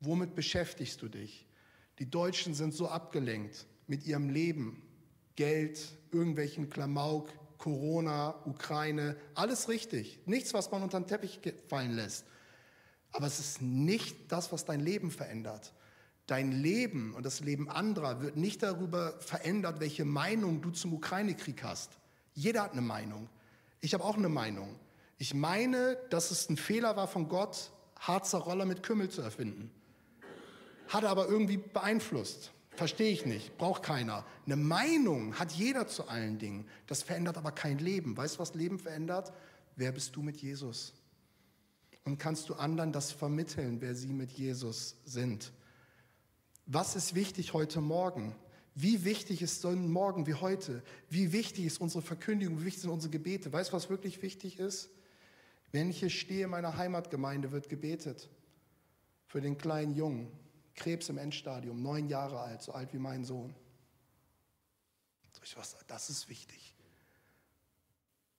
Womit 0.00 0.34
beschäftigst 0.34 1.02
du 1.02 1.08
dich? 1.08 1.46
Die 1.98 2.10
Deutschen 2.10 2.54
sind 2.54 2.72
so 2.72 2.88
abgelenkt 2.88 3.66
mit 3.86 4.06
ihrem 4.06 4.28
Leben, 4.28 4.82
Geld, 5.36 5.80
irgendwelchen 6.12 6.70
Klamauk, 6.70 7.30
Corona, 7.58 8.34
Ukraine, 8.44 9.16
alles 9.34 9.68
richtig. 9.68 10.20
Nichts, 10.26 10.54
was 10.54 10.70
man 10.70 10.82
unter 10.82 11.00
den 11.00 11.06
Teppich 11.06 11.40
fallen 11.68 11.92
lässt. 11.92 12.24
Aber 13.12 13.26
es 13.26 13.38
ist 13.38 13.62
nicht 13.62 14.30
das, 14.30 14.52
was 14.52 14.64
dein 14.64 14.80
Leben 14.80 15.10
verändert. 15.10 15.72
Dein 16.26 16.52
Leben 16.52 17.14
und 17.14 17.24
das 17.24 17.40
Leben 17.40 17.68
anderer 17.68 18.20
wird 18.20 18.36
nicht 18.36 18.62
darüber 18.62 19.18
verändert, 19.20 19.80
welche 19.80 20.04
Meinung 20.04 20.62
du 20.62 20.70
zum 20.70 20.94
Ukraine-Krieg 20.94 21.62
hast. 21.62 21.90
Jeder 22.34 22.62
hat 22.62 22.72
eine 22.72 22.80
Meinung. 22.80 23.28
Ich 23.80 23.94
habe 23.94 24.04
auch 24.04 24.16
eine 24.16 24.28
Meinung. 24.28 24.74
Ich 25.18 25.34
meine, 25.34 25.96
dass 26.10 26.30
es 26.30 26.48
ein 26.48 26.56
Fehler 26.56 26.96
war 26.96 27.08
von 27.08 27.28
Gott, 27.28 27.70
Harzer 27.98 28.38
Roller 28.38 28.64
mit 28.64 28.82
Kümmel 28.82 29.10
zu 29.10 29.22
erfinden 29.22 29.70
hat 30.88 31.04
er 31.04 31.10
aber 31.10 31.28
irgendwie 31.28 31.56
beeinflusst. 31.56 32.52
Verstehe 32.76 33.12
ich 33.12 33.24
nicht, 33.24 33.56
braucht 33.56 33.84
keiner. 33.84 34.24
Eine 34.46 34.56
Meinung 34.56 35.38
hat 35.38 35.52
jeder 35.52 35.86
zu 35.86 36.08
allen 36.08 36.38
Dingen. 36.38 36.66
Das 36.86 37.02
verändert 37.02 37.36
aber 37.36 37.52
kein 37.52 37.78
Leben. 37.78 38.16
Weißt 38.16 38.36
du, 38.36 38.38
was 38.40 38.54
Leben 38.54 38.78
verändert? 38.78 39.32
Wer 39.76 39.92
bist 39.92 40.16
du 40.16 40.22
mit 40.22 40.38
Jesus? 40.38 40.92
Und 42.04 42.18
kannst 42.18 42.48
du 42.48 42.54
anderen 42.54 42.92
das 42.92 43.12
vermitteln, 43.12 43.80
wer 43.80 43.94
sie 43.94 44.12
mit 44.12 44.32
Jesus 44.32 44.96
sind? 45.04 45.52
Was 46.66 46.96
ist 46.96 47.14
wichtig 47.14 47.52
heute 47.52 47.80
Morgen? 47.80 48.34
Wie 48.74 49.04
wichtig 49.04 49.40
ist 49.40 49.60
so 49.60 49.68
ein 49.68 49.88
Morgen 49.88 50.26
wie 50.26 50.34
heute? 50.34 50.82
Wie 51.08 51.32
wichtig 51.32 51.66
ist 51.66 51.80
unsere 51.80 52.02
Verkündigung? 52.02 52.60
Wie 52.60 52.64
wichtig 52.64 52.82
sind 52.82 52.90
unsere 52.90 53.10
Gebete? 53.10 53.52
Weißt 53.52 53.70
du, 53.70 53.76
was 53.76 53.88
wirklich 53.88 54.20
wichtig 54.20 54.58
ist? 54.58 54.90
Wenn 55.70 55.90
ich 55.90 56.00
hier 56.00 56.10
stehe 56.10 56.44
in 56.44 56.50
meiner 56.50 56.76
Heimatgemeinde, 56.76 57.52
wird 57.52 57.68
gebetet 57.68 58.28
für 59.26 59.40
den 59.40 59.58
kleinen 59.58 59.94
Jungen, 59.94 60.28
Krebs 60.74 61.08
im 61.08 61.18
Endstadium, 61.18 61.82
neun 61.82 62.08
Jahre 62.08 62.40
alt, 62.40 62.62
so 62.62 62.72
alt 62.72 62.92
wie 62.92 62.98
mein 62.98 63.24
Sohn. 63.24 63.54
Das 65.86 66.10
ist 66.10 66.28
wichtig. 66.28 66.74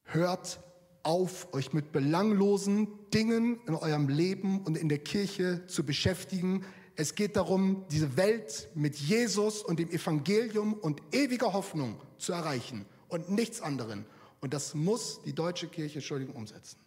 Hört 0.04 0.60
auf, 1.04 1.54
euch 1.54 1.72
mit 1.72 1.92
belanglosen 1.92 2.88
Dingen 3.12 3.60
in 3.68 3.76
eurem 3.76 4.10
Leben 4.10 4.62
und 4.64 4.76
in 4.78 4.90
der 4.90 5.00
Kirche 5.00 5.66
zu 5.68 5.86
beschäftigen. 5.86 6.66
Es 6.96 7.14
geht 7.14 7.36
darum, 7.36 7.86
diese 7.92 8.18
Welt 8.18 8.70
mit 8.74 8.96
Jesus 8.96 9.62
und 9.62 9.80
dem 9.80 9.92
Evangelium 9.92 10.74
und 10.74 11.02
ewiger 11.12 11.54
Hoffnung 11.54 12.02
zu 12.18 12.34
erreichen 12.34 12.86
und 13.08 13.30
nichts 13.30 13.62
anderen. 13.62 14.06
Und 14.42 14.54
das 14.54 14.74
muss 14.74 15.22
die 15.24 15.34
deutsche 15.34 15.68
Kirche, 15.68 15.96
Entschuldigung, 15.96 16.36
umsetzen. 16.36 16.80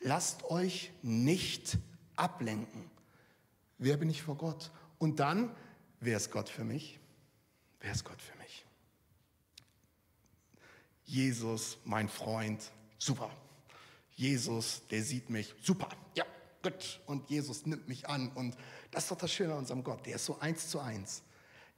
Lasst 0.00 0.44
euch 0.44 0.92
nicht 1.02 1.78
ablenken. 2.16 2.89
Wer 3.80 3.96
bin 3.96 4.10
ich 4.10 4.22
vor 4.22 4.36
Gott? 4.36 4.70
Und 4.98 5.20
dann, 5.20 5.56
wer 6.00 6.18
ist 6.18 6.30
Gott 6.30 6.50
für 6.50 6.64
mich? 6.64 7.00
Wer 7.80 7.92
ist 7.92 8.04
Gott 8.04 8.20
für 8.20 8.36
mich? 8.36 8.66
Jesus, 11.06 11.78
mein 11.86 12.10
Freund, 12.10 12.70
super. 12.98 13.30
Jesus, 14.10 14.82
der 14.90 15.02
sieht 15.02 15.30
mich, 15.30 15.54
super. 15.62 15.88
Ja, 16.14 16.26
gut. 16.62 17.00
Und 17.06 17.30
Jesus 17.30 17.64
nimmt 17.64 17.88
mich 17.88 18.06
an. 18.06 18.30
Und 18.32 18.54
das 18.90 19.04
ist 19.04 19.12
doch 19.12 19.16
das 19.16 19.32
Schöne 19.32 19.54
an 19.54 19.60
unserem 19.60 19.82
Gott. 19.82 20.04
Der 20.04 20.16
ist 20.16 20.26
so 20.26 20.38
eins 20.40 20.68
zu 20.68 20.78
eins. 20.80 21.22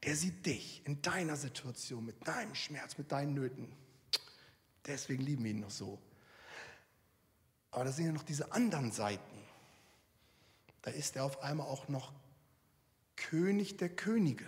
Der 0.03 0.17
sieht 0.17 0.45
dich 0.45 0.83
in 0.85 1.01
deiner 1.03 1.37
Situation, 1.37 2.05
mit 2.05 2.27
deinem 2.27 2.57
Schmerz, 2.57 2.99
mit 2.99 3.13
deinen 3.13 3.35
Nöten. 3.35 3.73
Deswegen 4.85 5.23
lieben 5.23 5.45
wir 5.45 5.53
ihn 5.53 5.61
noch 5.61 5.71
so. 5.71 6.01
Aber 7.71 7.85
da 7.85 7.93
sind 7.93 8.07
ja 8.07 8.13
noch 8.13 8.25
diese 8.25 8.51
anderen 8.51 8.91
Seiten 8.91 9.32
da 10.83 10.91
ist 10.91 11.17
er 11.17 11.25
auf 11.25 11.43
einmal 11.43 11.67
auch 11.67 11.89
noch 11.89 12.13
König 13.17 13.77
der 13.77 13.89
Könige. 13.89 14.47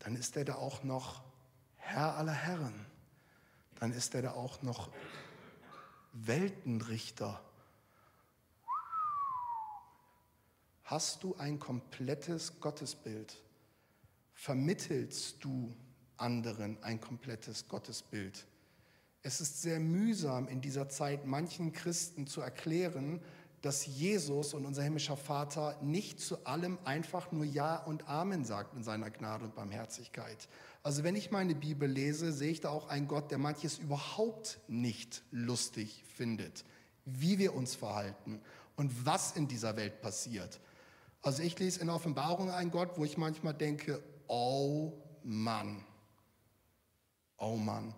Dann 0.00 0.16
ist 0.16 0.36
er 0.36 0.44
da 0.44 0.56
auch 0.56 0.82
noch 0.82 1.22
Herr 1.76 2.16
aller 2.16 2.32
Herren. 2.32 2.86
Dann 3.76 3.92
ist 3.92 4.14
er 4.14 4.22
da 4.22 4.32
auch 4.32 4.62
noch 4.62 4.90
Weltenrichter. 6.12 7.40
Hast 10.84 11.22
du 11.22 11.36
ein 11.36 11.58
komplettes 11.58 12.60
Gottesbild? 12.60 13.36
Vermittelst 14.34 15.44
du 15.44 15.74
anderen 16.16 16.82
ein 16.82 17.00
komplettes 17.00 17.68
Gottesbild? 17.68 18.46
Es 19.22 19.40
ist 19.40 19.62
sehr 19.62 19.80
mühsam 19.80 20.48
in 20.48 20.60
dieser 20.60 20.88
Zeit 20.88 21.26
manchen 21.26 21.72
Christen 21.72 22.26
zu 22.26 22.40
erklären, 22.40 23.20
dass 23.62 23.86
Jesus 23.86 24.54
und 24.54 24.64
unser 24.64 24.82
himmlischer 24.82 25.16
Vater 25.16 25.76
nicht 25.82 26.20
zu 26.20 26.44
allem 26.46 26.78
einfach 26.84 27.32
nur 27.32 27.44
Ja 27.44 27.76
und 27.76 28.08
Amen 28.08 28.44
sagt 28.44 28.74
in 28.74 28.84
seiner 28.84 29.10
Gnade 29.10 29.44
und 29.44 29.54
Barmherzigkeit. 29.54 30.48
Also 30.82 31.02
wenn 31.02 31.16
ich 31.16 31.30
meine 31.30 31.54
Bibel 31.54 31.88
lese, 31.88 32.32
sehe 32.32 32.52
ich 32.52 32.60
da 32.60 32.70
auch 32.70 32.88
einen 32.88 33.08
Gott, 33.08 33.30
der 33.30 33.38
manches 33.38 33.78
überhaupt 33.78 34.60
nicht 34.68 35.22
lustig 35.30 36.04
findet, 36.14 36.64
wie 37.04 37.38
wir 37.38 37.54
uns 37.54 37.74
verhalten 37.74 38.40
und 38.76 39.04
was 39.04 39.32
in 39.32 39.48
dieser 39.48 39.76
Welt 39.76 40.00
passiert. 40.00 40.60
Also 41.20 41.42
ich 41.42 41.58
lese 41.58 41.80
in 41.80 41.90
Offenbarung 41.90 42.50
einen 42.50 42.70
Gott, 42.70 42.96
wo 42.96 43.04
ich 43.04 43.18
manchmal 43.18 43.54
denke, 43.54 44.02
oh 44.28 44.92
Mann, 45.24 45.84
oh 47.38 47.56
Mann, 47.56 47.94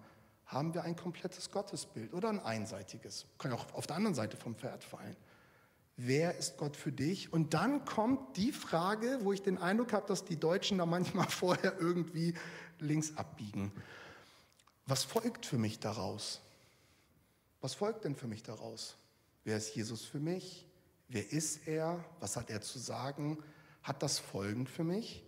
haben 0.46 0.75
wir 0.75 0.83
ein 0.83 0.96
komplettes 0.96 1.51
Gottesbild 1.51 2.14
oder 2.14 2.31
ein 2.31 2.40
einseitiges? 2.40 3.27
Kann 3.38 3.53
ja 3.53 3.59
auch 3.59 3.73
auf 3.75 3.87
der 3.87 3.96
anderen 3.96 4.14
Seite 4.14 4.37
vom 4.37 4.57
Pferd 4.57 4.83
fallen. 4.83 5.16
Wer 6.02 6.38
ist 6.38 6.56
Gott 6.56 6.76
für 6.76 6.92
dich? 6.92 7.30
Und 7.30 7.52
dann 7.52 7.84
kommt 7.84 8.38
die 8.38 8.52
Frage, 8.52 9.18
wo 9.22 9.34
ich 9.34 9.42
den 9.42 9.58
Eindruck 9.58 9.92
habe, 9.92 10.06
dass 10.06 10.24
die 10.24 10.40
Deutschen 10.40 10.78
da 10.78 10.86
manchmal 10.86 11.26
vorher 11.28 11.78
irgendwie 11.78 12.32
links 12.78 13.16
abbiegen. 13.16 13.70
Was 14.86 15.04
folgt 15.04 15.44
für 15.44 15.58
mich 15.58 15.78
daraus? 15.78 16.40
Was 17.60 17.74
folgt 17.74 18.04
denn 18.04 18.16
für 18.16 18.28
mich 18.28 18.42
daraus? 18.42 18.96
Wer 19.44 19.58
ist 19.58 19.74
Jesus 19.74 20.02
für 20.02 20.20
mich? 20.20 20.66
Wer 21.08 21.30
ist 21.32 21.68
er? 21.68 22.02
Was 22.18 22.34
hat 22.36 22.48
er 22.48 22.62
zu 22.62 22.78
sagen? 22.78 23.36
Hat 23.82 24.02
das 24.02 24.18
Folgen 24.18 24.66
für 24.66 24.84
mich? 24.84 25.22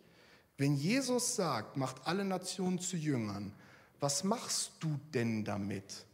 Wenn 0.57 0.75
Jesus 0.75 1.37
sagt, 1.37 1.77
macht 1.77 2.07
alle 2.07 2.25
Nationen 2.25 2.79
zu 2.79 2.97
Jüngern, 2.97 3.53
was 4.01 4.25
machst 4.25 4.73
du 4.81 4.99
denn 5.13 5.45
damit? 5.45 6.07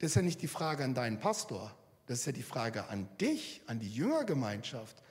Das 0.00 0.10
ist 0.10 0.16
ja 0.16 0.22
nicht 0.22 0.42
die 0.42 0.48
Frage 0.48 0.82
an 0.82 0.94
deinen 0.94 1.20
Pastor, 1.20 1.72
das 2.06 2.20
ist 2.20 2.26
ja 2.26 2.32
die 2.32 2.42
Frage 2.42 2.88
an 2.88 3.08
dich, 3.18 3.62
an 3.66 3.80
die 3.80 3.92
Jüngergemeinschaft. 3.92 5.02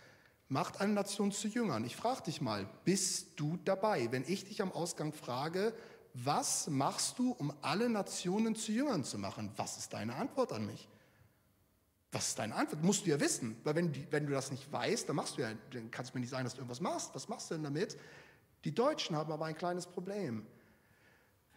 Macht 0.47 0.79
alle 0.79 0.93
Nationen 0.93 1.31
zu 1.31 1.47
Jüngern. 1.47 1.85
Ich 1.85 1.95
frage 1.95 2.23
dich 2.23 2.39
mal, 2.39 2.69
bist 2.83 3.39
du 3.39 3.57
dabei? 3.65 4.11
Wenn 4.11 4.23
ich 4.27 4.45
dich 4.45 4.61
am 4.61 4.71
Ausgang 4.71 5.11
frage, 5.11 5.73
was 6.13 6.67
machst 6.67 7.19
du, 7.19 7.31
um 7.31 7.53
alle 7.61 7.89
Nationen 7.89 8.55
zu 8.55 8.71
Jüngern 8.71 9.03
zu 9.03 9.17
machen? 9.17 9.51
Was 9.57 9.77
ist 9.77 9.91
deine 9.91 10.15
Antwort 10.15 10.53
an 10.53 10.65
mich? 10.65 10.87
Was 12.11 12.29
ist 12.29 12.39
deine 12.39 12.55
Antwort? 12.55 12.81
Musst 12.83 13.05
du 13.05 13.09
ja 13.09 13.19
wissen. 13.19 13.57
Weil 13.65 13.75
wenn, 13.75 14.11
wenn 14.11 14.25
du 14.25 14.31
das 14.31 14.49
nicht 14.49 14.71
weißt, 14.71 15.09
dann 15.09 15.17
machst 15.17 15.37
du 15.37 15.41
ja, 15.41 15.49
dann 15.73 15.91
kannst 15.91 16.13
du 16.13 16.17
mir 16.17 16.21
nicht 16.21 16.29
sagen, 16.29 16.45
dass 16.45 16.53
du 16.53 16.59
irgendwas 16.59 16.79
machst. 16.79 17.13
Was 17.13 17.27
machst 17.27 17.49
du 17.49 17.55
denn 17.55 17.63
damit? 17.63 17.97
Die 18.63 18.73
Deutschen 18.73 19.17
haben 19.17 19.31
aber 19.33 19.45
ein 19.45 19.57
kleines 19.57 19.85
Problem. 19.85 20.47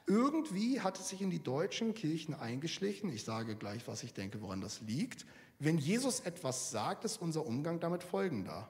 Irgendwie 0.08 0.80
hat 0.80 0.98
es 0.98 1.10
sich 1.10 1.20
in 1.20 1.28
die 1.28 1.42
deutschen 1.42 1.92
Kirchen 1.92 2.34
eingeschlichen, 2.34 3.12
ich 3.12 3.24
sage 3.24 3.56
gleich, 3.56 3.86
was 3.86 4.02
ich 4.02 4.14
denke, 4.14 4.40
woran 4.40 4.62
das 4.62 4.80
liegt. 4.80 5.26
Wenn 5.58 5.76
Jesus 5.76 6.20
etwas 6.20 6.70
sagt, 6.70 7.04
ist 7.04 7.20
unser 7.20 7.44
Umgang 7.44 7.78
damit 7.78 8.02
folgender. 8.02 8.66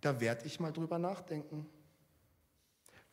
Da 0.00 0.20
werde 0.20 0.46
ich 0.46 0.58
mal 0.58 0.72
drüber 0.72 0.98
nachdenken. 0.98 1.66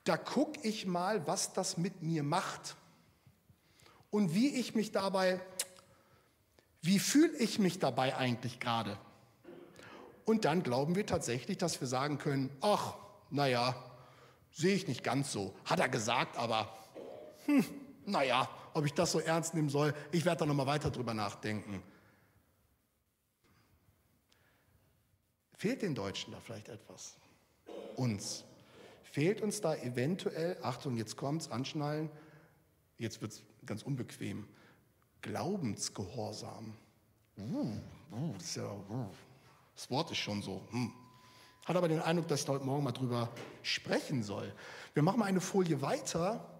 Da 0.06 0.15
gucke 0.15 0.62
ich 0.62 0.86
mal, 0.86 1.28
was 1.28 1.52
das 1.52 1.78
mit 1.78 2.02
mir 2.02 2.24
macht 2.24 2.78
und 4.12 4.34
wie 4.34 4.56
ich 4.56 4.74
mich 4.74 4.93
dabei, 4.93 5.41
wie 6.82 7.00
fühle 7.00 7.36
ich 7.38 7.60
mich 7.60 7.80
dabei 7.80 8.15
eigentlich 8.15 8.62
gerade. 8.62 8.98
Und 10.24 10.45
dann 10.45 10.63
glauben 10.63 10.95
wir 10.95 11.06
tatsächlich, 11.06 11.58
dass 11.58 11.82
wir 11.82 11.88
sagen 11.88 12.17
können, 12.17 12.50
ach, 12.62 12.95
naja, 13.30 13.76
sehe 14.52 14.76
ich 14.76 14.88
nicht 14.88 15.04
ganz 15.04 15.34
so. 15.34 15.54
Hat 15.65 15.82
er 15.82 15.89
gesagt, 15.89 16.38
aber 16.38 16.85
hm, 17.45 17.65
naja, 18.05 18.49
ob 18.73 18.86
ich 18.86 18.93
das 18.93 19.12
so 19.12 19.19
ernst 19.19 19.53
nehmen 19.53 19.69
soll, 19.69 19.93
ich 20.12 20.25
werde 20.25 20.39
da 20.39 20.45
nochmal 20.45 20.67
weiter 20.67 20.91
drüber 20.91 21.13
nachdenken. 21.13 21.81
Fehlt 25.58 25.81
den 25.81 25.95
Deutschen 25.95 26.34
da 26.34 26.39
vielleicht 26.39 26.69
etwas? 26.69 27.15
Uns. 27.95 28.43
Fehlt 29.03 29.41
uns 29.41 29.62
da 29.62 29.75
eventuell, 29.75 30.58
Achtung, 30.62 30.97
jetzt 30.97 31.15
kommt's, 31.15 31.49
anschnallen, 31.49 32.10
jetzt 32.97 33.21
wird's 33.21 33.41
ganz 33.65 33.81
unbequem, 33.84 34.47
Glaubensgehorsam. 35.21 36.75
Uh, 37.38 37.71
uh, 38.12 38.34
das, 38.38 38.55
ja, 38.55 38.69
uh, 38.69 39.08
das, 39.73 39.89
Wort 39.89 40.12
ist 40.12 40.17
schon 40.17 40.41
so. 40.41 40.62
Hm. 40.71 40.91
Hat 41.65 41.75
aber 41.75 41.88
den 41.88 42.01
Eindruck, 42.01 42.27
dass 42.27 42.43
ich 42.43 42.47
heute 42.47 42.65
Morgen 42.65 42.84
mal 42.84 42.91
drüber 42.91 43.31
sprechen 43.63 44.21
soll. 44.21 44.53
Wir 44.93 45.01
machen 45.01 45.19
mal 45.19 45.25
eine 45.25 45.41
Folie 45.41 45.81
weiter 45.81 46.55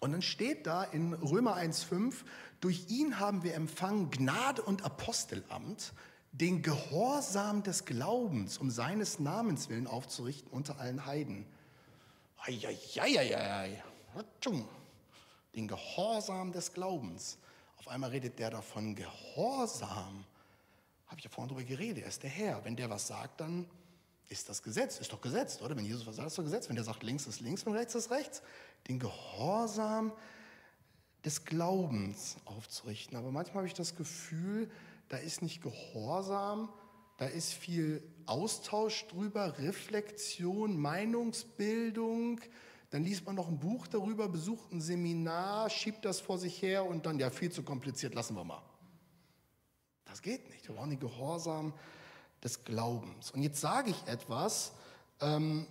und 0.00 0.12
dann 0.12 0.22
steht 0.22 0.66
da 0.66 0.84
in 0.84 1.14
Römer 1.14 1.56
1,5, 1.56 2.14
durch 2.60 2.88
ihn 2.88 3.18
haben 3.18 3.42
wir 3.42 3.54
empfangen 3.54 4.10
Gnade 4.10 4.62
und 4.62 4.84
Apostelamt, 4.84 5.92
den 6.32 6.62
Gehorsam 6.62 7.62
des 7.62 7.84
Glaubens, 7.84 8.58
um 8.58 8.70
seines 8.70 9.18
Namens 9.18 9.68
willen 9.68 9.86
aufzurichten 9.86 10.50
unter 10.50 10.78
allen 10.78 11.06
Heiden. 11.06 11.46
Eieieiei. 12.38 13.82
Den 15.54 15.68
Gehorsam 15.68 16.52
des 16.52 16.72
Glaubens. 16.72 17.38
Auf 17.78 17.88
einmal 17.88 18.10
redet 18.10 18.38
der 18.38 18.50
davon 18.50 18.94
Gehorsam. 18.94 20.24
Habe 21.06 21.18
ich 21.18 21.24
ja 21.24 21.30
vorhin 21.30 21.48
darüber 21.48 21.66
geredet. 21.66 22.02
Er 22.02 22.08
ist 22.08 22.22
der 22.22 22.30
Herr. 22.30 22.64
Wenn 22.64 22.76
der 22.76 22.90
was 22.90 23.06
sagt, 23.06 23.40
dann 23.40 23.66
ist 24.28 24.48
das 24.48 24.62
Gesetz. 24.62 24.98
Ist 24.98 25.12
doch 25.12 25.20
Gesetz, 25.20 25.60
oder? 25.62 25.76
Wenn 25.76 25.84
Jesus 25.84 26.06
was 26.06 26.16
sagt, 26.16 26.28
ist 26.28 26.38
doch 26.38 26.44
Gesetz. 26.44 26.68
Wenn 26.68 26.76
der 26.76 26.84
sagt, 26.84 27.02
links 27.02 27.26
ist 27.26 27.40
links, 27.40 27.64
wenn 27.66 27.74
rechts 27.74 27.94
ist 27.94 28.10
rechts. 28.10 28.42
Den 28.88 28.98
Gehorsam 28.98 30.12
des 31.24 31.44
Glaubens 31.44 32.36
aufzurichten. 32.44 33.16
Aber 33.16 33.30
manchmal 33.30 33.58
habe 33.58 33.66
ich 33.66 33.74
das 33.74 33.96
Gefühl, 33.96 34.70
da 35.08 35.16
ist 35.16 35.42
nicht 35.42 35.62
Gehorsam, 35.62 36.68
da 37.18 37.26
ist 37.26 37.52
viel 37.52 38.02
Austausch 38.26 39.06
drüber, 39.08 39.58
Reflexion, 39.58 40.78
Meinungsbildung. 40.78 42.40
Dann 42.90 43.04
liest 43.04 43.26
man 43.26 43.34
noch 43.34 43.48
ein 43.48 43.58
Buch 43.58 43.86
darüber, 43.86 44.28
besucht 44.28 44.72
ein 44.72 44.80
Seminar, 44.80 45.70
schiebt 45.70 46.04
das 46.04 46.20
vor 46.20 46.38
sich 46.38 46.62
her 46.62 46.84
und 46.84 47.06
dann, 47.06 47.18
ja, 47.18 47.30
viel 47.30 47.50
zu 47.50 47.62
kompliziert, 47.62 48.14
lassen 48.14 48.36
wir 48.36 48.44
mal. 48.44 48.62
Das 50.04 50.22
geht 50.22 50.48
nicht. 50.50 50.68
Wir 50.68 50.74
brauchen 50.74 50.90
den 50.90 51.00
Gehorsam 51.00 51.74
des 52.46 52.64
Glaubens. 52.64 53.30
Und 53.32 53.42
jetzt 53.42 53.60
sage 53.60 53.90
ich 53.90 54.06
etwas, 54.06 54.72
ähm, 55.20 55.66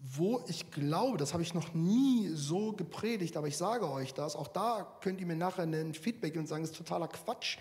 wo 0.00 0.42
ich 0.48 0.70
glaube, 0.70 1.16
das 1.16 1.32
habe 1.32 1.42
ich 1.42 1.54
noch 1.54 1.72
nie 1.74 2.28
so 2.28 2.72
gepredigt, 2.72 3.36
aber 3.36 3.46
ich 3.46 3.56
sage 3.56 3.88
euch 3.88 4.12
das, 4.12 4.34
auch 4.36 4.48
da 4.48 4.98
könnt 5.00 5.20
ihr 5.20 5.26
mir 5.26 5.36
nachher 5.36 5.62
ein 5.62 5.94
Feedback 5.94 6.36
und 6.36 6.48
sagen, 6.48 6.64
es 6.64 6.70
ist 6.70 6.76
totaler 6.76 7.08
Quatsch 7.08 7.58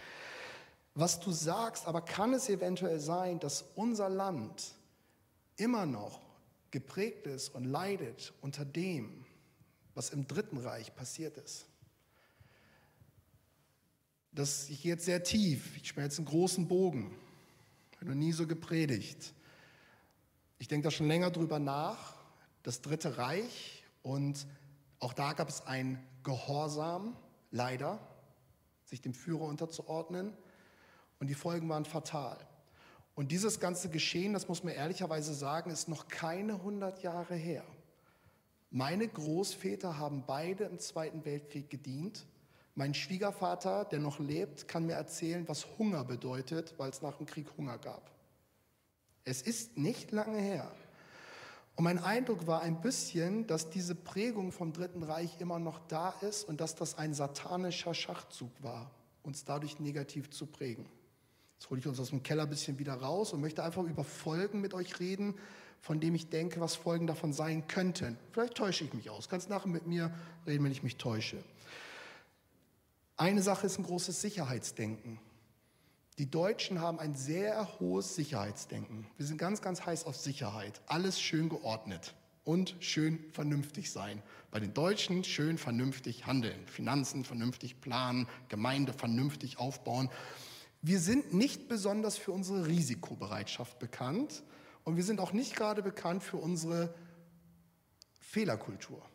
was 0.94 1.20
du 1.20 1.32
sagst, 1.32 1.88
aber 1.88 2.02
kann 2.02 2.34
es 2.34 2.50
eventuell 2.50 3.00
sein, 3.00 3.40
dass 3.40 3.64
unser 3.76 4.10
Land 4.10 4.74
immer 5.58 5.86
noch 5.86 6.20
geprägt 6.72 7.28
ist 7.28 7.50
und 7.50 7.66
leidet 7.66 8.34
unter 8.42 8.66
dem, 8.66 9.26
was 9.94 10.10
im 10.10 10.28
Dritten 10.28 10.58
Reich 10.58 10.94
passiert 10.96 11.38
ist? 11.38 11.66
Das, 14.34 14.70
ich 14.70 14.82
gehe 14.82 14.94
jetzt 14.94 15.06
sehr 15.06 15.24
tief, 15.24 15.78
ich 15.78 15.94
jetzt 15.96 16.18
einen 16.18 16.28
großen 16.28 16.68
Bogen, 16.68 17.14
habe 18.02 18.12
noch 18.12 18.18
nie 18.18 18.32
so 18.32 18.48
gepredigt. 18.48 19.34
Ich 20.58 20.68
denke 20.68 20.86
da 20.86 20.92
schon 20.92 21.08
länger 21.08 21.30
drüber 21.30 21.60
nach, 21.60 22.16
das 22.64 22.82
Dritte 22.82 23.20
Reich 23.20 23.84
und 24.02 24.48
auch 25.00 25.14
da 25.14 25.34
gab 25.34 25.50
es 25.50 25.68
ein 25.68 26.04
Gehorsam, 26.24 27.16
leider, 27.52 28.00
sich 28.86 29.02
dem 29.02 29.14
Führer 29.14 29.44
unterzuordnen. 29.44 30.34
Und 31.20 31.28
die 31.28 31.36
Folgen 31.36 31.70
waren 31.70 31.86
fatal. 31.86 32.38
Und 33.14 33.32
dieses 33.32 33.60
ganze 33.60 33.90
Geschehen, 33.90 34.34
das 34.34 34.48
muss 34.48 34.64
man 34.64 34.74
ehrlicherweise 34.74 35.36
sagen, 35.36 35.70
ist 35.70 35.88
noch 35.88 36.08
keine 36.08 36.54
100 36.54 37.04
Jahre 37.04 37.36
her. 37.36 37.64
Meine 38.72 39.08
Großväter 39.08 40.00
haben 40.00 40.24
beide 40.26 40.64
im 40.64 40.80
Zweiten 40.80 41.24
Weltkrieg 41.24 41.70
gedient. 41.70 42.26
Mein 42.76 42.94
Schwiegervater, 42.94 43.86
der 43.86 44.00
noch 44.00 44.20
lebt, 44.20 44.68
kann 44.68 44.86
mir 44.86 44.94
erzählen, 44.94 45.48
was 45.48 45.68
Hunger 45.78 46.06
bedeutet, 46.06 46.74
weil 46.78 46.90
es 46.90 47.02
nach 47.02 47.18
dem 47.18 47.26
Krieg 47.26 47.48
Hunger 47.58 47.78
gab. 47.78 48.12
Es 49.24 49.42
ist 49.42 49.78
nicht 49.78 50.12
lange 50.12 50.40
her. 50.40 50.72
Und 51.76 51.84
mein 51.84 52.00
Eindruck 52.00 52.48
war 52.48 52.62
ein 52.62 52.82
bisschen, 52.82 53.48
dass 53.48 53.70
diese 53.70 53.96
Prägung 53.96 54.52
vom 54.52 54.74
Dritten 54.74 55.04
Reich 55.04 55.40
immer 55.40 55.60
noch 55.60 55.80
da 55.88 56.12
ist 56.22 56.44
und 56.44 56.62
dass 56.62 56.76
das 56.76 56.98
ein 56.98 57.14
satanischer 57.14 57.94
Schachzug 57.94 58.52
war, 58.62 58.92
uns 59.24 59.44
dadurch 59.46 59.80
negativ 59.80 60.30
zu 60.30 60.46
prägen. 60.46 60.86
Jetzt 61.56 61.70
hole 61.70 61.80
ich 61.80 61.88
uns 61.88 62.00
aus 62.00 62.10
dem 62.10 62.24
Keller 62.24 62.44
ein 62.44 62.50
bisschen 62.50 62.80
wieder 62.80 62.96
raus 62.96 63.34
und 63.34 63.42
möchte 63.42 63.64
einfach 63.64 63.84
über 63.84 64.04
Folgen 64.04 64.62
mit 64.62 64.74
euch 64.74 65.00
reden, 65.00 65.36
von 65.80 66.00
dem 66.00 66.16
ich 66.16 66.30
denke, 66.30 66.60
was 66.60 66.76
Folgen 66.76 67.08
davon 67.08 67.34
sein 67.34 67.68
könnten. 67.68 68.18
Vielleicht 68.32 68.56
täusche 68.56 68.84
ich 68.84 68.94
mich 68.94 69.10
aus. 69.10 69.30
Kannst 69.30 69.50
nachher 69.50 69.68
mit 69.68 69.88
mir 69.88 70.12
reden, 70.46 70.64
wenn 70.64 70.72
ich 70.72 70.84
mich 70.84 70.98
täusche. 70.98 71.44
Eine 73.22 73.44
Sache 73.44 73.68
ist 73.68 73.78
ein 73.78 73.84
großes 73.84 74.20
Sicherheitsdenken. 74.20 75.20
Die 76.18 76.32
Deutschen 76.32 76.82
haben 76.82 76.98
ein 76.98 77.14
sehr 77.14 77.80
hohes 77.80 78.16
Sicherheitsdenken. 78.16 79.06
Wir 79.16 79.28
sind 79.28 79.38
ganz, 79.38 79.62
ganz 79.62 79.86
heiß 79.86 80.06
auf 80.06 80.18
Sicherheit. 80.18 80.82
Alles 80.88 81.22
schön 81.22 81.48
geordnet 81.48 82.16
und 82.46 82.76
schön 82.80 83.24
vernünftig 83.32 83.92
sein. 83.92 84.24
Bei 84.50 84.60
den 84.60 84.74
Deutschen 84.74 85.24
schön 85.24 85.60
vernünftig 85.60 86.26
handeln, 86.26 86.66
Finanzen 86.66 87.24
vernünftig 87.24 87.80
planen, 87.80 88.28
Gemeinde 88.50 88.92
vernünftig 88.92 89.60
aufbauen. 89.60 90.10
Wir 90.82 91.00
sind 91.00 91.32
nicht 91.32 91.68
besonders 91.68 92.18
für 92.18 92.32
unsere 92.32 92.66
Risikobereitschaft 92.66 93.78
bekannt 93.78 94.42
und 94.84 94.96
wir 94.96 95.04
sind 95.04 95.20
auch 95.20 95.32
nicht 95.32 95.56
gerade 95.56 95.84
bekannt 95.84 96.24
für 96.24 96.38
unsere 96.38 96.92
Fehlerkultur, 98.20 99.06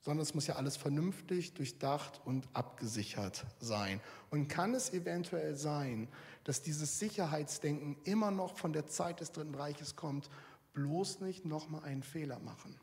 sondern 0.00 0.22
es 0.22 0.34
muss 0.34 0.46
ja 0.46 0.56
alles 0.56 0.76
vernünftig, 0.76 1.54
durchdacht 1.54 2.20
und 2.24 2.48
abgesichert 2.54 3.44
sein. 3.60 4.00
Und 4.30 4.48
kann 4.48 4.74
es 4.74 4.92
eventuell 4.92 5.54
sein, 5.54 6.08
dass 6.44 6.62
dieses 6.62 6.98
Sicherheitsdenken 6.98 7.96
immer 8.04 8.30
noch 8.30 8.56
von 8.56 8.72
der 8.72 8.86
Zeit 8.86 9.20
des 9.20 9.32
Dritten 9.32 9.54
Reiches 9.54 9.96
kommt, 9.96 10.30
bloß 10.72 11.20
nicht 11.20 11.44
nochmal 11.44 11.84
einen 11.84 12.02
Fehler 12.02 12.38
machen? 12.38 12.74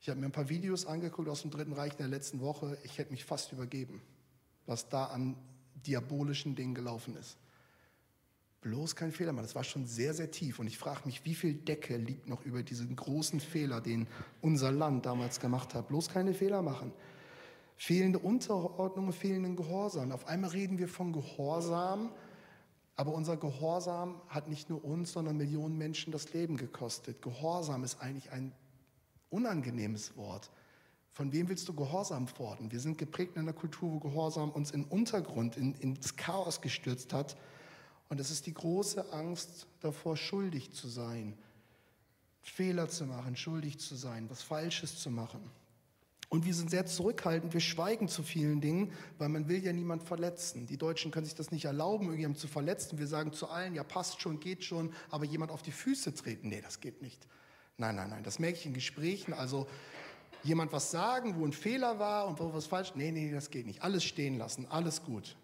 Ich 0.00 0.08
habe 0.08 0.20
mir 0.20 0.26
ein 0.26 0.32
paar 0.32 0.48
Videos 0.48 0.86
angeguckt 0.86 1.28
aus 1.28 1.42
dem 1.42 1.50
Dritten 1.50 1.72
Reich 1.72 1.92
in 1.92 1.98
der 1.98 2.08
letzten 2.08 2.40
Woche. 2.40 2.76
Ich 2.84 2.98
hätte 2.98 3.12
mich 3.12 3.24
fast 3.24 3.52
übergeben, 3.52 4.02
was 4.66 4.88
da 4.88 5.06
an 5.06 5.36
diabolischen 5.86 6.54
Ding 6.54 6.74
gelaufen 6.74 7.16
ist. 7.16 7.36
Bloß 8.62 8.96
kein 8.96 9.12
Fehler 9.12 9.32
machen. 9.32 9.44
Das 9.44 9.54
war 9.54 9.64
schon 9.64 9.86
sehr, 9.86 10.14
sehr 10.14 10.30
tief. 10.30 10.58
Und 10.58 10.66
ich 10.66 10.78
frage 10.78 11.02
mich, 11.04 11.24
wie 11.24 11.34
viel 11.34 11.54
Decke 11.54 11.96
liegt 11.96 12.28
noch 12.28 12.44
über 12.44 12.62
diesen 12.62 12.96
großen 12.96 13.40
Fehler, 13.40 13.80
den 13.80 14.08
unser 14.40 14.72
Land 14.72 15.06
damals 15.06 15.40
gemacht 15.40 15.74
hat. 15.74 15.88
Bloß 15.88 16.08
keine 16.08 16.34
Fehler 16.34 16.62
machen. 16.62 16.92
Fehlende 17.76 18.18
Unterordnung, 18.18 19.12
fehlenden 19.12 19.54
Gehorsam. 19.54 20.10
Auf 20.10 20.26
einmal 20.26 20.50
reden 20.50 20.78
wir 20.78 20.88
von 20.88 21.12
Gehorsam, 21.12 22.10
Aber 22.96 23.12
unser 23.12 23.36
Gehorsam 23.36 24.20
hat 24.28 24.48
nicht 24.48 24.70
nur 24.70 24.82
uns, 24.82 25.12
sondern 25.12 25.36
Millionen 25.36 25.76
Menschen 25.76 26.12
das 26.12 26.32
Leben 26.32 26.56
gekostet. 26.56 27.20
Gehorsam 27.20 27.84
ist 27.84 28.00
eigentlich 28.00 28.32
ein 28.32 28.52
unangenehmes 29.28 30.16
Wort. 30.16 30.50
Von 31.12 31.32
wem 31.32 31.48
willst 31.48 31.68
du 31.68 31.74
Gehorsam 31.74 32.26
fordern? 32.26 32.72
Wir 32.72 32.80
sind 32.80 32.96
geprägt 32.96 33.36
in 33.36 33.42
einer 33.42 33.52
Kultur, 33.52 33.92
wo 33.92 33.98
Gehorsam 33.98 34.50
uns 34.50 34.70
in 34.70 34.84
Untergrund, 34.84 35.56
in, 35.56 35.74
ins 35.74 36.16
Chaos 36.16 36.62
gestürzt 36.62 37.12
hat. 37.12 37.36
Und 38.08 38.20
es 38.20 38.30
ist 38.30 38.46
die 38.46 38.54
große 38.54 39.12
Angst 39.12 39.66
davor, 39.80 40.16
schuldig 40.16 40.72
zu 40.72 40.88
sein, 40.88 41.36
Fehler 42.42 42.88
zu 42.88 43.04
machen, 43.06 43.36
schuldig 43.36 43.78
zu 43.80 43.96
sein, 43.96 44.30
was 44.30 44.42
Falsches 44.42 44.98
zu 45.00 45.10
machen. 45.10 45.40
Und 46.28 46.44
wir 46.44 46.54
sind 46.54 46.70
sehr 46.70 46.86
zurückhaltend, 46.86 47.52
wir 47.52 47.60
schweigen 47.60 48.08
zu 48.08 48.22
vielen 48.22 48.60
Dingen, 48.60 48.92
weil 49.18 49.28
man 49.28 49.48
will 49.48 49.64
ja 49.64 49.72
niemand 49.72 50.02
verletzen. 50.02 50.66
Die 50.66 50.76
Deutschen 50.76 51.12
können 51.12 51.24
sich 51.24 51.36
das 51.36 51.52
nicht 51.52 51.64
erlauben, 51.66 52.06
irgendjemanden 52.06 52.40
zu 52.40 52.48
verletzen. 52.48 52.98
Wir 52.98 53.06
sagen 53.06 53.32
zu 53.32 53.48
allen, 53.48 53.74
ja 53.74 53.84
passt 53.84 54.20
schon, 54.20 54.40
geht 54.40 54.64
schon, 54.64 54.92
aber 55.10 55.24
jemand 55.24 55.52
auf 55.52 55.62
die 55.62 55.72
Füße 55.72 56.14
treten, 56.14 56.48
nee, 56.48 56.60
das 56.60 56.80
geht 56.80 57.00
nicht. 57.00 57.26
Nein, 57.78 57.94
nein, 57.94 58.10
nein, 58.10 58.24
das 58.24 58.38
merke 58.38 58.58
ich 58.58 58.66
in 58.66 58.74
Gesprächen. 58.74 59.34
Also 59.34 59.68
jemand 60.42 60.72
was 60.72 60.90
sagen, 60.90 61.36
wo 61.38 61.44
ein 61.44 61.52
Fehler 61.52 61.98
war 61.98 62.26
und 62.26 62.40
wo 62.40 62.52
was 62.52 62.66
falsch, 62.66 62.92
nee, 62.96 63.12
nee, 63.12 63.30
das 63.30 63.50
geht 63.50 63.66
nicht. 63.66 63.82
Alles 63.82 64.02
stehen 64.02 64.36
lassen, 64.36 64.66
alles 64.66 65.04
gut. 65.04 65.36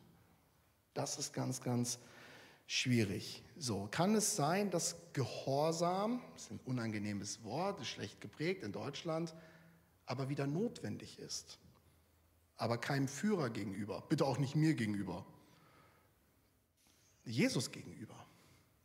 Das 0.95 1.19
ist 1.19 1.33
ganz, 1.33 1.61
ganz 1.61 1.99
schwierig. 2.73 3.45
So, 3.59 3.87
kann 3.91 4.15
es 4.15 4.35
sein, 4.35 4.71
dass 4.71 4.97
Gehorsam, 5.13 6.23
das 6.33 6.45
ist 6.45 6.53
ein 6.53 6.61
unangenehmes 6.65 7.45
Wort, 7.45 7.79
ist 7.81 7.89
schlecht 7.89 8.21
geprägt 8.23 8.63
in 8.63 8.73
Deutschland, 8.73 9.35
aber 10.07 10.31
wieder 10.31 10.47
notwendig 10.47 11.19
ist. 11.19 11.59
Aber 12.57 12.79
keinem 12.79 13.09
Führer 13.09 13.51
gegenüber, 13.51 14.03
bitte 14.09 14.25
auch 14.25 14.39
nicht 14.39 14.57
mir 14.57 14.73
gegenüber, 14.73 15.27
Jesus 17.25 17.71
gegenüber. 17.71 18.15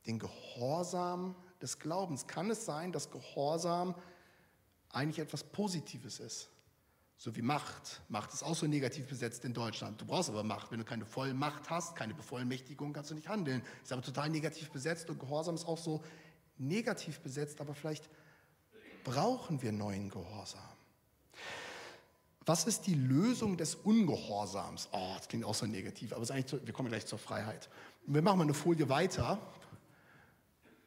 Den 0.06 0.20
Gehorsam 0.20 1.36
des 1.62 1.80
Glaubens. 1.80 2.28
Kann 2.28 2.52
es 2.52 2.66
sein, 2.66 2.92
dass 2.92 3.10
Gehorsam 3.10 3.96
eigentlich 4.90 5.20
etwas 5.20 5.44
Positives 5.46 6.20
ist? 6.20 6.50
So 7.18 7.36
wie 7.36 7.42
Macht. 7.42 8.02
Macht 8.10 8.32
ist 8.34 8.44
auch 8.44 8.56
so 8.56 8.68
negativ 8.68 9.08
besetzt 9.08 9.44
in 9.44 9.54
Deutschland. 9.54 10.00
Du 10.00 10.06
brauchst 10.06 10.30
aber 10.30 10.44
Macht. 10.44 10.72
Wenn 10.72 10.80
du 10.80 10.86
keine 10.86 11.06
Vollmacht 11.06 11.70
hast, 11.70 11.96
keine 11.96 12.14
Bevollmächtigung, 12.14 12.94
kannst 12.94 13.10
du 13.10 13.16
nicht 13.16 13.28
handeln. 13.28 13.64
Ist 13.84 13.92
aber 13.92 14.04
total 14.04 14.30
negativ 14.30 14.70
besetzt 14.70 15.10
und 15.10 15.20
Gehorsam 15.20 15.56
ist 15.56 15.66
auch 15.66 15.80
so 15.80 16.04
negativ 16.58 17.20
besetzt, 17.22 17.60
aber 17.60 17.74
vielleicht 17.74 18.08
brauchen 19.04 19.62
wir 19.62 19.72
neuen 19.72 20.10
Gehorsam. 20.10 20.62
Was 22.46 22.66
ist 22.66 22.88
die 22.88 22.94
Lösung 22.94 23.58
des 23.58 23.76
Ungehorsams? 23.76 24.88
Oh, 24.92 25.14
das 25.18 25.28
klingt 25.28 25.44
auch 25.44 25.56
so 25.56 25.66
negativ, 25.66 26.14
aber 26.14 26.24
zu, 26.24 26.66
wir 26.66 26.74
kommen 26.74 26.88
gleich 26.88 27.06
zur 27.06 27.20
Freiheit. 27.20 27.70
Wir 28.06 28.22
machen 28.22 28.38
mal 28.38 28.44
eine 28.44 28.54
Folie 28.54 28.88
weiter. 28.88 29.40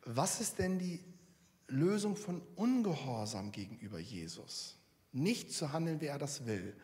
Was 0.04 0.40
ist 0.40 0.58
denn 0.58 0.78
die 0.78 1.04
Lösung 1.66 2.16
von 2.16 2.40
Ungehorsam 2.56 3.52
gegenüber 3.52 3.98
Jesus? 3.98 4.79
Nicht 5.12 5.52
zu 5.52 5.72
handeln, 5.72 6.00
wie 6.00 6.06
er 6.06 6.18
das 6.18 6.46
will. 6.46 6.76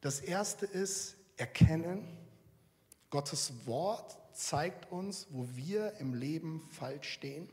Das 0.00 0.20
erste 0.20 0.66
ist 0.66 1.16
erkennen, 1.36 2.06
Gottes 3.10 3.66
Wort 3.66 4.18
zeigt 4.32 4.92
uns, 4.92 5.26
wo 5.30 5.48
wir 5.54 5.94
im 5.98 6.14
Leben 6.14 6.68
falsch 6.70 7.08
stehen. 7.08 7.48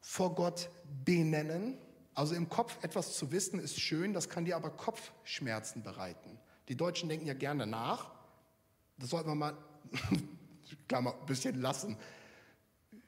Vor 0.00 0.34
Gott 0.34 0.70
benennen, 1.04 1.78
also 2.14 2.34
im 2.34 2.48
Kopf 2.48 2.82
etwas 2.82 3.16
zu 3.16 3.30
wissen 3.30 3.60
ist 3.60 3.78
schön, 3.78 4.12
das 4.12 4.28
kann 4.28 4.44
dir 4.44 4.56
aber 4.56 4.70
Kopfschmerzen 4.70 5.82
bereiten. 5.82 6.38
Die 6.68 6.76
Deutschen 6.76 7.08
denken 7.08 7.26
ja 7.26 7.34
gerne 7.34 7.66
nach. 7.66 8.10
Das 8.98 9.10
sollten 9.10 9.28
wir 9.28 9.34
mal 9.34 9.56
Klammer, 10.88 11.14
ein 11.14 11.26
bisschen 11.26 11.60
lassen. 11.60 11.96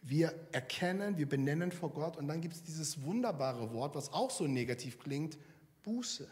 Wir 0.02 0.32
erkennen, 0.52 1.18
wir 1.18 1.28
benennen 1.28 1.72
vor 1.72 1.90
Gott 1.90 2.16
und 2.16 2.28
dann 2.28 2.40
gibt 2.40 2.54
es 2.54 2.62
dieses 2.62 3.02
wunderbare 3.02 3.72
Wort, 3.72 3.94
was 3.94 4.12
auch 4.12 4.30
so 4.30 4.46
negativ 4.46 4.98
klingt, 4.98 5.38
Buße. 5.82 6.28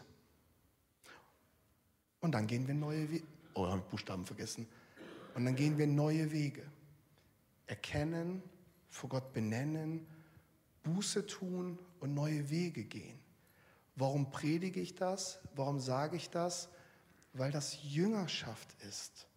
Und 2.21 2.33
dann 2.33 2.47
gehen 2.47 2.67
wir 2.67 2.73
neue 2.73 3.09
Wege. 3.09 3.25
Oh, 3.53 3.67
habe 3.67 3.79
ich 3.79 3.85
Buchstaben 3.85 4.25
vergessen. 4.25 4.67
Und 5.35 5.45
dann 5.45 5.55
gehen 5.55 5.77
wir 5.77 5.87
neue 5.87 6.31
Wege. 6.31 6.63
Erkennen, 7.67 8.43
vor 8.89 9.09
Gott 9.09 9.31
benennen, 9.33 10.05
Buße 10.83 11.25
tun 11.25 11.77
und 11.99 12.13
neue 12.13 12.49
Wege 12.49 12.83
gehen. 12.83 13.19
Warum 13.95 14.31
predige 14.31 14.79
ich 14.79 14.95
das? 14.95 15.39
Warum 15.55 15.79
sage 15.79 16.15
ich 16.15 16.29
das? 16.29 16.69
Weil 17.33 17.51
das 17.51 17.83
Jüngerschaft 17.83 18.75
ist. 18.87 19.27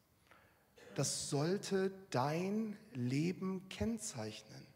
Das 0.95 1.29
sollte 1.31 1.93
dein 2.11 2.77
Leben 2.93 3.69
kennzeichnen. 3.69 4.67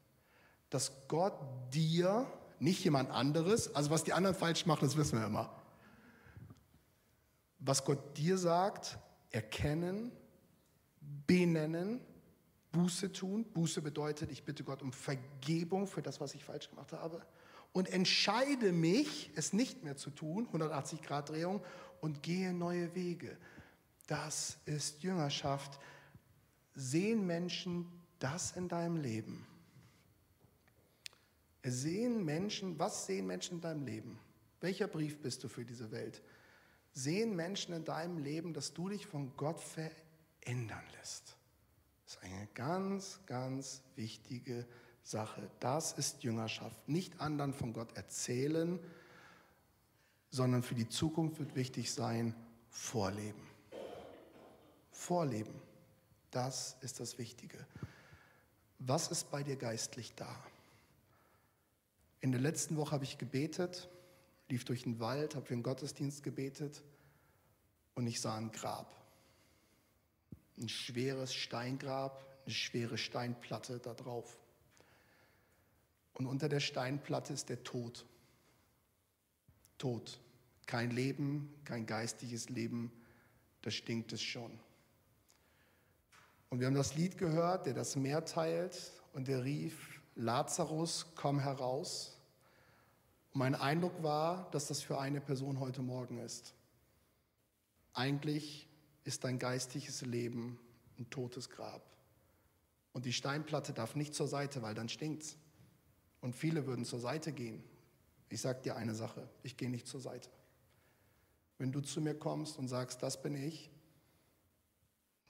Dass 0.70 0.92
Gott 1.08 1.38
dir, 1.72 2.26
nicht 2.60 2.82
jemand 2.84 3.10
anderes, 3.10 3.74
also 3.74 3.90
was 3.90 4.04
die 4.04 4.12
anderen 4.12 4.36
falsch 4.36 4.66
machen, 4.66 4.86
das 4.86 4.96
wissen 4.96 5.18
wir 5.18 5.26
immer. 5.26 5.50
Was 7.58 7.84
Gott 7.84 8.16
dir 8.16 8.38
sagt, 8.38 8.98
erkennen, 9.30 10.12
benennen 11.26 12.00
Buße 12.72 13.12
tun. 13.12 13.44
Buße 13.44 13.80
bedeutet, 13.80 14.30
ich 14.30 14.44
bitte 14.44 14.62
Gott 14.64 14.82
um 14.82 14.92
Vergebung 14.92 15.86
für 15.86 16.02
das, 16.02 16.20
was 16.20 16.34
ich 16.34 16.44
falsch 16.44 16.68
gemacht 16.68 16.92
habe. 16.92 17.22
Und 17.72 17.88
entscheide 17.88 18.72
mich, 18.72 19.30
es 19.34 19.52
nicht 19.52 19.82
mehr 19.82 19.96
zu 19.96 20.10
tun, 20.10 20.46
180 20.46 21.02
Grad 21.02 21.30
Drehung, 21.30 21.62
und 22.00 22.22
gehe 22.22 22.52
neue 22.52 22.94
Wege. 22.94 23.36
Das 24.06 24.58
ist 24.66 25.02
Jüngerschaft. 25.02 25.78
Sehen 26.74 27.26
Menschen 27.26 27.86
das 28.18 28.52
in 28.52 28.68
deinem 28.68 28.96
Leben? 28.96 29.46
Sehen 31.70 32.24
Menschen, 32.24 32.78
was 32.78 33.06
sehen 33.06 33.26
Menschen 33.26 33.56
in 33.56 33.60
deinem 33.60 33.84
Leben? 33.84 34.18
Welcher 34.60 34.86
Brief 34.86 35.20
bist 35.20 35.42
du 35.42 35.48
für 35.48 35.64
diese 35.64 35.90
Welt? 35.90 36.22
Sehen 36.92 37.34
Menschen 37.34 37.74
in 37.74 37.84
deinem 37.84 38.18
Leben, 38.18 38.54
dass 38.54 38.72
du 38.72 38.88
dich 38.88 39.06
von 39.06 39.36
Gott 39.36 39.60
verändern 39.60 40.84
lässt? 40.98 41.36
Das 42.04 42.14
ist 42.14 42.22
eine 42.22 42.46
ganz, 42.54 43.20
ganz 43.26 43.82
wichtige 43.96 44.64
Sache. 45.02 45.50
Das 45.58 45.92
ist 45.92 46.22
Jüngerschaft. 46.22 46.88
Nicht 46.88 47.20
anderen 47.20 47.52
von 47.52 47.72
Gott 47.72 47.96
erzählen, 47.96 48.78
sondern 50.30 50.62
für 50.62 50.76
die 50.76 50.88
Zukunft 50.88 51.40
wird 51.40 51.56
wichtig 51.56 51.92
sein, 51.92 52.34
vorleben. 52.70 53.42
Vorleben. 54.92 55.54
Das 56.30 56.76
ist 56.80 57.00
das 57.00 57.18
Wichtige. 57.18 57.66
Was 58.78 59.08
ist 59.08 59.30
bei 59.30 59.42
dir 59.42 59.56
geistlich 59.56 60.14
da? 60.14 60.36
In 62.20 62.32
der 62.32 62.40
letzten 62.40 62.76
Woche 62.76 62.92
habe 62.92 63.04
ich 63.04 63.18
gebetet, 63.18 63.88
lief 64.48 64.64
durch 64.64 64.82
den 64.82 65.00
Wald, 65.00 65.34
habe 65.34 65.46
für 65.46 65.54
den 65.54 65.62
Gottesdienst 65.62 66.22
gebetet 66.22 66.82
und 67.94 68.06
ich 68.06 68.20
sah 68.20 68.36
ein 68.36 68.52
Grab 68.52 69.06
ein 70.58 70.68
schweres 70.68 71.34
Steingrab, 71.34 72.24
eine 72.44 72.54
schwere 72.54 72.98
Steinplatte 72.98 73.78
da 73.78 73.94
drauf. 73.94 74.38
Und 76.14 76.26
unter 76.26 76.48
der 76.48 76.60
Steinplatte 76.60 77.32
ist 77.32 77.48
der 77.48 77.62
Tod. 77.62 78.06
Tod. 79.78 80.18
Kein 80.66 80.90
Leben, 80.90 81.54
kein 81.64 81.86
geistiges 81.86 82.48
Leben, 82.48 82.90
da 83.62 83.70
stinkt 83.70 84.12
es 84.12 84.22
schon. 84.22 84.58
Und 86.48 86.60
wir 86.60 86.66
haben 86.66 86.74
das 86.74 86.94
Lied 86.94 87.18
gehört, 87.18 87.66
der 87.66 87.74
das 87.74 87.96
Meer 87.96 88.24
teilt 88.24 88.92
und 89.12 89.28
der 89.28 89.44
rief, 89.44 89.95
Lazarus, 90.16 91.06
komm 91.14 91.38
heraus. 91.38 92.16
Mein 93.32 93.54
Eindruck 93.54 94.02
war, 94.02 94.50
dass 94.50 94.66
das 94.66 94.82
für 94.82 94.98
eine 94.98 95.20
Person 95.20 95.60
heute 95.60 95.82
Morgen 95.82 96.18
ist. 96.18 96.54
Eigentlich 97.92 98.66
ist 99.04 99.24
dein 99.24 99.38
geistiges 99.38 100.00
Leben 100.02 100.58
ein 100.98 101.08
totes 101.10 101.50
Grab. 101.50 101.82
Und 102.92 103.04
die 103.04 103.12
Steinplatte 103.12 103.74
darf 103.74 103.94
nicht 103.94 104.14
zur 104.14 104.26
Seite, 104.26 104.62
weil 104.62 104.74
dann 104.74 104.88
stinkt's. 104.88 105.36
Und 106.22 106.34
viele 106.34 106.66
würden 106.66 106.86
zur 106.86 106.98
Seite 106.98 107.32
gehen. 107.32 107.62
Ich 108.30 108.40
sage 108.40 108.62
dir 108.62 108.76
eine 108.76 108.94
Sache, 108.94 109.28
ich 109.42 109.58
gehe 109.58 109.70
nicht 109.70 109.86
zur 109.86 110.00
Seite. 110.00 110.30
Wenn 111.58 111.72
du 111.72 111.80
zu 111.80 112.00
mir 112.00 112.14
kommst 112.14 112.58
und 112.58 112.68
sagst, 112.68 113.02
das 113.02 113.22
bin 113.22 113.34
ich, 113.34 113.70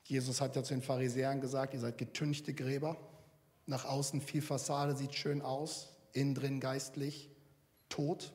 Jesus 0.05 0.41
hat 0.41 0.55
ja 0.55 0.63
zu 0.63 0.75
den 0.75 0.83
Pharisäern 0.83 1.41
gesagt, 1.41 1.75
ihr 1.75 1.81
seid 1.81 1.99
getünchte 1.99 2.55
Gräber. 2.55 2.97
Nach 3.67 3.85
außen 3.85 4.21
viel 4.21 4.43
Fassade, 4.43 4.97
sieht 4.97 5.15
schön 5.15 5.43
aus, 5.43 5.93
innen 6.13 6.35
drin 6.35 6.61
geistlich 6.61 7.31
tot. 7.89 8.33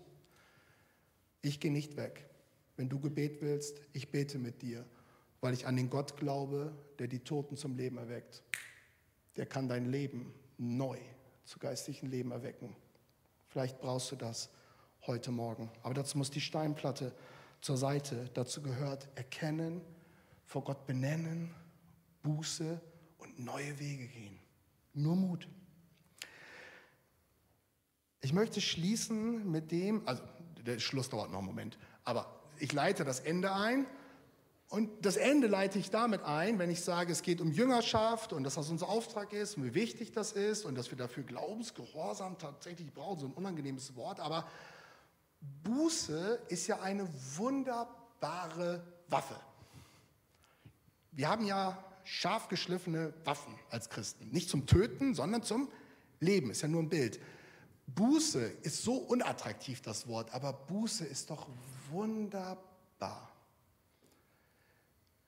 Ich 1.42 1.60
gehe 1.60 1.72
nicht 1.72 1.98
weg. 1.98 2.30
Wenn 2.76 2.90
du 2.90 3.00
Gebet 3.00 3.42
willst, 3.42 3.82
ich 3.94 4.12
bete 4.12 4.38
mit 4.38 4.62
dir 4.62 4.86
weil 5.42 5.56
ich 5.56 5.66
an 5.68 5.76
den 5.76 5.90
Gott 5.90 6.16
glaube, 6.18 6.72
der 7.00 7.08
die 7.08 7.20
Toten 7.20 7.58
zum 7.58 7.76
Leben 7.76 7.98
erweckt. 7.98 8.44
Der 9.36 9.48
kann 9.48 9.68
dein 9.68 9.86
Leben 9.86 10.34
neu 10.58 10.98
zu 11.46 11.60
geistlichen 11.60 12.10
Leben 12.10 12.32
erwecken. 12.32 12.76
Vielleicht 13.48 13.80
brauchst 13.82 14.12
du 14.12 14.16
das 14.16 14.50
heute 15.08 15.32
Morgen. 15.32 15.70
Aber 15.82 15.96
dazu 15.96 16.18
muss 16.18 16.30
die 16.30 16.42
Steinplatte 16.42 17.14
zur 17.60 17.76
Seite. 17.76 18.30
Dazu 18.36 18.62
gehört 18.62 19.10
erkennen, 19.16 19.82
vor 20.46 20.64
Gott 20.64 20.86
benennen, 20.86 21.54
Buße 22.22 22.80
und 23.18 23.40
neue 23.40 23.80
Wege 23.80 24.08
gehen. 24.08 24.40
Nur 24.94 25.16
Mut. 25.16 25.48
Ich 28.22 28.34
möchte 28.34 28.62
schließen 28.62 29.50
mit 29.50 29.72
dem, 29.72 30.08
also 30.08 30.22
der 30.66 30.80
Schluss 30.80 31.10
dauert 31.10 31.32
noch 31.32 31.40
einen 31.40 31.48
Moment, 31.48 31.78
aber 32.04 32.42
ich 32.60 32.72
leite 32.72 33.04
das 33.04 33.20
Ende 33.20 33.54
ein 33.54 33.88
und 34.70 34.90
das 35.06 35.18
Ende 35.18 35.48
leite 35.48 35.80
ich 35.80 35.90
damit 35.90 36.24
ein, 36.24 36.60
wenn 36.60 36.70
ich 36.70 36.82
sage, 36.82 37.12
es 37.12 37.24
geht 37.24 37.42
um 37.42 37.52
Jüngerschaft 37.52 38.32
und 38.32 38.44
dass 38.44 38.56
das 38.56 38.70
unser 38.70 38.90
Auftrag 38.90 39.34
ist 39.34 39.58
und 39.58 39.66
wie 39.66 39.74
wichtig 39.74 40.12
das 40.12 40.34
ist 40.34 40.66
und 40.66 40.76
dass 40.76 40.92
wir 40.92 40.98
dafür 40.98 41.24
Glaubensgehorsam 41.24 42.38
tatsächlich 42.38 42.94
brauchen, 42.94 43.20
so 43.20 43.26
ein 43.26 43.34
unangenehmes 43.34 43.96
Wort, 43.96 44.20
aber 44.20 44.48
Buße 45.64 46.44
ist 46.50 46.68
ja 46.68 46.80
eine 46.82 47.10
wunderbare 47.36 48.84
Waffe. 49.08 49.36
Wir 51.12 51.28
haben 51.28 51.46
ja 51.46 51.84
scharf 52.04 52.48
geschliffene 52.48 53.14
Waffen 53.24 53.54
als 53.70 53.90
Christen. 53.90 54.30
Nicht 54.32 54.50
zum 54.50 54.66
Töten, 54.66 55.14
sondern 55.16 55.44
zum 55.44 55.70
Leben. 56.20 56.52
Ist 56.52 56.62
ja 56.62 56.68
nur 56.68 56.82
ein 56.82 56.90
Bild. 56.90 57.20
Buße 57.88 58.42
ist 58.62 58.84
so 58.84 58.94
unattraktiv, 58.94 59.82
das 59.82 60.08
Wort, 60.08 60.34
aber 60.34 60.54
Buße 60.54 61.06
ist 61.06 61.30
doch 61.30 61.48
wunderbar. 61.90 63.32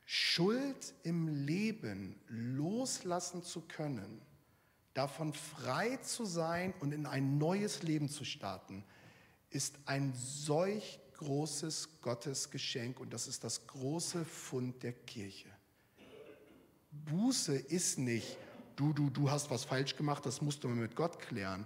Schuld 0.06 0.94
im 1.04 1.28
Leben 1.46 2.20
loslassen 2.28 3.44
zu 3.44 3.62
können, 3.62 4.22
davon 4.94 5.34
frei 5.34 5.98
zu 5.98 6.26
sein 6.26 6.74
und 6.80 6.94
in 6.94 7.06
ein 7.06 7.38
neues 7.38 7.84
Leben 7.84 8.10
zu 8.10 8.24
starten, 8.24 8.84
ist 9.50 9.80
ein 9.86 10.14
solch 10.16 11.00
großes 11.18 12.02
Gottesgeschenk 12.02 13.00
und 13.00 13.14
das 13.14 13.28
ist 13.28 13.44
das 13.44 13.66
große 13.68 14.26
Fund 14.26 14.84
der 14.84 14.94
Kirche. 14.94 15.50
Buße 17.06 17.56
ist 17.56 17.98
nicht, 17.98 18.38
du, 18.76 18.94
du, 18.94 19.10
du 19.10 19.30
hast 19.30 19.50
was 19.50 19.66
falsch 19.66 19.96
gemacht, 19.96 20.26
das 20.26 20.42
musst 20.42 20.64
du 20.64 20.68
mit 20.70 20.96
Gott 20.96 21.20
klären. 21.20 21.66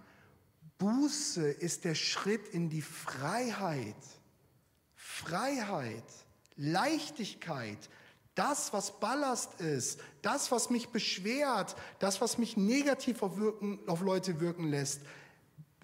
Buße 0.78 1.50
ist 1.50 1.86
der 1.86 1.96
Schritt 1.96 2.48
in 2.50 2.70
die 2.70 2.82
Freiheit. 2.82 3.96
Freiheit, 4.96 6.04
Leichtigkeit, 6.56 7.90
das, 8.36 8.72
was 8.72 9.00
Ballast 9.00 9.60
ist, 9.62 10.00
das, 10.22 10.52
was 10.52 10.70
mich 10.70 10.90
beschwert, 10.90 11.76
das, 11.98 12.22
was 12.22 12.38
mich 12.38 12.56
negativ 12.56 13.24
auf, 13.24 13.38
wirken, 13.38 13.80
auf 13.88 14.02
Leute 14.02 14.40
wirken 14.40 14.68
lässt. 14.68 15.02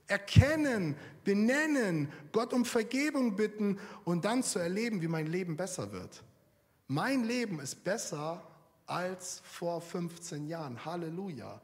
Erkennen, 0.06 0.96
benennen, 1.24 2.12
Gott 2.32 2.54
um 2.54 2.66
Vergebung 2.66 3.36
bitten 3.36 3.80
und 4.04 4.26
dann 4.26 4.44
zu 4.44 4.60
erleben, 4.60 5.02
wie 5.02 5.08
mein 5.08 5.26
Leben 5.26 5.58
besser 5.58 5.92
wird. 5.92 6.24
Mein 6.88 7.24
Leben 7.24 7.60
ist 7.60 7.84
besser 7.84 8.44
als 8.86 9.42
vor 9.46 9.82
15 9.82 10.48
Jahren. 10.48 10.86
Halleluja. 10.86 11.62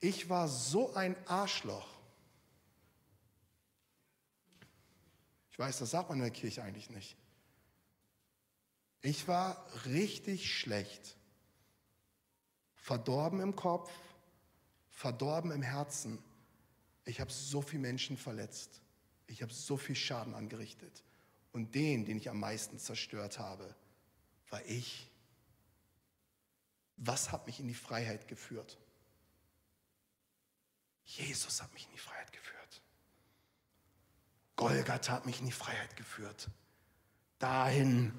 Ich 0.00 0.28
war 0.28 0.48
so 0.48 0.94
ein 0.94 1.16
Arschloch. 1.26 1.88
Ich 5.52 5.58
weiß, 5.58 5.78
das 5.78 5.90
sagt 5.90 6.08
man 6.08 6.18
in 6.18 6.24
der 6.24 6.32
Kirche 6.32 6.62
eigentlich 6.62 6.90
nicht. 6.90 7.16
Ich 9.02 9.28
war 9.28 9.64
richtig 9.86 10.52
schlecht. 10.58 11.16
Verdorben 12.74 13.40
im 13.40 13.54
Kopf, 13.54 13.90
verdorben 14.88 15.50
im 15.50 15.62
Herzen. 15.62 16.18
Ich 17.04 17.20
habe 17.20 17.32
so 17.32 17.62
viele 17.62 17.82
Menschen 17.82 18.16
verletzt. 18.16 18.80
Ich 19.26 19.42
habe 19.42 19.52
so 19.52 19.76
viel 19.76 19.96
Schaden 19.96 20.34
angerichtet. 20.34 21.04
Und 21.52 21.74
den, 21.74 22.04
den 22.04 22.16
ich 22.16 22.30
am 22.30 22.40
meisten 22.40 22.78
zerstört 22.78 23.38
habe, 23.38 23.74
war 24.50 24.64
ich. 24.66 25.08
Was 27.04 27.32
hat 27.32 27.46
mich 27.46 27.58
in 27.58 27.66
die 27.66 27.74
Freiheit 27.74 28.28
geführt? 28.28 28.78
Jesus 31.04 31.60
hat 31.60 31.72
mich 31.74 31.84
in 31.86 31.92
die 31.92 31.98
Freiheit 31.98 32.32
geführt. 32.32 32.80
Golgatha 34.54 35.14
hat 35.14 35.26
mich 35.26 35.40
in 35.40 35.46
die 35.46 35.52
Freiheit 35.52 35.96
geführt. 35.96 36.48
Dahin, 37.40 38.12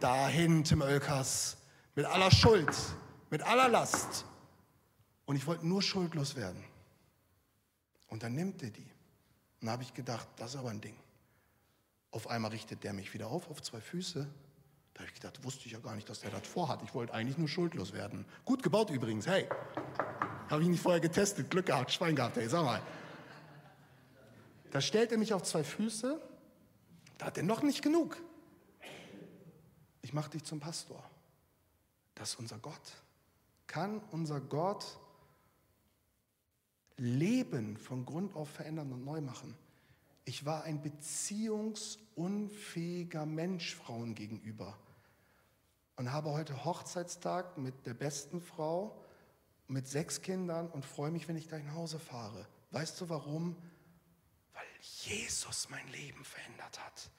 dahin, 0.00 0.64
Tim 0.64 0.80
Oelkers, 0.80 1.58
mit 1.94 2.06
aller 2.06 2.30
Schuld, 2.30 2.74
mit 3.28 3.42
aller 3.42 3.68
Last. 3.68 4.24
Und 5.26 5.36
ich 5.36 5.46
wollte 5.46 5.66
nur 5.66 5.82
schuldlos 5.82 6.34
werden. 6.34 6.64
Und 8.06 8.22
dann 8.22 8.34
nimmt 8.34 8.62
er 8.62 8.70
die. 8.70 8.90
Und 9.60 9.66
da 9.66 9.72
habe 9.72 9.82
ich 9.82 9.92
gedacht, 9.92 10.26
das 10.36 10.54
ist 10.54 10.56
aber 10.56 10.70
ein 10.70 10.80
Ding. 10.80 10.96
Auf 12.10 12.28
einmal 12.28 12.52
richtet 12.52 12.84
der 12.84 12.94
mich 12.94 13.12
wieder 13.12 13.26
auf, 13.26 13.50
auf 13.50 13.60
zwei 13.60 13.82
Füße. 13.82 14.26
Da 14.96 15.02
habe 15.02 15.10
ich 15.10 15.14
gedacht, 15.20 15.44
wusste 15.44 15.66
ich 15.66 15.72
ja 15.72 15.78
gar 15.78 15.94
nicht, 15.94 16.08
dass 16.08 16.20
der 16.20 16.30
das 16.30 16.48
vorhat. 16.48 16.82
Ich 16.82 16.94
wollte 16.94 17.12
eigentlich 17.12 17.36
nur 17.36 17.48
schuldlos 17.48 17.92
werden. 17.92 18.24
Gut 18.46 18.62
gebaut 18.62 18.88
übrigens, 18.88 19.26
hey. 19.26 19.46
Habe 20.48 20.62
ich 20.62 20.68
nicht 20.68 20.80
vorher 20.80 21.02
getestet, 21.02 21.50
Glück 21.50 21.66
gehabt, 21.66 21.92
Schwein 21.92 22.16
gehabt, 22.16 22.36
hey, 22.36 22.48
sag 22.48 22.64
mal. 22.64 22.80
Da 24.70 24.80
stellt 24.80 25.12
er 25.12 25.18
mich 25.18 25.34
auf 25.34 25.42
zwei 25.42 25.64
Füße, 25.64 26.18
da 27.18 27.26
hat 27.26 27.36
er 27.36 27.42
noch 27.42 27.62
nicht 27.62 27.82
genug. 27.82 28.16
Ich 30.00 30.14
mache 30.14 30.30
dich 30.30 30.44
zum 30.44 30.60
Pastor. 30.60 31.04
Das 32.14 32.30
ist 32.30 32.38
unser 32.38 32.56
Gott. 32.56 32.94
Kann 33.66 34.00
unser 34.12 34.40
Gott 34.40 34.98
Leben 36.96 37.76
von 37.76 38.06
Grund 38.06 38.34
auf 38.34 38.48
verändern 38.48 38.94
und 38.94 39.04
neu 39.04 39.20
machen? 39.20 39.54
Ich 40.24 40.46
war 40.46 40.62
ein 40.62 40.80
beziehungsunfähiger 40.80 43.26
Mensch 43.26 43.74
Frauen 43.74 44.14
gegenüber 44.14 44.74
und 45.96 46.12
habe 46.12 46.30
heute 46.30 46.64
Hochzeitstag 46.64 47.58
mit 47.58 47.86
der 47.86 47.94
besten 47.94 48.40
Frau, 48.40 49.02
mit 49.66 49.88
sechs 49.88 50.22
Kindern 50.22 50.68
und 50.68 50.84
freue 50.84 51.10
mich, 51.10 51.26
wenn 51.28 51.36
ich 51.36 51.48
gleich 51.48 51.64
nach 51.64 51.74
Hause 51.74 51.98
fahre. 51.98 52.46
Weißt 52.70 53.00
du 53.00 53.08
warum? 53.08 53.56
Weil 54.52 54.64
Jesus 54.80 55.68
mein 55.70 55.86
Leben 55.88 56.24
verändert 56.24 56.84
hat. 56.84 57.10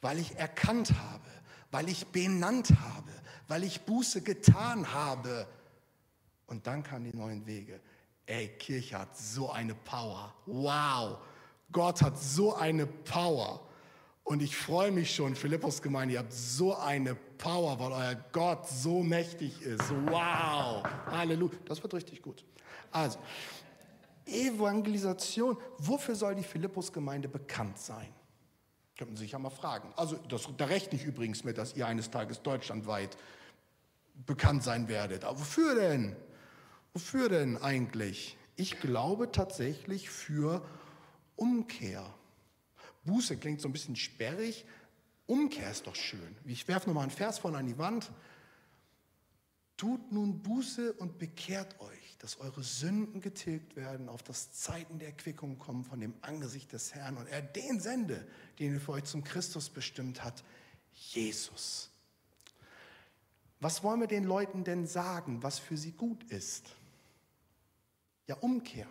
Weil 0.00 0.18
ich 0.18 0.36
erkannt 0.36 0.92
habe, 0.98 1.30
weil 1.70 1.88
ich 1.88 2.06
benannt 2.08 2.70
habe, 2.80 3.10
weil 3.48 3.64
ich 3.64 3.82
Buße 3.82 4.22
getan 4.22 4.92
habe. 4.92 5.46
Und 6.46 6.66
dann 6.66 6.82
kamen 6.82 7.10
die 7.10 7.16
neuen 7.16 7.46
Wege. 7.46 7.80
Ey, 8.26 8.48
Kirche 8.58 8.98
hat 8.98 9.16
so 9.16 9.50
eine 9.50 9.74
Power. 9.74 10.34
Wow. 10.46 11.18
Gott 11.72 12.02
hat 12.02 12.18
so 12.18 12.54
eine 12.54 12.86
Power. 12.86 13.60
Und 14.24 14.42
ich 14.42 14.56
freue 14.56 14.90
mich 14.90 15.14
schon, 15.14 15.36
Philippus 15.36 15.82
Gemeinde, 15.82 16.14
ihr 16.14 16.20
habt 16.20 16.32
so 16.32 16.74
eine 16.74 17.14
Power, 17.14 17.78
weil 17.78 17.92
euer 17.92 18.14
Gott 18.32 18.66
so 18.66 19.02
mächtig 19.02 19.60
ist. 19.60 19.90
Wow, 20.06 20.82
Halleluja. 21.10 21.58
Das 21.66 21.82
wird 21.82 21.92
richtig 21.92 22.22
gut. 22.22 22.42
Also, 22.90 23.18
Evangelisation. 24.24 25.58
Wofür 25.76 26.14
soll 26.14 26.34
die 26.36 26.42
Philippus-Gemeinde 26.42 27.28
bekannt 27.28 27.78
sein? 27.78 28.08
Könnte 28.96 29.12
man 29.12 29.16
sich 29.18 29.32
ja 29.32 29.38
mal 29.38 29.50
fragen. 29.50 29.92
Also, 29.96 30.16
das, 30.28 30.48
da 30.56 30.64
rechne 30.64 30.98
ich 30.98 31.04
übrigens 31.04 31.44
mit, 31.44 31.58
dass 31.58 31.76
ihr 31.76 31.86
eines 31.86 32.10
Tages 32.10 32.40
deutschlandweit 32.40 33.18
bekannt 34.24 34.62
sein 34.62 34.88
werdet. 34.88 35.24
Aber 35.24 35.38
wofür 35.38 35.74
denn? 35.74 36.16
Wofür 36.94 37.28
denn 37.28 37.58
eigentlich? 37.58 38.38
Ich 38.56 38.80
glaube 38.80 39.30
tatsächlich 39.32 40.08
für 40.08 40.64
Umkehr. 41.36 42.14
Buße 43.04 43.36
klingt 43.36 43.60
so 43.60 43.68
ein 43.68 43.72
bisschen 43.72 43.96
sperrig. 43.96 44.64
Umkehr 45.26 45.70
ist 45.70 45.86
doch 45.86 45.96
schön. 45.96 46.36
Ich 46.44 46.68
werfe 46.68 46.88
nochmal 46.88 47.04
einen 47.04 47.10
Vers 47.10 47.38
vorne 47.38 47.58
an 47.58 47.66
die 47.66 47.78
Wand. 47.78 48.10
Tut 49.76 50.12
nun 50.12 50.40
Buße 50.42 50.92
und 50.94 51.18
bekehrt 51.18 51.80
euch, 51.80 52.16
dass 52.18 52.38
eure 52.38 52.62
Sünden 52.62 53.20
getilgt 53.20 53.74
werden, 53.74 54.08
auf 54.08 54.22
das 54.22 54.52
Zeiten 54.52 54.98
der 54.98 55.08
Erquickung 55.08 55.58
kommen 55.58 55.84
von 55.84 56.00
dem 56.00 56.14
Angesicht 56.20 56.72
des 56.72 56.94
Herrn 56.94 57.16
und 57.16 57.26
er 57.26 57.42
den 57.42 57.80
sende, 57.80 58.26
den 58.58 58.74
er 58.74 58.80
für 58.80 58.92
euch 58.92 59.04
zum 59.04 59.24
Christus 59.24 59.68
bestimmt 59.68 60.22
hat, 60.22 60.44
Jesus. 60.92 61.90
Was 63.58 63.82
wollen 63.82 64.00
wir 64.00 64.06
den 64.06 64.24
Leuten 64.24 64.62
denn 64.62 64.86
sagen, 64.86 65.42
was 65.42 65.58
für 65.58 65.76
sie 65.76 65.92
gut 65.92 66.22
ist? 66.24 66.76
Ja, 68.26 68.36
Umkehr. 68.36 68.86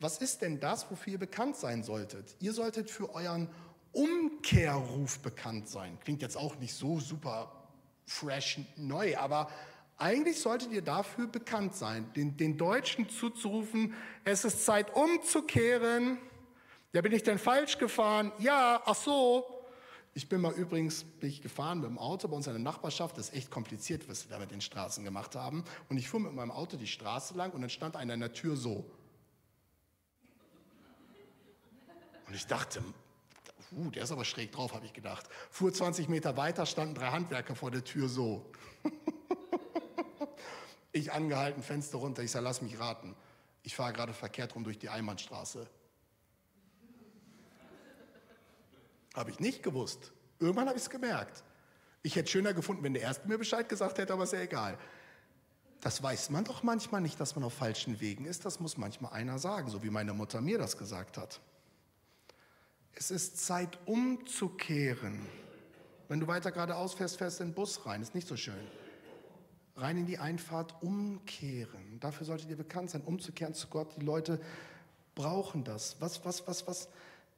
Was 0.00 0.18
ist 0.18 0.42
denn 0.42 0.60
das, 0.60 0.90
wofür 0.90 1.14
ihr 1.14 1.18
bekannt 1.18 1.56
sein 1.56 1.82
solltet? 1.82 2.36
Ihr 2.40 2.52
solltet 2.52 2.90
für 2.90 3.14
euren 3.14 3.48
Umkehrruf 3.92 5.18
bekannt 5.20 5.68
sein. 5.68 5.98
Klingt 6.04 6.22
jetzt 6.22 6.36
auch 6.36 6.56
nicht 6.56 6.74
so 6.74 7.00
super 7.00 7.52
fresh 8.06 8.60
neu, 8.76 9.16
aber 9.16 9.50
eigentlich 9.96 10.40
solltet 10.40 10.70
ihr 10.70 10.82
dafür 10.82 11.26
bekannt 11.26 11.74
sein, 11.74 12.10
den, 12.14 12.36
den 12.36 12.56
Deutschen 12.56 13.08
zuzurufen, 13.08 13.94
es 14.24 14.44
ist 14.44 14.64
Zeit 14.64 14.94
umzukehren. 14.94 16.18
Ja, 16.92 17.00
bin 17.00 17.12
ich 17.12 17.24
denn 17.24 17.38
falsch 17.38 17.78
gefahren? 17.78 18.30
Ja, 18.38 18.80
ach 18.84 18.94
so. 18.94 19.44
Ich 20.14 20.28
bin 20.28 20.40
mal 20.40 20.52
übrigens 20.52 21.04
bin 21.04 21.28
ich 21.28 21.42
gefahren 21.42 21.80
mit 21.80 21.90
dem 21.90 21.98
Auto 21.98 22.28
bei 22.28 22.36
uns 22.36 22.46
in 22.46 22.52
der 22.52 22.62
Nachbarschaft. 22.62 23.18
Das 23.18 23.28
ist 23.28 23.34
echt 23.34 23.50
kompliziert, 23.50 24.08
was 24.08 24.24
wir 24.24 24.30
da 24.30 24.38
mit 24.38 24.50
den 24.52 24.60
Straßen 24.60 25.04
gemacht 25.04 25.34
haben. 25.34 25.64
Und 25.88 25.98
ich 25.98 26.08
fuhr 26.08 26.20
mit 26.20 26.32
meinem 26.32 26.50
Auto 26.50 26.76
die 26.76 26.86
Straße 26.86 27.34
lang 27.34 27.52
und 27.52 27.60
dann 27.60 27.70
stand 27.70 27.96
einer 27.96 28.14
in 28.14 28.20
der 28.20 28.32
Tür 28.32 28.56
so. 28.56 28.90
Und 32.28 32.34
ich 32.34 32.46
dachte, 32.46 32.82
uh, 33.72 33.90
der 33.90 34.04
ist 34.04 34.12
aber 34.12 34.24
schräg 34.24 34.52
drauf, 34.52 34.74
habe 34.74 34.86
ich 34.86 34.92
gedacht. 34.92 35.26
Fuhr 35.50 35.72
20 35.72 36.08
Meter 36.08 36.36
weiter, 36.36 36.66
standen 36.66 36.94
drei 36.94 37.08
Handwerker 37.08 37.56
vor 37.56 37.70
der 37.70 37.84
Tür 37.84 38.08
so. 38.08 38.44
Ich 40.92 41.12
angehalten, 41.12 41.62
Fenster 41.62 41.98
runter. 41.98 42.22
Ich 42.22 42.30
sage, 42.30 42.44
lass 42.44 42.62
mich 42.62 42.80
raten. 42.80 43.14
Ich 43.62 43.76
fahre 43.76 43.92
gerade 43.92 44.12
verkehrt 44.12 44.54
rum 44.54 44.64
durch 44.64 44.78
die 44.78 44.88
Einbahnstraße. 44.88 45.68
Habe 49.14 49.30
ich 49.30 49.38
nicht 49.38 49.62
gewusst. 49.62 50.12
Irgendwann 50.40 50.66
habe 50.66 50.78
ich 50.78 50.84
es 50.84 50.90
gemerkt. 50.90 51.44
Ich 52.02 52.16
hätte 52.16 52.30
schöner 52.30 52.54
gefunden, 52.54 52.82
wenn 52.82 52.94
der 52.94 53.02
Erste 53.02 53.28
mir 53.28 53.38
Bescheid 53.38 53.68
gesagt 53.68 53.98
hätte, 53.98 54.12
aber 54.12 54.24
ist 54.24 54.32
ja 54.32 54.40
egal. 54.40 54.78
Das 55.80 56.02
weiß 56.02 56.30
man 56.30 56.44
doch 56.44 56.62
manchmal 56.62 57.00
nicht, 57.00 57.20
dass 57.20 57.36
man 57.36 57.44
auf 57.44 57.54
falschen 57.54 58.00
Wegen 58.00 58.24
ist. 58.24 58.44
Das 58.44 58.58
muss 58.58 58.76
manchmal 58.76 59.12
einer 59.12 59.38
sagen, 59.38 59.68
so 59.68 59.82
wie 59.82 59.90
meine 59.90 60.14
Mutter 60.14 60.40
mir 60.40 60.58
das 60.58 60.78
gesagt 60.78 61.18
hat. 61.18 61.40
Es 63.00 63.12
ist 63.12 63.38
Zeit 63.38 63.78
umzukehren. 63.86 65.24
Wenn 66.08 66.18
du 66.18 66.26
weiter 66.26 66.50
geradeaus 66.50 66.94
fährst, 66.94 67.18
fährst 67.18 67.38
du 67.38 67.44
in 67.44 67.50
den 67.50 67.54
Bus 67.54 67.86
rein. 67.86 68.02
Ist 68.02 68.12
nicht 68.12 68.26
so 68.26 68.36
schön. 68.36 68.58
Rein 69.76 69.98
in 69.98 70.06
die 70.06 70.18
Einfahrt 70.18 70.74
umkehren. 70.82 72.00
Dafür 72.00 72.26
solltet 72.26 72.50
ihr 72.50 72.56
bekannt 72.56 72.90
sein, 72.90 73.02
umzukehren 73.02 73.54
zu 73.54 73.68
Gott. 73.68 73.94
Die 73.96 74.04
Leute 74.04 74.40
brauchen 75.14 75.62
das. 75.62 75.94
Was, 76.00 76.24
was, 76.24 76.48
was, 76.48 76.66
was, 76.66 76.88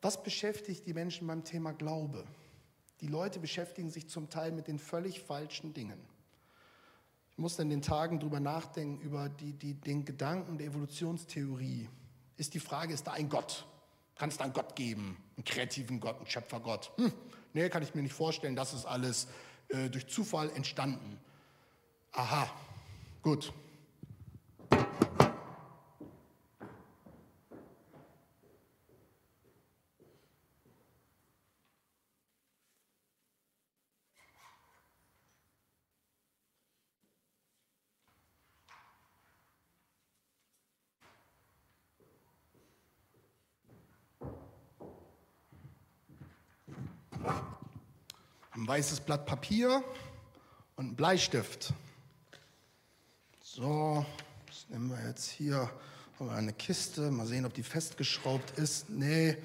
was 0.01 0.23
beschäftigt 0.23 0.87
die 0.87 0.95
Menschen 0.95 1.27
beim 1.27 1.45
Thema 1.45 1.73
Glaube? 1.73 2.25
Die 3.03 3.09
Leute 3.09 3.39
beschäftigen 3.39 3.91
sich 3.91 4.09
zum 4.09 4.31
Teil 4.31 4.53
mit 4.53 4.67
den 4.67 4.79
völlig 4.79 5.21
falschen 5.21 5.75
Dingen. 5.75 6.01
Ich 7.33 7.37
musste 7.37 7.61
in 7.61 7.69
den 7.69 7.83
Tagen 7.83 8.19
darüber 8.19 8.41
nachdenken, 8.41 8.99
über 9.03 9.29
die, 9.29 9.53
die, 9.53 9.75
den 9.75 10.07
Gedanken 10.07 10.57
der 10.57 10.69
Evolutionstheorie. 10.69 11.87
Ist 12.39 12.55
die 12.55 12.61
Frage, 12.61 12.95
ist 12.95 13.07
da 13.07 13.13
ein 13.13 13.29
Gott? 13.29 13.67
Kann 14.21 14.29
es 14.29 14.37
da 14.37 14.45
einen 14.45 14.53
Gott 14.53 14.77
geben? 14.77 15.17
Einen 15.39 15.47
kreativen 15.47 15.99
Gott, 15.99 16.19
einen 16.19 16.27
Schöpfergott? 16.27 16.93
Hm, 16.99 17.11
nee, 17.55 17.71
kann 17.71 17.83
ich 17.83 17.95
mir 17.95 18.03
nicht 18.03 18.13
vorstellen. 18.13 18.55
Das 18.55 18.75
ist 18.75 18.85
alles 18.85 19.29
äh, 19.69 19.89
durch 19.89 20.09
Zufall 20.09 20.51
entstanden. 20.51 21.19
Aha, 22.13 22.47
gut. 23.23 23.51
Ein 48.61 48.69
weißes 48.69 49.01
Blatt 49.01 49.25
Papier 49.25 49.83
und 50.77 50.89
ein 50.89 50.95
Bleistift. 50.95 51.73
So, 53.43 54.05
das 54.47 54.69
nehmen 54.69 54.91
wir 54.91 55.03
jetzt 55.09 55.31
hier 55.31 55.71
eine 56.19 56.53
Kiste. 56.53 57.11
Mal 57.11 57.27
sehen, 57.27 57.47
ob 57.47 57.55
die 57.55 57.63
festgeschraubt 57.63 58.59
ist. 58.59 58.91
Nee, 58.91 59.39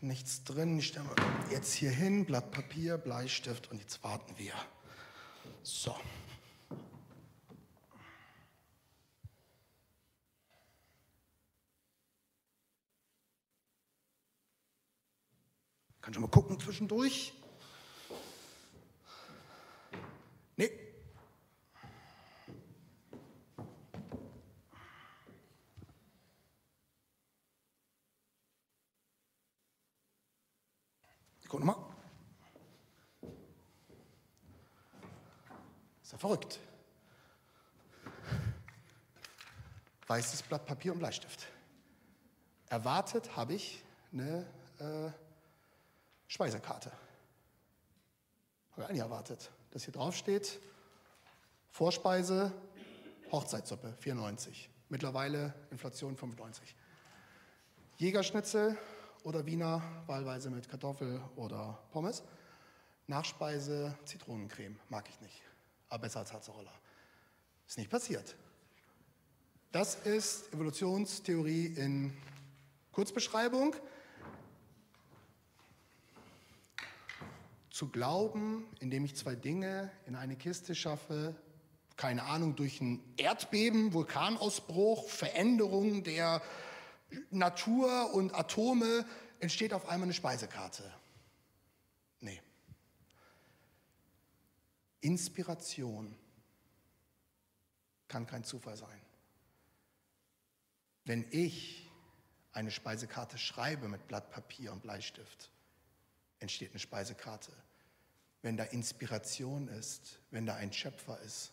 nichts 0.00 0.44
drin. 0.44 0.78
Ich 0.78 0.86
stelle 0.86 1.04
jetzt 1.50 1.74
hier 1.74 1.90
hin, 1.90 2.24
Blatt 2.24 2.52
Papier, 2.52 2.96
Bleistift 2.96 3.70
und 3.70 3.80
jetzt 3.80 4.02
warten 4.02 4.32
wir. 4.38 4.54
So. 5.62 5.94
Kann 16.00 16.14
schon 16.14 16.22
mal 16.22 16.30
gucken 16.30 16.58
zwischendurch. 16.58 17.34
Nee. 20.56 20.70
Guck 31.48 31.60
nochmal. 31.60 31.76
Ist 36.02 36.03
ja 36.14 36.18
verrückt. 36.18 36.58
Weißes 40.06 40.42
Blatt 40.42 40.64
Papier 40.66 40.92
und 40.92 40.98
Bleistift. 40.98 41.46
Erwartet 42.68 43.36
habe 43.36 43.54
ich 43.54 43.84
eine 44.12 44.46
äh, 44.78 45.10
Speisekarte. 46.26 46.90
Habe 48.72 48.82
ich 48.82 48.88
eigentlich 48.88 49.00
erwartet 49.00 49.50
dass 49.74 49.82
hier 49.82 49.92
drauf 49.92 50.14
steht, 50.16 50.60
Vorspeise, 51.70 52.52
Hochzeitssuppe, 53.32 53.92
94. 53.98 54.70
Mittlerweile 54.88 55.52
Inflation 55.72 56.16
95. 56.16 56.76
Jägerschnitzel 57.96 58.78
oder 59.24 59.44
Wiener, 59.46 59.82
wahlweise 60.06 60.50
mit 60.50 60.68
Kartoffel 60.68 61.20
oder 61.34 61.80
Pommes. 61.90 62.22
Nachspeise, 63.08 63.98
Zitronencreme, 64.04 64.78
mag 64.88 65.08
ich 65.08 65.20
nicht, 65.20 65.42
aber 65.88 66.02
besser 66.02 66.20
als 66.20 66.32
Harzeroller. 66.32 66.72
Ist 67.66 67.78
nicht 67.78 67.90
passiert. 67.90 68.36
Das 69.72 69.94
ist 69.94 70.52
Evolutionstheorie 70.52 71.66
in 71.66 72.16
Kurzbeschreibung. 72.92 73.74
zu 77.74 77.88
glauben, 77.88 78.64
indem 78.78 79.04
ich 79.04 79.16
zwei 79.16 79.34
Dinge 79.34 79.90
in 80.06 80.14
eine 80.14 80.36
Kiste 80.36 80.76
schaffe, 80.76 81.34
keine 81.96 82.22
Ahnung, 82.22 82.54
durch 82.54 82.80
ein 82.80 83.02
Erdbeben, 83.16 83.92
Vulkanausbruch, 83.92 85.08
Veränderung 85.08 86.04
der 86.04 86.40
Natur 87.30 88.14
und 88.14 88.32
Atome, 88.32 89.04
entsteht 89.40 89.74
auf 89.74 89.88
einmal 89.88 90.06
eine 90.06 90.14
Speisekarte. 90.14 90.84
Nee. 92.20 92.40
Inspiration 95.04 96.16
kann 98.08 98.26
kein 98.26 98.42
Zufall 98.42 98.76
sein. 98.76 99.00
Wenn 101.04 101.26
ich 101.30 101.90
eine 102.52 102.70
Speisekarte 102.70 103.36
schreibe 103.36 103.88
mit 103.88 104.08
Blatt 104.08 104.30
Papier 104.30 104.72
und 104.72 104.80
Bleistift, 104.80 105.50
entsteht 106.38 106.70
eine 106.70 106.78
Speisekarte. 106.78 107.52
Wenn 108.40 108.56
da 108.56 108.64
Inspiration 108.64 109.68
ist, 109.68 110.20
wenn 110.30 110.46
da 110.46 110.54
ein 110.54 110.72
Schöpfer 110.72 111.20
ist. 111.20 111.52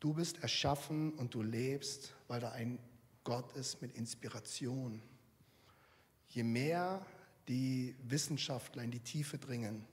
Du 0.00 0.14
bist 0.14 0.38
erschaffen 0.42 1.12
und 1.14 1.34
du 1.34 1.42
lebst, 1.42 2.14
weil 2.28 2.40
da 2.40 2.52
ein 2.52 2.78
Gott 3.24 3.52
ist 3.56 3.82
mit 3.82 3.94
Inspiration. 3.94 5.02
Je 6.28 6.44
mehr 6.44 7.04
die 7.48 7.94
Wissenschaftler 8.04 8.82
in 8.82 8.90
die 8.90 9.00
Tiefe 9.00 9.36
dringen, 9.36 9.86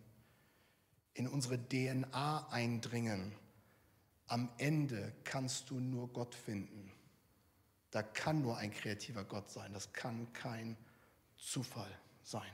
in 1.13 1.27
unsere 1.27 1.57
DNA 1.57 2.47
eindringen, 2.49 3.33
am 4.27 4.49
Ende 4.57 5.13
kannst 5.23 5.69
du 5.69 5.79
nur 5.79 6.07
Gott 6.11 6.33
finden. 6.33 6.91
Da 7.91 8.01
kann 8.01 8.41
nur 8.41 8.57
ein 8.57 8.71
kreativer 8.71 9.23
Gott 9.23 9.51
sein. 9.51 9.71
Das 9.73 9.93
kann 9.93 10.31
kein 10.33 10.75
Zufall 11.37 11.91
sein. 12.23 12.49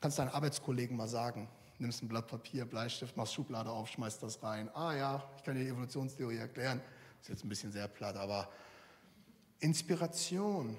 Kannst 0.00 0.18
deinen 0.18 0.30
Arbeitskollegen 0.30 0.96
mal 0.96 1.06
sagen, 1.08 1.48
nimmst 1.78 2.02
ein 2.02 2.08
Blatt 2.08 2.26
Papier, 2.26 2.64
Bleistift, 2.64 3.16
machst 3.16 3.34
Schublade 3.34 3.70
auf, 3.70 3.88
schmeißt 3.88 4.22
das 4.22 4.42
rein. 4.42 4.68
Ah 4.74 4.94
ja, 4.94 5.30
ich 5.36 5.44
kann 5.44 5.54
dir 5.54 5.64
die 5.64 5.70
Evolutionstheorie 5.70 6.38
erklären. 6.38 6.80
Ist 7.20 7.28
jetzt 7.28 7.44
ein 7.44 7.48
bisschen 7.48 7.72
sehr 7.72 7.88
platt, 7.88 8.16
aber 8.16 8.50
Inspiration, 9.60 10.76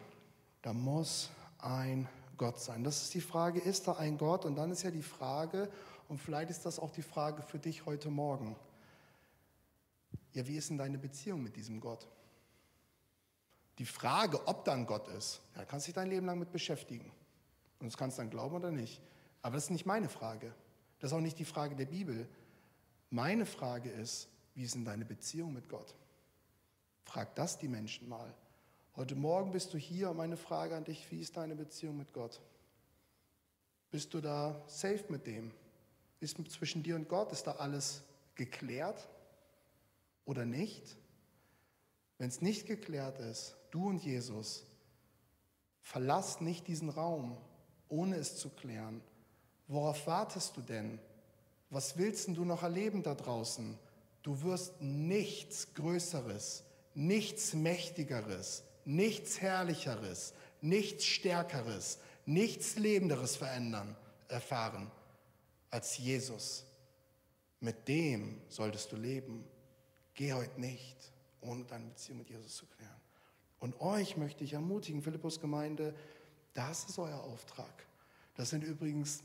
da 0.62 0.74
muss 0.74 1.30
ein 1.60 2.08
Gott 2.38 2.60
sein. 2.60 2.84
Das 2.84 3.02
ist 3.02 3.14
die 3.14 3.22
Frage, 3.22 3.60
ist 3.60 3.88
da 3.88 3.94
ein 3.94 4.18
Gott? 4.18 4.46
Und 4.46 4.56
dann 4.56 4.72
ist 4.72 4.84
ja 4.84 4.92
die 4.92 5.02
Frage, 5.02 5.72
und 6.08 6.20
vielleicht 6.20 6.49
ist 6.49 6.66
das 6.66 6.80
auch 6.80 6.91
die 6.91 7.01
Frage 7.01 7.41
für 7.41 7.60
dich 7.60 7.86
heute 7.86 8.10
Morgen. 8.10 8.56
Ja, 10.34 10.45
wie 10.47 10.58
ist 10.58 10.70
denn 10.70 10.78
deine 10.78 10.97
Beziehung 10.97 11.41
mit 11.41 11.56
diesem 11.56 11.80
Gott? 11.80 12.08
Die 13.78 13.86
Frage, 13.86 14.47
ob 14.47 14.66
da 14.66 14.74
ein 14.74 14.86
Gott 14.86 15.08
ist, 15.10 15.41
ja, 15.56 15.66
kannst 15.66 15.88
dich 15.88 15.93
dein 15.93 16.10
Leben 16.10 16.26
lang 16.26 16.39
mit 16.39 16.51
beschäftigen. 16.51 17.12
Und 17.80 17.88
das 17.88 17.97
kannst 17.97 18.18
du 18.18 18.22
dann 18.22 18.30
glauben 18.30 18.56
oder 18.56 18.72
nicht. 18.72 19.01
Aber 19.41 19.56
das 19.56 19.66
ist 19.66 19.70
nicht 19.72 19.86
meine 19.86 20.10
Frage. 20.10 20.53
Das 20.99 21.12
ist 21.12 21.18
auch 21.18 21.22
nicht 21.22 21.39
die 21.39 21.45
Frage 21.45 21.76
der 21.76 21.86
Bibel. 21.86 22.28
Meine 23.10 23.45
Frage 23.45 23.89
ist, 23.89 24.28
wie 24.53 24.64
ist 24.64 24.76
denn 24.76 24.86
deine 24.86 25.06
Beziehung 25.06 25.53
mit 25.53 25.70
Gott? 25.70 25.93
Frag 27.03 27.36
das 27.36 27.58
die 27.58 27.68
Menschen 27.68 28.10
mal. 28.10 28.34
Heute 28.95 29.16
Morgen 29.16 29.51
bist 29.51 29.74
du 29.74 29.78
hier 29.78 30.10
und 30.10 30.18
meine 30.18 30.38
Frage 30.38 30.76
an 30.76 30.86
dich, 30.86 31.12
wie 31.12 31.20
ist 31.20 31.36
deine 31.36 31.56
Beziehung 31.56 31.97
mit 31.97 32.14
Gott? 32.14 32.41
Bist 33.91 34.14
du 34.14 34.22
da 34.22 34.62
safe 34.68 35.03
mit 35.10 35.28
dem? 35.28 35.51
Ist 36.20 36.38
zwischen 36.51 36.84
dir 36.84 36.95
und 36.95 37.09
Gott, 37.09 37.32
ist 37.32 37.43
da 37.47 37.53
alles 37.53 38.01
geklärt 38.36 39.07
oder 40.26 40.45
nicht? 40.45 40.97
Wenn 42.18 42.30
es 42.30 42.41
nicht 42.41 42.66
geklärt 42.66 43.20
ist, 43.20 43.55
du 43.72 43.89
und 43.89 44.03
Jesus, 44.03 44.66
verlass 45.82 46.41
nicht 46.41 46.68
diesen 46.68 46.89
Raum, 46.89 47.38
ohne 47.89 48.16
es 48.16 48.38
zu 48.38 48.49
klären. 48.49 49.01
Worauf 49.68 50.07
wartest 50.07 50.55
du 50.55 50.61
denn? 50.61 50.99
Was 51.70 51.97
willst 51.97 52.28
du 52.30 52.45
noch 52.45 52.63
erleben 52.63 53.03
da 53.03 53.16
draußen? 53.16 53.78
Du 54.24 54.41
wirst 54.43 54.82
nichts 54.82 55.74
Größeres, 55.74 56.63
nichts 56.93 57.53
Mächtigeres, 57.53 58.63
nichts 58.86 59.41
Herrlicheres, 59.41 60.34
nichts 60.61 61.05
Stärkeres, 61.05 61.99
nichts 62.26 62.78
Lebenderes 62.78 63.36
verändern, 63.36 63.95
erfahren 64.30 64.89
als 65.76 65.98
Jesus. 65.98 66.66
Mit 67.60 67.86
dem 67.90 68.40
solltest 68.48 68.94
du 68.94 68.96
leben. 68.96 69.44
Geh 70.14 70.32
heute 70.32 70.60
nicht, 70.60 71.12
ohne 71.42 71.66
deine 71.66 71.88
Beziehung 71.88 72.20
mit 72.20 72.30
Jesus 72.30 72.56
zu 72.56 72.66
klären. 72.66 73.02
Und 73.60 73.82
euch 73.82 74.16
möchte 74.16 74.46
ich 74.46 74.54
ermutigen, 74.54 75.02
Philippus 75.02 75.42
Gemeinde, 75.42 75.94
das 76.54 76.86
ist 76.86 76.98
euer 76.98 77.20
Auftrag. 77.20 77.86
Das 78.36 78.52
sind 78.52 78.64
übrigens, 78.64 79.22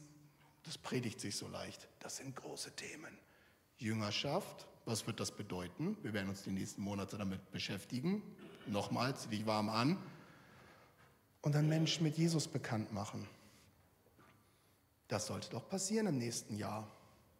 das 0.64 0.76
predigt 0.76 1.20
sich 1.20 1.36
so 1.36 1.46
leicht, 1.46 1.88
das 2.00 2.16
sind 2.16 2.34
große 2.34 2.72
Themen. 2.72 3.16
Jüngerschaft, 3.78 4.66
was 4.86 5.06
wird 5.06 5.20
das 5.20 5.30
bedeuten? 5.30 5.96
Wir 6.02 6.12
werden 6.12 6.30
uns 6.30 6.42
die 6.42 6.50
nächsten 6.50 6.82
Monate 6.82 7.16
damit 7.16 7.48
beschäftigen. 7.52 8.22
Nochmals, 8.66 9.22
zieh 9.22 9.28
dich 9.28 9.46
warm 9.46 9.68
an. 9.68 9.96
Und 11.42 11.54
dann 11.54 11.68
Menschen 11.68 12.02
mit 12.02 12.18
Jesus 12.18 12.48
bekannt 12.48 12.92
machen. 12.92 13.28
Das 15.10 15.26
sollte 15.26 15.50
doch 15.50 15.68
passieren 15.68 16.06
im 16.06 16.18
nächsten 16.18 16.56
Jahr. 16.56 16.86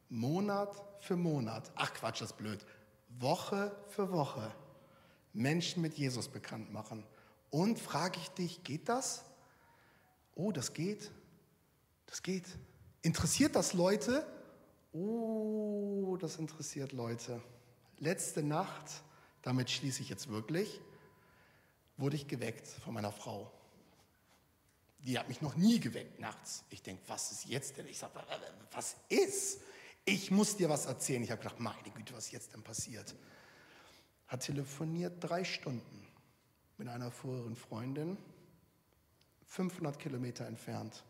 Monat 0.09 0.83
für 0.99 1.15
Monat. 1.15 1.71
Ach 1.77 1.95
Quatsch, 1.95 2.21
das 2.21 2.33
ist 2.33 2.37
blöd. 2.37 2.67
Woche 3.21 3.71
für 3.87 4.11
Woche 4.11 4.53
Menschen 5.33 5.81
mit 5.81 5.95
Jesus 5.95 6.27
bekannt 6.27 6.73
machen. 6.73 7.05
Und 7.51 7.79
frage 7.79 8.19
ich 8.19 8.29
dich, 8.31 8.65
geht 8.65 8.89
das? 8.89 9.25
Oh, 10.35 10.51
das 10.51 10.75
geht. 10.75 11.13
Das 12.07 12.25
geht. 12.25 12.47
Interessiert 13.03 13.55
das 13.55 13.73
Leute? 13.73 14.27
Oh, 14.93 16.17
das 16.21 16.39
interessiert 16.39 16.91
Leute. 16.91 17.41
Letzte 17.99 18.43
Nacht, 18.43 19.05
damit 19.43 19.71
schließe 19.71 20.03
ich 20.03 20.09
jetzt 20.09 20.29
wirklich, 20.29 20.81
wurde 21.97 22.17
ich 22.17 22.27
geweckt 22.27 22.67
von 22.67 22.95
meiner 22.95 23.13
Frau. 23.13 23.53
Die 25.03 25.19
hat 25.19 25.29
mich 25.29 25.41
noch 25.41 25.57
nie 25.57 25.81
geweckt 25.81 26.21
nachts. 26.21 26.65
Ich 26.71 26.83
denke, 26.83 27.03
was 27.07 27.33
ist 27.33 27.47
jetzt 27.47 27.77
denn? 27.77 27.87
Ich 27.87 27.99
sage, 27.99 28.13
was 28.73 28.97
ist? 29.09 29.61
Ich 30.05 30.31
muss 30.31 30.57
dir 30.57 30.69
was 30.69 30.87
erzählen. 30.87 31.23
Ich 31.23 31.31
habe 31.31 31.43
gedacht, 31.43 31.61
meine 31.61 31.91
Güte, 31.95 32.15
was 32.15 32.27
ist 32.27 32.33
jetzt 32.33 32.53
denn 32.53 32.63
passiert? 32.63 33.15
Hat 34.27 34.43
telefoniert 34.43 35.15
drei 35.21 35.45
Stunden 35.45 36.07
mit 36.79 36.89
einer 36.89 37.11
früheren 37.11 37.57
Freundin, 37.57 38.17
500 39.47 39.99
Kilometer 39.99 40.47
entfernt. 40.47 41.05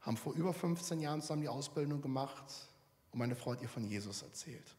Haben 0.00 0.16
vor 0.16 0.34
über 0.34 0.52
15 0.52 1.00
Jahren 1.00 1.20
zusammen 1.20 1.42
die 1.42 1.48
Ausbildung 1.48 2.00
gemacht 2.00 2.44
und 3.10 3.18
meine 3.18 3.34
Frau 3.34 3.52
hat 3.52 3.62
ihr 3.62 3.68
von 3.68 3.84
Jesus 3.84 4.22
erzählt. 4.22 4.76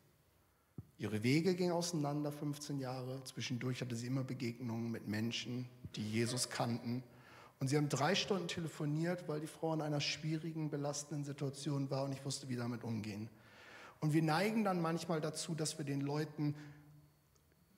Ihre 0.98 1.24
Wege 1.24 1.56
gingen 1.56 1.72
auseinander 1.72 2.32
15 2.32 2.80
Jahre. 2.80 3.24
Zwischendurch 3.24 3.82
hatte 3.82 3.96
sie 3.96 4.08
immer 4.08 4.24
Begegnungen 4.24 4.92
mit 4.92 5.08
Menschen, 5.08 5.68
die 5.96 6.10
Jesus 6.10 6.50
kannten. 6.50 7.04
Und 7.60 7.68
sie 7.68 7.78
haben 7.78 7.90
drei 7.90 8.16
Stunden 8.16 8.48
telefoniert, 8.48 9.28
weil 9.28 9.42
die 9.42 9.48
Frau 9.48 9.74
in 9.74 9.82
einer 9.82 10.00
schwierigen, 10.00 10.70
belastenden 10.70 11.26
Situation 11.26 11.90
war 11.90 12.06
und 12.06 12.14
ich 12.14 12.24
wusste, 12.24 12.48
wie 12.48 12.56
damit 12.56 12.84
umgehen. 12.84 13.30
Und 14.00 14.14
wir 14.14 14.24
neigen 14.24 14.64
dann 14.64 14.82
manchmal 14.82 15.20
dazu, 15.20 15.56
dass 15.56 15.78
wir 15.78 15.86
den 15.86 16.02
Leuten 16.02 16.56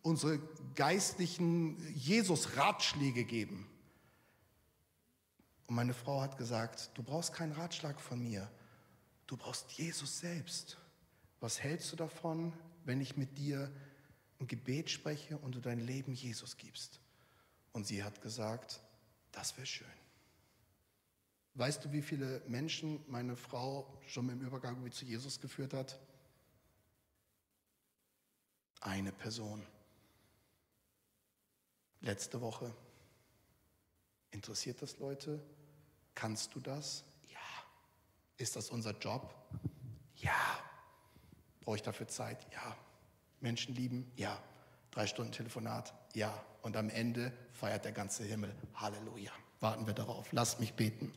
unsere 0.04 0.40
geistlichen 0.76 1.78
Jesus-Ratschläge 1.96 3.24
geben. 3.24 3.68
Und 5.66 5.76
meine 5.76 5.94
Frau 5.94 6.22
hat 6.22 6.38
gesagt, 6.38 6.92
du 6.96 7.04
brauchst 7.04 7.34
keinen 7.34 7.54
Ratschlag 7.54 8.00
von 8.00 8.22
mir, 8.22 8.52
du 9.26 9.38
brauchst 9.38 9.72
Jesus 9.72 10.20
selbst. 10.20 10.78
Was 11.40 11.60
hältst 11.60 11.92
du 11.92 11.96
davon, 11.96 12.54
wenn 12.86 13.02
ich 13.02 13.18
mit 13.18 13.38
dir 13.38 13.72
ein 14.40 14.48
Gebet 14.48 14.92
spreche 14.92 15.38
und 15.38 15.56
du 15.56 15.60
dein 15.60 15.80
Leben 15.80 16.14
Jesus 16.14 16.58
gibst? 16.58 17.00
Und 17.72 17.88
sie 17.88 18.04
hat 18.04 18.22
gesagt, 18.22 18.82
das 19.32 19.56
wäre 19.58 19.66
schön. 19.66 19.88
Weißt 21.54 21.84
du, 21.84 21.92
wie 21.92 22.02
viele 22.02 22.42
Menschen 22.48 23.04
meine 23.08 23.36
Frau 23.36 24.02
schon 24.08 24.30
im 24.30 24.42
Übergang 24.42 24.90
zu 24.92 25.06
Jesus 25.06 25.42
geführt 25.42 25.74
hat? 25.74 26.00
Eine 28.80 29.12
Person. 29.12 29.66
Letzte 32.00 32.42
Woche. 32.42 32.74
Interessiert 34.32 34.82
das 34.82 34.98
Leute? 34.98 35.44
Kannst 36.16 36.56
du 36.56 36.60
das? 36.60 37.04
Ja. 37.28 37.38
Ist 38.38 38.56
das 38.56 38.70
unser 38.70 38.98
Job? 38.98 39.36
Ja. 40.16 40.60
Brauche 41.60 41.76
ich 41.76 41.84
dafür 41.84 42.08
Zeit? 42.08 42.52
Ja. 42.54 42.76
Menschen 43.42 43.76
lieben? 43.76 44.12
Ja. 44.16 44.42
Drei 44.90 45.06
Stunden 45.06 45.32
Telefonat? 45.32 45.94
Ja. 46.14 46.34
Und 46.62 46.78
am 46.78 46.90
Ende 46.90 47.32
feiert 47.54 47.86
der 47.86 47.92
ganze 47.92 48.24
Himmel. 48.24 48.54
Halleluja. 48.76 49.32
Warten 49.60 49.88
wir 49.88 49.94
darauf. 49.94 50.32
Lasst 50.32 50.60
mich 50.60 50.74
beten. 50.74 51.12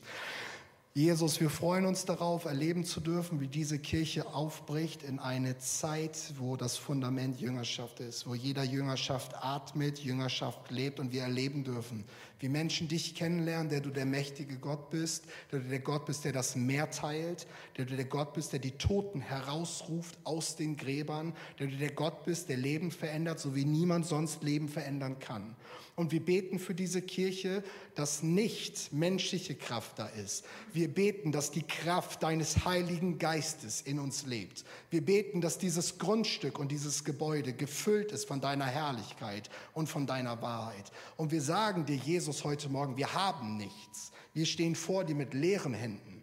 Jesus, 0.96 1.40
wir 1.40 1.50
freuen 1.50 1.86
uns 1.86 2.04
darauf, 2.04 2.44
erleben 2.44 2.84
zu 2.84 3.00
dürfen, 3.00 3.40
wie 3.40 3.48
diese 3.48 3.80
Kirche 3.80 4.32
aufbricht 4.32 5.02
in 5.02 5.18
eine 5.18 5.58
Zeit, 5.58 6.16
wo 6.38 6.56
das 6.56 6.76
Fundament 6.76 7.40
Jüngerschaft 7.40 7.98
ist, 7.98 8.28
wo 8.28 8.34
jeder 8.36 8.62
Jüngerschaft 8.62 9.34
atmet, 9.42 9.98
Jüngerschaft 9.98 10.70
lebt 10.70 11.00
und 11.00 11.10
wir 11.10 11.22
erleben 11.22 11.64
dürfen, 11.64 12.04
wie 12.44 12.50
Menschen 12.50 12.88
dich 12.88 13.14
kennenlernen, 13.14 13.70
der 13.70 13.80
du 13.80 13.88
der 13.88 14.04
mächtige 14.04 14.58
Gott 14.58 14.90
bist, 14.90 15.24
der 15.50 15.60
du 15.60 15.68
der 15.70 15.78
Gott 15.78 16.04
bist, 16.04 16.26
der 16.26 16.32
das 16.32 16.56
Meer 16.56 16.90
teilt, 16.90 17.46
der 17.78 17.86
du 17.86 17.96
der 17.96 18.04
Gott 18.04 18.34
bist, 18.34 18.52
der 18.52 18.60
die 18.60 18.72
Toten 18.72 19.22
herausruft 19.22 20.18
aus 20.24 20.54
den 20.54 20.76
Gräbern, 20.76 21.32
der 21.58 21.68
du 21.68 21.76
der 21.78 21.92
Gott 21.92 22.22
bist, 22.24 22.50
der 22.50 22.58
Leben 22.58 22.90
verändert, 22.90 23.40
so 23.40 23.54
wie 23.54 23.64
niemand 23.64 24.04
sonst 24.04 24.42
Leben 24.42 24.68
verändern 24.68 25.18
kann. 25.20 25.56
Und 25.96 26.10
wir 26.10 26.24
beten 26.24 26.58
für 26.58 26.74
diese 26.74 27.02
Kirche, 27.02 27.62
dass 27.94 28.24
nicht 28.24 28.92
menschliche 28.92 29.54
Kraft 29.54 30.00
da 30.00 30.06
ist. 30.06 30.44
Wir 30.72 30.88
beten, 30.88 31.30
dass 31.30 31.52
die 31.52 31.62
Kraft 31.62 32.24
deines 32.24 32.64
Heiligen 32.64 33.18
Geistes 33.20 33.80
in 33.80 34.00
uns 34.00 34.26
lebt. 34.26 34.64
Wir 34.90 35.04
beten, 35.04 35.40
dass 35.40 35.56
dieses 35.56 35.98
Grundstück 35.98 36.58
und 36.58 36.72
dieses 36.72 37.04
Gebäude 37.04 37.52
gefüllt 37.52 38.10
ist 38.10 38.26
von 38.26 38.40
deiner 38.40 38.66
Herrlichkeit 38.66 39.50
und 39.72 39.88
von 39.88 40.04
deiner 40.04 40.42
Wahrheit. 40.42 40.90
Und 41.16 41.30
wir 41.30 41.42
sagen 41.42 41.86
dir, 41.86 41.96
Jesus 42.34 42.44
heute 42.46 42.68
Morgen, 42.68 42.96
wir 42.96 43.14
haben 43.14 43.56
nichts. 43.58 44.10
Wir 44.32 44.44
stehen 44.44 44.74
vor 44.74 45.04
dir 45.04 45.14
mit 45.14 45.34
leeren 45.34 45.72
Händen. 45.72 46.20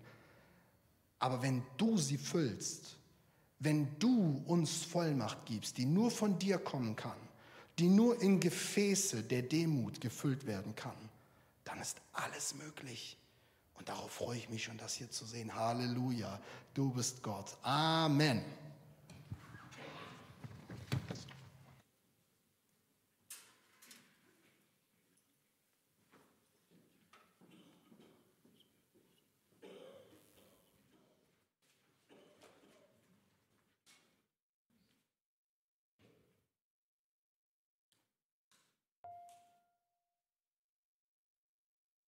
Aber 1.19 1.41
wenn 1.41 1.63
du 1.77 1.97
sie 1.97 2.17
füllst, 2.17 2.97
wenn 3.59 3.97
du 3.97 4.43
uns 4.45 4.83
Vollmacht 4.83 5.45
gibst, 5.45 5.77
die 5.77 5.85
nur 5.85 6.11
von 6.11 6.37
dir 6.37 6.57
kommen 6.57 6.97
kann, 6.97 7.15
die 7.79 7.87
nur 7.87 8.21
in 8.21 8.41
Gefäße 8.41 9.23
der 9.23 9.43
Demut 9.43 10.01
gefüllt 10.01 10.45
werden 10.45 10.75
kann, 10.75 10.97
dann 11.63 11.79
ist 11.79 12.01
alles 12.11 12.55
möglich. 12.55 13.15
Und 13.75 13.87
darauf 13.87 14.11
freue 14.11 14.37
ich 14.37 14.49
mich 14.49 14.65
schon, 14.65 14.77
das 14.77 14.95
hier 14.95 15.09
zu 15.09 15.23
sehen. 15.23 15.55
Halleluja, 15.55 16.41
du 16.73 16.91
bist 16.91 17.23
Gott. 17.23 17.55
Amen. 17.63 18.43